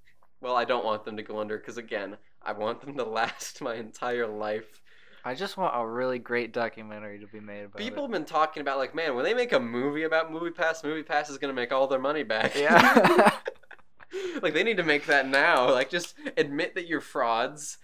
Well, 0.41 0.57
I 0.57 0.65
don't 0.65 0.85
want 0.85 1.05
them 1.05 1.17
to 1.17 1.23
go 1.23 1.39
under 1.39 1.59
because 1.59 1.77
again, 1.77 2.17
I 2.43 2.53
want 2.53 2.81
them 2.81 2.97
to 2.97 3.05
last 3.21 3.61
my 3.61 3.75
entire 3.75 4.27
life. 4.27 4.82
I 5.25 5.35
just 5.35 5.57
want 5.57 5.73
a 5.77 5.87
really 5.87 6.19
great 6.19 6.53
documentary 6.53 7.19
to 7.21 7.27
be 7.27 7.41
made 7.41 7.65
about 7.65 7.77
People 7.79 8.05
it. 8.05 8.07
have 8.09 8.13
been 8.13 8.25
talking 8.25 8.61
about 8.61 8.79
like, 8.79 8.95
man, 8.95 9.15
when 9.15 9.25
they 9.25 9.35
make 9.35 9.53
a 9.53 9.61
movie 9.61 10.03
about 10.03 10.33
Movie 10.33 10.51
Pass, 10.51 10.83
Movie 10.83 11.03
Pass 11.05 11.31
is 11.31 11.39
gonna 11.39 11.53
make 11.53 11.73
all 11.73 11.87
their 11.87 12.01
money 12.01 12.23
back. 12.25 12.55
Yeah. 12.57 13.31
like 14.43 14.53
they 14.55 14.65
need 14.65 14.77
to 14.79 14.83
make 14.83 15.07
that 15.07 15.29
now. 15.29 15.71
Like 15.71 15.91
just 15.91 16.15
admit 16.37 16.75
that 16.75 16.87
you're 16.89 17.01
frauds 17.01 17.79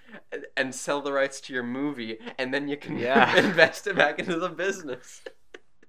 and, 0.57 0.75
sell 0.75 1.01
the 1.01 1.13
rights 1.13 1.41
to 1.43 1.53
your 1.53 1.63
movie, 1.63 2.19
and 2.39 2.53
then 2.53 2.69
you 2.69 2.77
can 2.77 2.99
Yeah. 2.99 3.37
invest 3.45 3.87
it 3.87 3.97
back 3.97 4.19
into 4.19 4.39
the 4.39 4.49
business. 4.49 5.23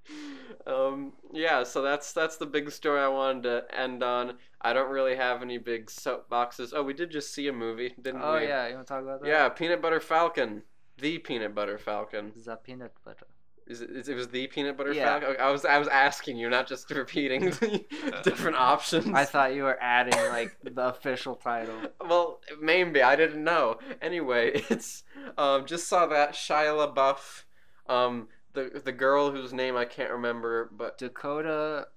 um, 0.68 1.14
yeah, 1.34 1.64
so 1.64 1.82
that's 1.82 2.14
that's 2.14 2.38
the 2.38 2.46
big 2.46 2.70
story 2.72 3.00
I 3.02 3.08
wanted 3.08 3.44
to 3.44 3.64
end 3.78 4.04
on. 4.04 4.36
I 4.62 4.74
don't 4.74 4.90
really 4.92 5.16
have 5.16 5.42
any 5.42 5.58
big 5.58 5.88
soapboxes. 5.88 6.74
Oh, 6.76 6.84
we 6.84 6.94
did 6.94 7.10
just 7.12 7.34
see 7.34 7.48
a 7.48 7.54
movie, 7.54 7.94
didn't 8.02 8.22
Oh 8.22 8.34
we? 8.34 8.40
Oh 8.40 8.42
yeah, 8.44 8.68
you 8.68 8.76
want 8.76 8.88
to 8.88 8.94
talk 8.94 9.04
about 9.04 9.22
that? 9.22 9.28
Yeah, 9.28 9.50
Peanut 9.50 9.82
Butter 9.82 10.00
Falcon. 10.00 10.64
The 11.02 11.18
Peanut 11.20 11.54
Butter 11.56 11.78
Falcon. 11.78 12.32
The 12.46 12.56
peanut 12.58 12.94
butter. 13.06 13.28
Is 13.68 13.82
it, 13.82 13.92
is 13.92 14.10
it 14.10 14.16
was 14.16 14.30
the 14.30 14.48
peanut 14.48 14.78
butter 14.78 14.94
Yeah. 14.94 15.20
falcon? 15.20 15.36
I 15.40 15.52
was 15.52 15.64
I 15.64 15.78
was 15.78 15.88
asking 15.88 16.38
you, 16.38 16.50
not 16.50 16.68
just 16.68 16.90
repeating 16.90 17.46
the 17.52 18.22
different 18.24 18.58
options. 18.58 19.08
I 19.14 19.26
thought 19.26 19.54
you 19.54 19.62
were 19.64 19.78
adding 19.80 20.18
like 20.30 20.58
the 20.64 20.88
official 20.88 21.36
title. 21.36 21.76
well, 22.02 22.40
maybe 22.60 23.04
I 23.04 23.16
didn't 23.16 23.44
know. 23.44 23.78
Anyway, 24.02 24.64
it's 24.70 25.04
um 25.38 25.68
just 25.68 25.88
saw 25.88 26.08
that 26.08 26.34
Shia 26.34 26.94
LaBeouf, 26.94 27.44
um 27.94 28.28
the 28.54 28.82
the 28.84 28.92
girl 28.92 29.30
whose 29.32 29.54
name 29.54 29.78
I 29.78 29.86
can't 29.86 30.10
remember, 30.12 30.72
but 30.76 30.98
Dakota 30.98 31.90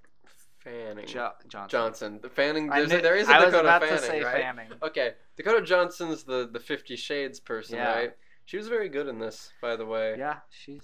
Fanning 0.58 1.06
jo- 1.06 1.30
Johnson. 1.48 1.68
Johnson. 1.70 2.18
The 2.22 2.28
Fanning. 2.28 2.70
I, 2.70 2.80
There's 2.80 2.90
knew, 2.92 2.98
a, 2.98 3.02
there 3.02 3.16
is 3.16 3.28
a 3.28 3.32
I 3.32 3.38
was 3.38 3.46
Dakota 3.46 3.64
about 3.64 3.80
Fanning, 3.82 3.96
to 3.96 4.02
say 4.02 4.22
right? 4.22 4.42
Fanning. 4.42 4.68
Okay, 4.82 5.12
Dakota 5.38 5.62
Johnson's 5.62 6.22
the 6.24 6.48
the 6.52 6.60
Fifty 6.60 6.96
Shades 6.96 7.40
person, 7.40 7.76
Yeah. 7.76 7.92
right? 7.94 8.12
She 8.44 8.56
was 8.56 8.68
very 8.68 8.88
good 8.88 9.08
in 9.08 9.18
this, 9.18 9.52
by 9.60 9.76
the 9.76 9.86
way. 9.86 10.16
Yeah, 10.18 10.38
she's 10.50 10.82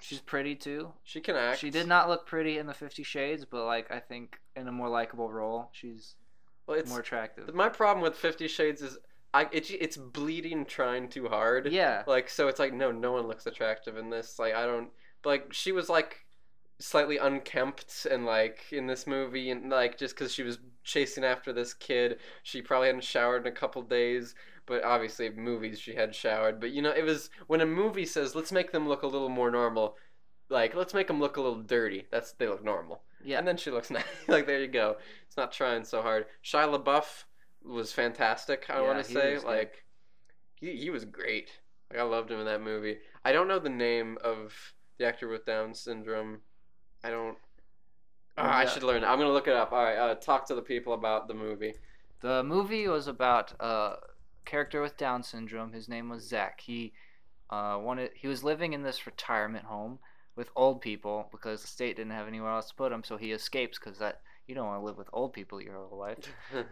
she's 0.00 0.20
pretty 0.20 0.54
too. 0.54 0.92
She 1.04 1.20
can 1.20 1.36
act. 1.36 1.58
She 1.58 1.70
did 1.70 1.86
not 1.86 2.08
look 2.08 2.26
pretty 2.26 2.58
in 2.58 2.66
the 2.66 2.74
Fifty 2.74 3.02
Shades, 3.02 3.44
but 3.44 3.64
like 3.66 3.90
I 3.90 4.00
think 4.00 4.38
in 4.56 4.68
a 4.68 4.72
more 4.72 4.88
likable 4.88 5.30
role, 5.30 5.68
she's 5.72 6.14
Well, 6.66 6.78
it's 6.78 6.90
more 6.90 7.00
attractive. 7.00 7.54
my 7.54 7.68
problem 7.68 8.02
with 8.02 8.16
Fifty 8.16 8.48
Shades 8.48 8.82
is 8.82 8.98
I 9.34 9.42
it, 9.52 9.70
it's 9.70 9.96
bleeding 9.96 10.64
trying 10.64 11.08
too 11.08 11.28
hard. 11.28 11.70
Yeah, 11.70 12.02
Like 12.06 12.28
so, 12.30 12.48
it's 12.48 12.58
like 12.58 12.72
no, 12.72 12.90
no 12.90 13.12
one 13.12 13.26
looks 13.26 13.46
attractive 13.46 13.96
in 13.96 14.10
this. 14.10 14.38
Like 14.38 14.54
I 14.54 14.64
don't. 14.64 14.88
But 15.22 15.28
like 15.30 15.52
she 15.52 15.72
was 15.72 15.88
like 15.88 16.24
slightly 16.80 17.18
unkempt 17.18 18.06
and 18.10 18.24
like 18.24 18.60
in 18.70 18.86
this 18.86 19.06
movie 19.06 19.50
and 19.50 19.68
like 19.68 19.98
just 19.98 20.14
because 20.14 20.32
she 20.32 20.44
was 20.44 20.58
chasing 20.84 21.24
after 21.24 21.52
this 21.52 21.74
kid, 21.74 22.18
she 22.44 22.62
probably 22.62 22.86
hadn't 22.86 23.04
showered 23.04 23.42
in 23.46 23.52
a 23.52 23.54
couple 23.54 23.82
days. 23.82 24.34
But 24.68 24.84
obviously, 24.84 25.30
movies 25.30 25.80
she 25.80 25.94
had 25.94 26.14
showered. 26.14 26.60
But 26.60 26.70
you 26.70 26.82
know, 26.82 26.92
it 26.92 27.04
was 27.04 27.30
when 27.48 27.60
a 27.62 27.66
movie 27.66 28.06
says 28.06 28.34
let's 28.36 28.52
make 28.52 28.70
them 28.70 28.86
look 28.88 29.02
a 29.02 29.06
little 29.08 29.28
more 29.30 29.50
normal. 29.50 29.96
Like 30.50 30.74
let's 30.74 30.94
make 30.94 31.08
them 31.08 31.18
look 31.20 31.36
a 31.36 31.40
little 31.40 31.62
dirty. 31.62 32.06
That's 32.12 32.32
they 32.32 32.46
look 32.46 32.64
normal. 32.64 33.02
yeah. 33.24 33.38
And 33.38 33.48
then 33.48 33.56
she 33.56 33.70
looks 33.70 33.90
nice. 33.98 34.04
like 34.28 34.46
there 34.46 34.60
you 34.60 34.68
go. 34.68 34.96
It's 35.26 35.36
not 35.36 35.50
trying 35.52 35.84
so 35.84 36.02
hard. 36.02 36.26
Shia 36.44 36.78
LaBeouf 36.78 37.24
was 37.64 37.92
fantastic. 37.92 38.66
I 38.70 38.80
Yeah, 38.80 38.86
want 38.86 39.04
to 39.04 39.10
say 39.12 39.38
like 39.38 39.84
he 40.54 40.76
he 40.76 40.90
was 40.90 41.04
great. 41.04 41.50
Like 41.90 42.00
I 42.00 42.02
loved 42.04 42.30
him 42.30 42.38
in 42.38 42.46
that 42.46 42.62
movie. 42.62 42.98
I 43.24 43.32
don't 43.32 43.48
know 43.48 43.58
the 43.58 43.68
name 43.70 44.18
of 44.22 44.54
the 44.98 45.06
actor 45.06 45.28
with 45.28 45.46
Down 45.46 45.74
syndrome. 45.74 46.40
I 47.02 47.10
don't. 47.10 47.36
Ah, 48.36 48.58
I 48.58 48.66
should 48.66 48.82
learn. 48.84 49.02
I'm 49.04 49.18
gonna 49.18 49.32
look 49.32 49.48
it 49.48 49.54
up. 49.54 49.72
All 49.72 49.82
right. 49.82 49.96
Uh, 49.96 50.14
talk 50.14 50.46
to 50.48 50.54
the 50.54 50.62
people 50.62 50.92
about 50.92 51.26
the 51.28 51.34
movie. 51.34 51.74
The 52.20 52.42
movie 52.44 52.86
was 52.88 53.06
about 53.08 53.52
a 53.60 53.96
character 54.48 54.80
with 54.80 54.96
Down 54.96 55.22
syndrome. 55.22 55.72
His 55.72 55.88
name 55.88 56.08
was 56.08 56.26
Zach. 56.26 56.60
He 56.60 56.92
uh, 57.50 57.78
wanted 57.80 58.10
he 58.14 58.26
was 58.26 58.42
living 58.42 58.72
in 58.72 58.82
this 58.82 59.06
retirement 59.06 59.66
home 59.66 59.98
with 60.36 60.50
old 60.56 60.80
people 60.80 61.28
because 61.30 61.62
the 61.62 61.68
state 61.68 61.96
didn't 61.96 62.12
have 62.12 62.26
anywhere 62.26 62.52
else 62.52 62.68
to 62.68 62.74
put 62.74 62.92
him. 62.92 63.04
So 63.04 63.16
he 63.16 63.32
escapes 63.32 63.78
because 63.78 63.98
that 63.98 64.22
you 64.46 64.54
don't 64.54 64.66
want 64.66 64.80
to 64.80 64.86
live 64.86 64.96
with 64.96 65.10
old 65.12 65.32
people 65.32 65.60
your 65.60 65.74
whole 65.74 65.98
life. 65.98 66.18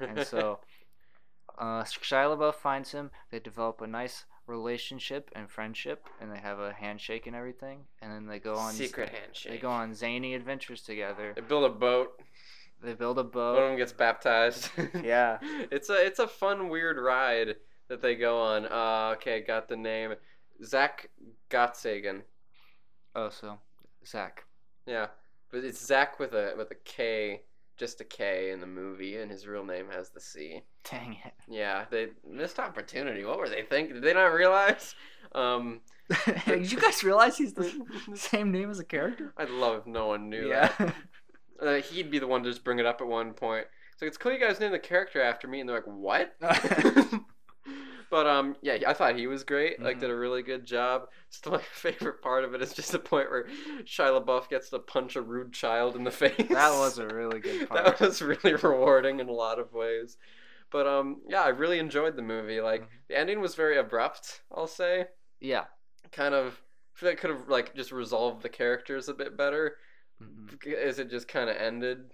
And 0.01 0.27
so 0.27 0.61
uh, 1.59 1.85
Shia 1.85 2.37
LaBeouf 2.37 2.55
finds 2.55 2.93
him. 2.93 3.11
They 3.31 3.39
develop 3.39 3.81
a 3.83 3.87
nice 3.87 4.25
relationship 4.47 5.31
and 5.35 5.51
friendship, 5.51 6.07
and 6.21 6.33
they 6.33 6.39
have 6.39 6.61
a 6.61 6.73
handshake 6.73 7.27
and 7.27 7.37
everything. 7.37 7.81
And 8.01 8.12
then 8.12 8.27
they 8.27 8.39
go 8.39 8.55
on 8.55 8.73
secret 8.73 9.11
handshake. 9.11 9.53
They 9.53 9.59
go 9.59 9.71
on 9.71 9.95
zany 9.95 10.35
adventures 10.35 10.83
together. 10.83 11.33
They 11.35 11.43
build 11.43 11.65
a 11.65 11.75
boat. 11.75 12.21
They 12.83 12.95
build 12.95 13.19
a 13.19 13.25
boat. 13.25 13.55
One 13.55 13.62
of 13.65 13.69
them 13.71 13.79
gets 13.79 13.93
baptized. 13.93 14.71
Yeah. 15.03 15.39
it's 15.71 15.91
a 15.91 16.05
it's 16.05 16.19
a 16.19 16.29
fun 16.29 16.69
weird 16.69 16.99
ride 16.99 17.57
that 17.89 18.03
they 18.03 18.15
go 18.15 18.41
on. 18.41 18.67
Uh, 18.67 19.15
okay, 19.17 19.41
got 19.41 19.69
the 19.69 19.77
name. 19.77 20.15
Zach 20.65 21.11
Gottsagen. 21.51 22.23
Oh, 23.15 23.31
so 23.31 23.59
Zach. 24.07 24.45
Yeah, 24.87 25.07
but 25.51 25.65
it's 25.65 25.85
Zach 25.85 26.19
with 26.19 26.33
a 26.33 26.55
with 26.57 26.71
a 26.71 26.77
K, 26.85 27.43
just 27.77 28.01
a 28.01 28.05
K 28.05 28.51
in 28.51 28.61
the 28.61 28.67
movie, 28.67 29.17
and 29.17 29.31
his 29.31 29.47
real 29.47 29.65
name 29.65 29.87
has 29.91 30.11
the 30.11 30.21
C. 30.21 30.62
Dang 30.89 31.17
it. 31.25 31.33
Yeah, 31.49 31.85
they 31.91 32.09
missed 32.29 32.59
opportunity. 32.59 33.25
What 33.25 33.39
were 33.39 33.49
they 33.49 33.62
thinking? 33.62 33.95
Did 33.95 34.05
they 34.05 34.15
not 34.15 34.27
realize? 34.27 34.95
Um, 35.33 35.81
Did 36.47 36.71
you 36.71 36.81
guys 36.81 37.03
realize 37.03 37.37
he's 37.37 37.53
the 37.53 37.73
same 38.15 38.53
name 38.53 38.71
as 38.71 38.79
a 38.79 38.85
character? 38.85 39.33
I'd 39.37 39.51
love 39.51 39.81
if 39.81 39.87
no 39.87 40.07
one 40.07 40.31
knew 40.31 40.49
yeah. 40.49 40.71
that. 40.79 40.95
Uh, 41.61 41.75
he'd 41.77 42.11
be 42.11 42.19
the 42.19 42.27
one 42.27 42.42
to 42.42 42.51
just 42.51 42.64
bring 42.64 42.79
it 42.79 42.87
up 42.87 43.01
at 43.01 43.07
one 43.07 43.33
point. 43.33 43.66
It's 43.92 44.03
like 44.03 44.09
it's 44.09 44.19
cool 44.19 44.33
you 44.33 44.38
guys 44.40 44.61
named 44.61 44.75
the 44.75 44.79
character 44.79 45.23
after 45.23 45.49
me, 45.49 45.61
and 45.61 45.69
they're 45.69 45.77
like, 45.77 45.87
"What?" 45.87 46.35
but 48.11 48.27
um, 48.27 48.57
yeah, 48.62 48.77
I 48.87 48.92
thought 48.92 49.16
he 49.16 49.27
was 49.27 49.42
great. 49.42 49.81
Like, 49.83 49.97
Mhm. 49.97 50.01
did 50.01 50.11
a 50.11 50.16
really 50.16 50.42
good 50.42 50.64
job. 50.64 51.09
Still, 51.31 51.53
my 51.53 51.59
favorite 51.73 52.23
part 52.23 52.45
of 52.45 52.55
it 52.55 52.62
is 52.62 52.73
just 52.73 52.92
the 52.92 52.99
point 52.99 53.31
where 53.31 53.47
Shia 53.85 54.23
LaBeouf 54.25 54.49
gets 54.49 54.71
to 54.71 54.79
punch 54.79 55.16
a 55.16 55.23
rude 55.23 55.53
child 55.53 55.97
in 55.97 56.05
the 56.05 56.11
face. 56.11 56.37
that 56.51 56.71
was 56.79 56.99
a 56.99 57.07
really 57.09 57.40
good 57.40 57.69
part. 57.69 57.85
that 57.85 58.01
was 58.01 58.23
really 58.23 58.55
rewarding 58.55 59.19
in 59.21 59.29
a 59.29 59.33
lot 59.33 59.59
of 59.59 59.73
ways. 59.73 60.16
But 60.71 60.87
um, 60.87 61.22
yeah, 61.28 61.43
I 61.43 61.49
really 61.49 61.78
enjoyed 61.78 62.16
the 62.16 62.22
movie. 62.22 62.61
Like, 62.61 62.83
Mhm. 62.83 62.89
the 63.09 63.18
ending 63.18 63.41
was 63.41 63.55
very 63.55 63.76
abrupt. 63.78 64.43
I'll 64.55 64.66
say, 64.66 65.07
yeah. 65.41 65.64
kind 66.12 66.35
of. 66.35 66.61
I 66.95 66.99
feel 66.99 67.09
like 67.11 67.18
could 67.18 67.31
have 67.31 67.49
like 67.49 67.74
just 67.74 67.93
resolved 67.93 68.43
the 68.43 68.49
characters 68.49 69.09
a 69.11 69.14
bit 69.14 69.37
better 69.37 69.76
Mhm. 70.23 70.75
as 70.75 70.99
it 70.99 71.11
just 71.11 71.29
kind 71.29 71.51
of 71.51 71.57
ended. 71.57 72.11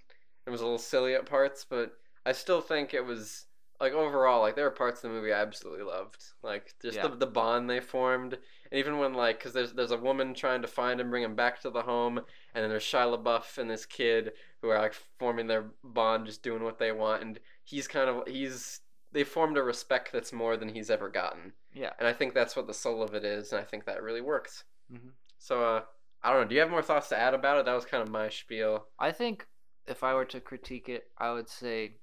It 0.46 0.50
was 0.50 0.60
a 0.60 0.64
little 0.64 0.78
silly 0.78 1.14
at 1.14 1.26
parts, 1.26 1.64
but 1.64 1.92
I 2.26 2.32
still 2.32 2.60
think 2.60 2.94
it 2.94 3.04
was 3.04 3.46
like 3.80 3.92
overall 3.94 4.40
like 4.42 4.54
there 4.54 4.66
are 4.66 4.70
parts 4.70 5.02
of 5.02 5.10
the 5.10 5.16
movie 5.16 5.32
I 5.32 5.40
absolutely 5.42 5.84
loved. 5.84 6.22
Like 6.42 6.74
just 6.80 6.96
Yeah. 6.96 7.08
the, 7.08 7.16
the 7.16 7.26
bond 7.26 7.68
they 7.68 7.80
formed, 7.80 8.34
and 8.34 8.78
even 8.78 8.98
when 8.98 9.14
like 9.14 9.38
because 9.38 9.52
there's 9.52 9.72
there's 9.72 9.90
a 9.90 9.96
woman 9.96 10.34
trying 10.34 10.62
to 10.62 10.68
find 10.68 11.00
him, 11.00 11.10
bring 11.10 11.22
him 11.24 11.34
back 11.34 11.60
to 11.62 11.70
the 11.70 11.82
home, 11.82 12.18
and 12.18 12.62
then 12.62 12.70
there's 12.70 12.84
Shia 12.84 13.16
LaBeouf 13.16 13.58
and 13.58 13.68
this 13.70 13.86
kid 13.86 14.32
who 14.60 14.68
are 14.68 14.78
like 14.78 14.94
forming 15.18 15.46
their 15.48 15.70
bond, 15.84 16.26
just 16.26 16.42
doing 16.42 16.62
what 16.62 16.78
they 16.78 16.92
want, 16.92 17.22
and 17.22 17.40
he's 17.64 17.88
kind 17.88 18.08
of 18.08 18.26
he's 18.28 18.80
they 19.12 19.24
formed 19.24 19.58
a 19.58 19.62
respect 19.62 20.10
that's 20.12 20.32
more 20.32 20.56
than 20.56 20.68
he's 20.70 20.90
ever 20.90 21.08
gotten. 21.08 21.52
Yeah. 21.74 21.92
And 21.98 22.08
I 22.08 22.12
think 22.12 22.34
that's 22.34 22.56
what 22.56 22.66
the 22.66 22.74
soul 22.74 23.02
of 23.02 23.14
it 23.14 23.24
is, 23.24 23.52
and 23.52 23.60
I 23.60 23.64
think 23.64 23.84
that 23.84 24.02
really 24.02 24.22
works. 24.22 24.64
hmm 24.90 25.10
So, 25.38 25.62
uh, 25.62 25.82
I 26.24 26.32
don't 26.32 26.42
know. 26.42 26.48
Do 26.48 26.54
you 26.54 26.60
have 26.60 26.70
more 26.70 26.82
thoughts 26.82 27.08
to 27.08 27.18
add 27.18 27.34
about 27.34 27.58
it? 27.58 27.64
That 27.66 27.74
was 27.74 27.84
kind 27.84 28.02
of 28.02 28.08
my 28.08 28.28
spiel. 28.28 28.86
I 28.98 29.10
think 29.12 29.46
if 29.86 30.04
I 30.04 30.14
were 30.14 30.24
to 30.26 30.40
critique 30.40 30.88
it, 30.88 31.04
I 31.18 31.32
would 31.32 31.48
say 31.48 31.96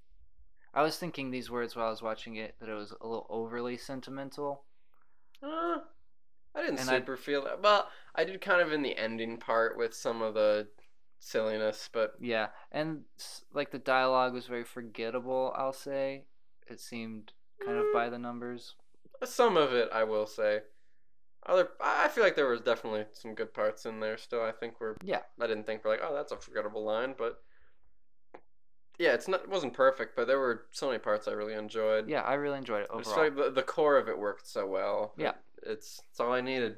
I 0.73 0.83
was 0.83 0.97
thinking 0.97 1.31
these 1.31 1.49
words 1.49 1.75
while 1.75 1.87
I 1.87 1.89
was 1.89 2.01
watching 2.01 2.35
it 2.35 2.55
that 2.59 2.69
it 2.69 2.73
was 2.73 2.91
a 2.99 3.07
little 3.07 3.27
overly 3.29 3.77
sentimental. 3.77 4.63
Uh, 5.41 5.77
I 6.53 6.61
didn't 6.61 6.79
And 6.79 6.89
I- 6.89 6.97
super 6.97 7.15
feel 7.17 7.43
that. 7.45 7.61
Well, 7.61 7.87
I 8.15 8.25
did 8.25 8.41
kind 8.41 8.61
of 8.61 8.73
in 8.73 8.81
the 8.81 8.97
ending 8.97 9.37
part 9.37 9.77
with 9.77 9.93
some 9.93 10.21
of 10.21 10.33
the 10.33 10.67
silliness, 11.19 11.89
but 11.91 12.13
Yeah, 12.19 12.47
and 12.71 13.03
like 13.53 13.71
the 13.71 13.79
dialogue 13.79 14.33
was 14.33 14.47
very 14.47 14.63
forgettable. 14.65 15.53
I'll 15.55 15.73
say 15.73 16.25
it 16.67 16.79
seemed 16.81 17.31
kind 17.65 17.77
of 17.77 17.85
by 17.93 18.09
the 18.09 18.19
numbers. 18.19 18.75
some 19.23 19.55
of 19.57 19.73
it 19.73 19.89
I 19.93 20.03
will 20.03 20.27
say. 20.27 20.61
Other, 21.49 21.69
I 21.81 22.07
feel 22.09 22.23
like 22.23 22.35
there 22.35 22.47
was 22.47 22.61
definitely 22.61 23.05
some 23.11 23.33
good 23.33 23.53
parts 23.53 23.85
in 23.85 23.99
there. 23.99 24.17
Still, 24.17 24.43
I 24.43 24.51
think 24.51 24.79
we're. 24.79 24.95
Yeah. 25.03 25.21
I 25.41 25.47
didn't 25.47 25.65
think 25.65 25.83
we're 25.83 25.91
like, 25.91 26.01
oh, 26.03 26.13
that's 26.13 26.31
a 26.31 26.37
forgettable 26.37 26.83
line, 26.83 27.15
but. 27.17 27.41
Yeah, 28.97 29.13
it's 29.13 29.27
not. 29.27 29.43
It 29.43 29.49
wasn't 29.49 29.73
perfect, 29.73 30.15
but 30.15 30.27
there 30.27 30.39
were 30.39 30.65
so 30.71 30.87
many 30.87 30.99
parts 30.99 31.27
I 31.27 31.31
really 31.31 31.53
enjoyed. 31.53 32.09
Yeah, 32.09 32.21
I 32.21 32.33
really 32.33 32.57
enjoyed 32.57 32.81
it 32.83 32.89
overall. 32.91 33.17
like 33.17 33.35
the, 33.35 33.49
the 33.49 33.63
core 33.63 33.97
of 33.97 34.09
it 34.09 34.17
worked 34.19 34.47
so 34.47 34.65
well. 34.67 35.13
Yeah. 35.17 35.29
It- 35.29 35.35
it's 35.61 36.01
it's 36.09 36.19
all 36.21 36.31
I 36.31 36.39
needed. 36.39 36.73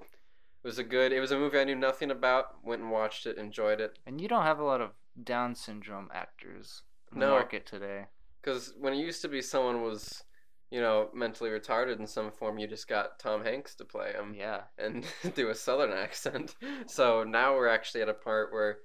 It 0.64 0.68
was 0.68 0.80
a 0.80 0.84
good. 0.84 1.12
It 1.12 1.20
was 1.20 1.32
a 1.32 1.38
movie 1.38 1.60
I 1.60 1.64
knew 1.66 1.76
nothing 1.76 2.10
about. 2.10 2.64
Went 2.66 2.82
and 2.82 2.90
watched 2.92 3.28
it, 3.28 3.38
enjoyed 3.38 3.80
it. 3.80 4.00
And 4.08 4.20
you 4.20 4.28
don't 4.28 4.42
have 4.44 4.58
a 4.60 4.64
lot 4.64 4.82
of 4.82 4.92
Down 5.24 5.54
syndrome 5.54 6.10
actors 6.14 6.82
in 7.14 7.20
the 7.20 7.26
No. 7.28 7.34
market 7.34 7.66
today. 7.68 8.06
Because 8.42 8.74
when 8.80 8.94
it 8.94 8.98
used 8.98 9.22
to 9.22 9.28
be 9.28 9.42
someone 9.42 9.84
was, 9.84 10.24
you 10.72 10.80
know, 10.82 11.10
mentally 11.14 11.50
retarded 11.50 12.00
in 12.00 12.08
some 12.08 12.32
form, 12.32 12.58
you 12.58 12.68
just 12.68 12.88
got 12.88 13.20
Tom 13.20 13.44
Hanks 13.44 13.76
to 13.76 13.86
play 13.86 14.14
him 14.14 14.34
Yeah. 14.34 14.62
and 14.78 15.06
do 15.36 15.50
a 15.50 15.56
southern 15.56 15.92
accent. 15.92 16.56
So 16.88 17.24
now 17.24 17.56
we're 17.56 17.68
actually 17.68 18.02
at 18.02 18.10
a 18.10 18.14
part 18.14 18.52
where 18.54 18.80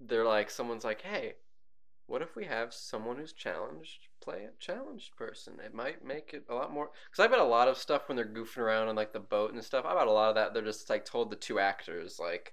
they're 0.00 0.24
like, 0.24 0.50
someone's 0.50 0.84
like, 0.84 1.02
hey, 1.02 1.34
what 2.06 2.22
if 2.22 2.36
we 2.36 2.44
have 2.44 2.72
someone 2.74 3.16
who's 3.16 3.32
challenged 3.32 4.08
play 4.20 4.44
a 4.44 4.50
challenged 4.60 5.16
person? 5.16 5.54
It 5.64 5.74
might 5.74 6.04
make 6.04 6.34
it 6.34 6.44
a 6.48 6.54
lot 6.54 6.72
more. 6.72 6.90
Because 7.10 7.24
I 7.24 7.28
bet 7.28 7.38
a 7.40 7.44
lot 7.44 7.68
of 7.68 7.78
stuff 7.78 8.08
when 8.08 8.16
they're 8.16 8.26
goofing 8.26 8.58
around 8.58 8.88
on 8.88 8.96
like 8.96 9.12
the 9.12 9.20
boat 9.20 9.52
and 9.52 9.64
stuff, 9.64 9.84
I 9.84 9.94
bet 9.94 10.06
a 10.06 10.12
lot 10.12 10.28
of 10.30 10.34
that 10.36 10.54
they're 10.54 10.62
just 10.62 10.90
like 10.90 11.04
told 11.04 11.30
the 11.30 11.36
two 11.36 11.58
actors, 11.58 12.18
like, 12.20 12.52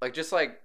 like 0.00 0.14
just 0.14 0.32
like 0.32 0.60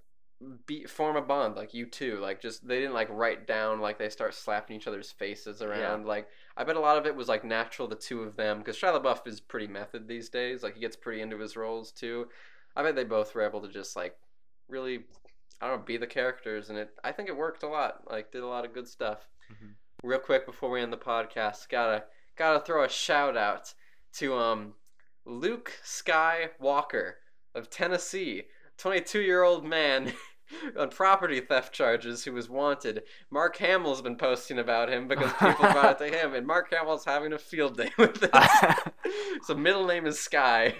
be 0.66 0.84
form 0.84 1.16
a 1.16 1.20
bond 1.20 1.56
like 1.56 1.74
you 1.74 1.84
two 1.84 2.18
like 2.20 2.40
just 2.40 2.66
they 2.66 2.78
didn't 2.78 2.94
like 2.94 3.08
write 3.10 3.44
down 3.46 3.80
like 3.80 3.98
they 3.98 4.08
start 4.08 4.32
slapping 4.32 4.76
each 4.76 4.86
other's 4.86 5.10
faces 5.10 5.60
around 5.62 6.06
like 6.06 6.28
i 6.56 6.62
bet 6.62 6.76
a 6.76 6.80
lot 6.80 6.96
of 6.96 7.06
it 7.06 7.16
was 7.16 7.26
like 7.26 7.42
natural 7.42 7.88
the 7.88 7.96
two 7.96 8.22
of 8.22 8.36
them 8.36 8.58
because 8.58 8.76
shia 8.76 8.92
labeouf 9.02 9.26
is 9.26 9.40
pretty 9.40 9.66
method 9.66 10.06
these 10.06 10.28
days 10.28 10.62
like 10.62 10.74
he 10.74 10.80
gets 10.80 10.94
pretty 10.94 11.20
into 11.22 11.36
his 11.38 11.56
roles 11.56 11.90
too. 11.90 12.28
I 12.76 12.84
bet 12.84 12.94
they 12.94 13.02
both 13.02 13.34
were 13.34 13.42
able 13.42 13.60
to 13.62 13.68
just 13.68 13.96
like 13.96 14.16
really 14.68 15.00
i 15.60 15.66
don't 15.66 15.80
know 15.80 15.84
be 15.84 15.96
the 15.96 16.06
characters 16.06 16.68
and 16.70 16.78
it 16.78 16.90
i 17.02 17.10
think 17.10 17.28
it 17.28 17.36
worked 17.36 17.64
a 17.64 17.68
lot 17.68 18.02
like 18.08 18.30
did 18.30 18.44
a 18.44 18.46
lot 18.46 18.64
of 18.64 18.72
good 18.72 18.86
stuff. 18.86 19.26
Mhm. 19.52 19.72
real 20.04 20.20
quick 20.20 20.46
before 20.46 20.70
we 20.70 20.80
end 20.80 20.92
the 20.92 20.96
podcast 20.96 21.68
gotta 21.68 22.04
gotta 22.36 22.60
throw 22.60 22.84
a 22.84 22.88
shout 22.88 23.36
out 23.36 23.74
to 24.12 24.34
um 24.36 24.74
luke 25.24 25.72
skywalker 25.84 27.14
of 27.56 27.68
tennessee 27.70 28.44
22 28.78 29.20
year 29.20 29.42
old 29.42 29.64
man 29.64 30.12
on 30.78 30.88
property 30.88 31.40
theft 31.40 31.72
charges 31.72 32.24
who 32.24 32.32
was 32.32 32.48
wanted. 32.48 33.02
Mark 33.30 33.56
Hamill's 33.58 34.02
been 34.02 34.16
posting 34.16 34.58
about 34.58 34.88
him 34.88 35.08
because 35.08 35.32
people 35.32 35.70
brought 35.70 36.00
it 36.00 36.10
to 36.10 36.18
him, 36.20 36.34
and 36.34 36.46
Mark 36.46 36.72
Hamill's 36.72 37.04
having 37.04 37.32
a 37.32 37.38
field 37.38 37.76
day 37.76 37.90
with 37.98 38.22
it. 38.22 38.92
so 39.44 39.54
middle 39.54 39.86
name 39.86 40.06
is 40.06 40.18
Sky. 40.18 40.74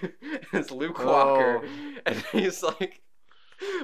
it's 0.53 0.71
Luke 0.71 1.05
Walker, 1.05 1.67
and 2.07 2.25
he's 2.33 2.63
like. 2.63 3.03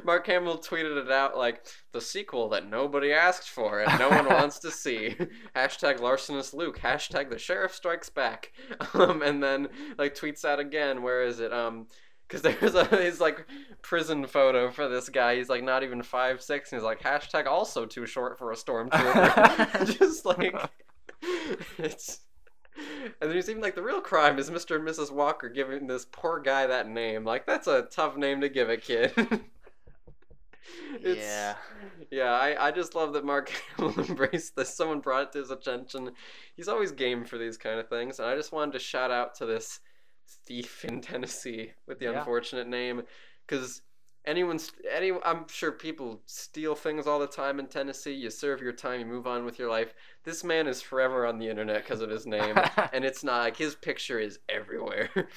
Mark 0.05 0.25
Hamill 0.29 0.59
tweeted 0.59 1.05
it 1.05 1.11
out 1.11 1.37
like 1.37 1.67
the 1.91 2.01
sequel 2.01 2.49
that 2.51 2.71
nobody 2.71 3.13
asked 3.13 3.49
for 3.51 3.81
and 3.81 3.99
no 3.99 4.09
one 4.09 4.27
wants 4.27 4.61
to 4.61 4.71
see. 4.71 5.17
Hashtag 5.57 5.99
larcenous 5.99 6.55
Luke. 6.55 6.79
Hashtag 6.79 7.29
the 7.29 7.41
sheriff 7.41 7.75
strikes 7.75 8.09
back. 8.09 8.53
Um, 8.95 9.23
and 9.23 9.43
then 9.43 9.67
like 9.99 10.15
tweets 10.15 10.45
out 10.45 10.61
again. 10.61 11.03
Where 11.03 11.25
is 11.25 11.41
it? 11.41 11.53
Um, 11.53 11.89
because 12.27 12.43
there's 12.43 12.75
a 12.75 12.85
his 12.87 13.21
like 13.21 13.47
prison 13.83 14.27
photo 14.27 14.71
for 14.71 14.89
this 14.89 15.09
guy. 15.09 15.37
He's 15.37 15.49
like 15.49 15.63
not 15.63 15.83
even 15.83 16.03
five 16.03 16.43
six, 16.43 16.73
and 16.73 16.81
he's 16.81 16.85
like 16.85 17.01
hashtag 17.01 17.47
also 17.47 17.87
too 17.87 18.07
short 18.07 18.39
for 18.39 18.53
a 18.53 18.57
stormtrooper. 18.57 19.99
Just 19.99 20.25
like 20.25 20.55
it's. 21.79 22.21
And 23.21 23.31
then 23.31 23.35
he's 23.37 23.49
even 23.49 23.63
like 23.63 23.77
the 23.77 23.83
real 23.83 24.01
crime 24.01 24.39
is 24.39 24.51
Mr. 24.51 24.77
and 24.77 24.87
Mrs. 24.87 25.13
Walker 25.13 25.49
giving 25.49 25.87
this 25.87 26.07
poor 26.11 26.41
guy 26.41 26.67
that 26.67 26.89
name. 26.89 27.25
Like 27.25 27.47
that's 27.47 27.69
a 27.69 27.83
tough 27.83 28.17
name 28.17 28.41
to 28.41 28.49
give 28.49 28.69
a 28.69 28.77
kid. 28.77 29.13
It's- 30.95 31.17
yeah. 31.19 31.55
yeah, 32.11 32.33
I, 32.33 32.69
I 32.69 32.71
just 32.71 32.95
love 32.95 33.13
that 33.13 33.25
Mark 33.25 33.51
Hamill 33.77 33.99
embraced 34.01 34.57
this. 34.57 34.75
Someone 34.75 35.01
brought 35.01 35.25
it 35.25 35.33
to 35.33 35.39
his 35.41 35.51
attention. 35.51 36.13
He's 36.57 36.69
always 36.69 36.91
game 36.93 37.25
for 37.25 37.37
these 37.37 37.59
kind 37.59 37.79
of 37.79 37.89
things, 37.89 38.19
and 38.19 38.29
I 38.29 38.35
just 38.35 38.53
wanted 38.53 38.73
to 38.73 38.79
shout 38.79 39.11
out 39.11 39.35
to 39.37 39.47
this 39.47 39.81
thief 40.27 40.85
in 40.85 41.01
Tennessee 41.01 41.73
with 41.87 41.99
the 41.99 42.07
Yeah. 42.07 42.19
unfortunate 42.19 42.67
name, 42.67 43.03
because 43.47 43.83
anyone's 44.25 44.73
any 44.91 45.13
I'm 45.25 45.47
sure 45.49 45.73
people 45.73 46.23
steal 46.27 46.75
things 46.75 47.07
all 47.07 47.19
the 47.19 47.27
time 47.27 47.59
in 47.61 47.67
Tennessee. 47.67 48.13
You 48.15 48.31
serve 48.31 48.61
your 48.63 48.73
time, 48.73 49.01
you 49.01 49.07
move 49.07 49.27
on 49.27 49.45
with 49.45 49.59
your 49.59 49.71
life. 49.71 49.95
This 50.25 50.43
man 50.45 50.67
is 50.67 50.81
forever 50.83 51.27
on 51.27 51.39
the 51.39 51.49
internet 51.49 51.83
because 51.83 52.01
of 52.01 52.11
his 52.11 52.27
name, 52.27 52.57
and 52.93 53.05
it's 53.05 53.23
not 53.25 53.39
like 53.41 53.57
his 53.57 53.75
picture 53.75 54.19
is 54.19 54.39
everywhere. 54.49 55.11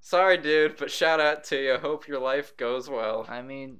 Sorry, 0.00 0.36
dude, 0.36 0.76
but 0.76 0.90
shout 0.90 1.18
out 1.18 1.44
to 1.44 1.56
you. 1.56 1.78
Hope 1.78 2.06
your 2.06 2.18
life 2.18 2.54
goes 2.58 2.90
well. 2.90 3.24
I 3.26 3.40
mean, 3.40 3.78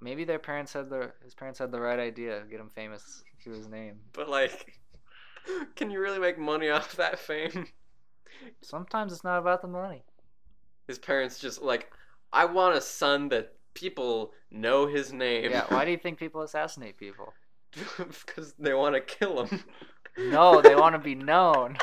maybe 0.00 0.24
their 0.24 0.40
parents 0.40 0.72
had 0.72 0.90
the 0.90 1.12
his 1.22 1.34
parents 1.34 1.58
had 1.60 1.70
the 1.70 1.80
right 1.80 2.00
idea. 2.00 2.42
Get 2.50 2.58
him 2.58 2.68
famous 2.68 3.22
through 3.42 3.54
his 3.54 3.68
name. 3.68 4.00
But 4.12 4.28
like, 4.28 4.80
can 5.76 5.90
you 5.90 6.00
really 6.00 6.18
make 6.18 6.38
money 6.38 6.70
off 6.70 6.96
that 6.96 7.18
fame? 7.18 7.68
Sometimes 8.62 9.12
it's 9.12 9.24
not 9.24 9.38
about 9.38 9.62
the 9.62 9.68
money. 9.68 10.02
His 10.86 10.98
parents 10.98 11.38
just 11.38 11.62
like, 11.62 11.90
I 12.32 12.44
want 12.44 12.76
a 12.76 12.80
son 12.80 13.28
that 13.30 13.54
people 13.74 14.32
know 14.50 14.86
his 14.86 15.12
name. 15.12 15.50
Yeah. 15.50 15.64
Why 15.68 15.84
do 15.84 15.90
you 15.90 15.96
think 16.02 16.18
people 16.18 16.42
assassinate 16.42 16.96
people? 16.96 17.32
because 17.96 18.54
they 18.58 18.74
want 18.74 18.94
to 18.94 19.00
kill 19.00 19.44
him. 19.44 19.64
No, 20.18 20.60
they 20.60 20.74
want 20.74 20.94
to 20.94 20.98
be 20.98 21.14
known. 21.14 21.78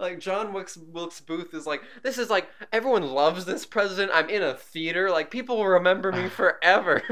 like 0.00 0.18
John 0.18 0.52
Wilkes, 0.52 0.76
Wilkes 0.76 1.20
Booth 1.20 1.54
is 1.54 1.64
like, 1.64 1.80
this 2.02 2.18
is 2.18 2.28
like 2.28 2.48
everyone 2.72 3.04
loves 3.04 3.44
this 3.44 3.64
president. 3.64 4.10
I'm 4.12 4.28
in 4.28 4.42
a 4.42 4.54
theater. 4.54 5.10
Like 5.10 5.30
people 5.30 5.56
will 5.58 5.68
remember 5.68 6.10
me 6.10 6.28
forever. 6.36 7.02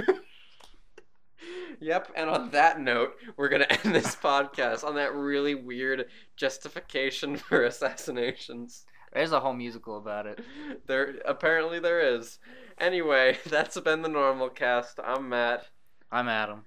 Yep. 1.80 2.10
And 2.16 2.28
on 2.28 2.50
that 2.50 2.80
note, 2.80 3.14
we're 3.36 3.48
gonna 3.48 3.64
end 3.84 3.94
this 3.94 4.16
podcast 4.16 4.84
on 4.84 4.94
that 4.96 5.14
really 5.14 5.54
weird 5.54 6.06
justification 6.36 7.36
for 7.38 7.64
assassinations. 7.64 8.84
There's 9.12 9.32
a 9.32 9.40
whole 9.40 9.52
musical 9.52 9.98
about 9.98 10.26
it. 10.26 10.40
There 10.86 11.14
apparently 11.24 11.80
there 11.80 12.00
is. 12.00 12.38
Anyway, 12.78 13.38
that's 13.46 13.78
been 13.80 14.02
the 14.02 14.08
normal 14.08 14.48
cast. 14.48 14.98
I'm 15.02 15.28
Matt. 15.28 15.66
I'm 16.10 16.28
Adam. 16.28 16.64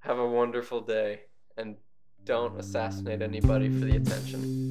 Have 0.00 0.18
a 0.18 0.28
wonderful 0.28 0.80
day 0.82 1.22
and 1.56 1.76
don't 2.24 2.58
assassinate 2.60 3.22
anybody 3.22 3.68
for 3.68 3.86
the 3.86 3.96
attention. 3.96 4.68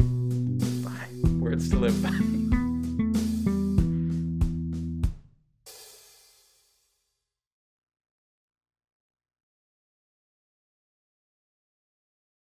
Bye. 0.84 1.30
Words 1.40 1.70
to 1.72 1.78
live 1.78 2.02
by. 2.04 2.45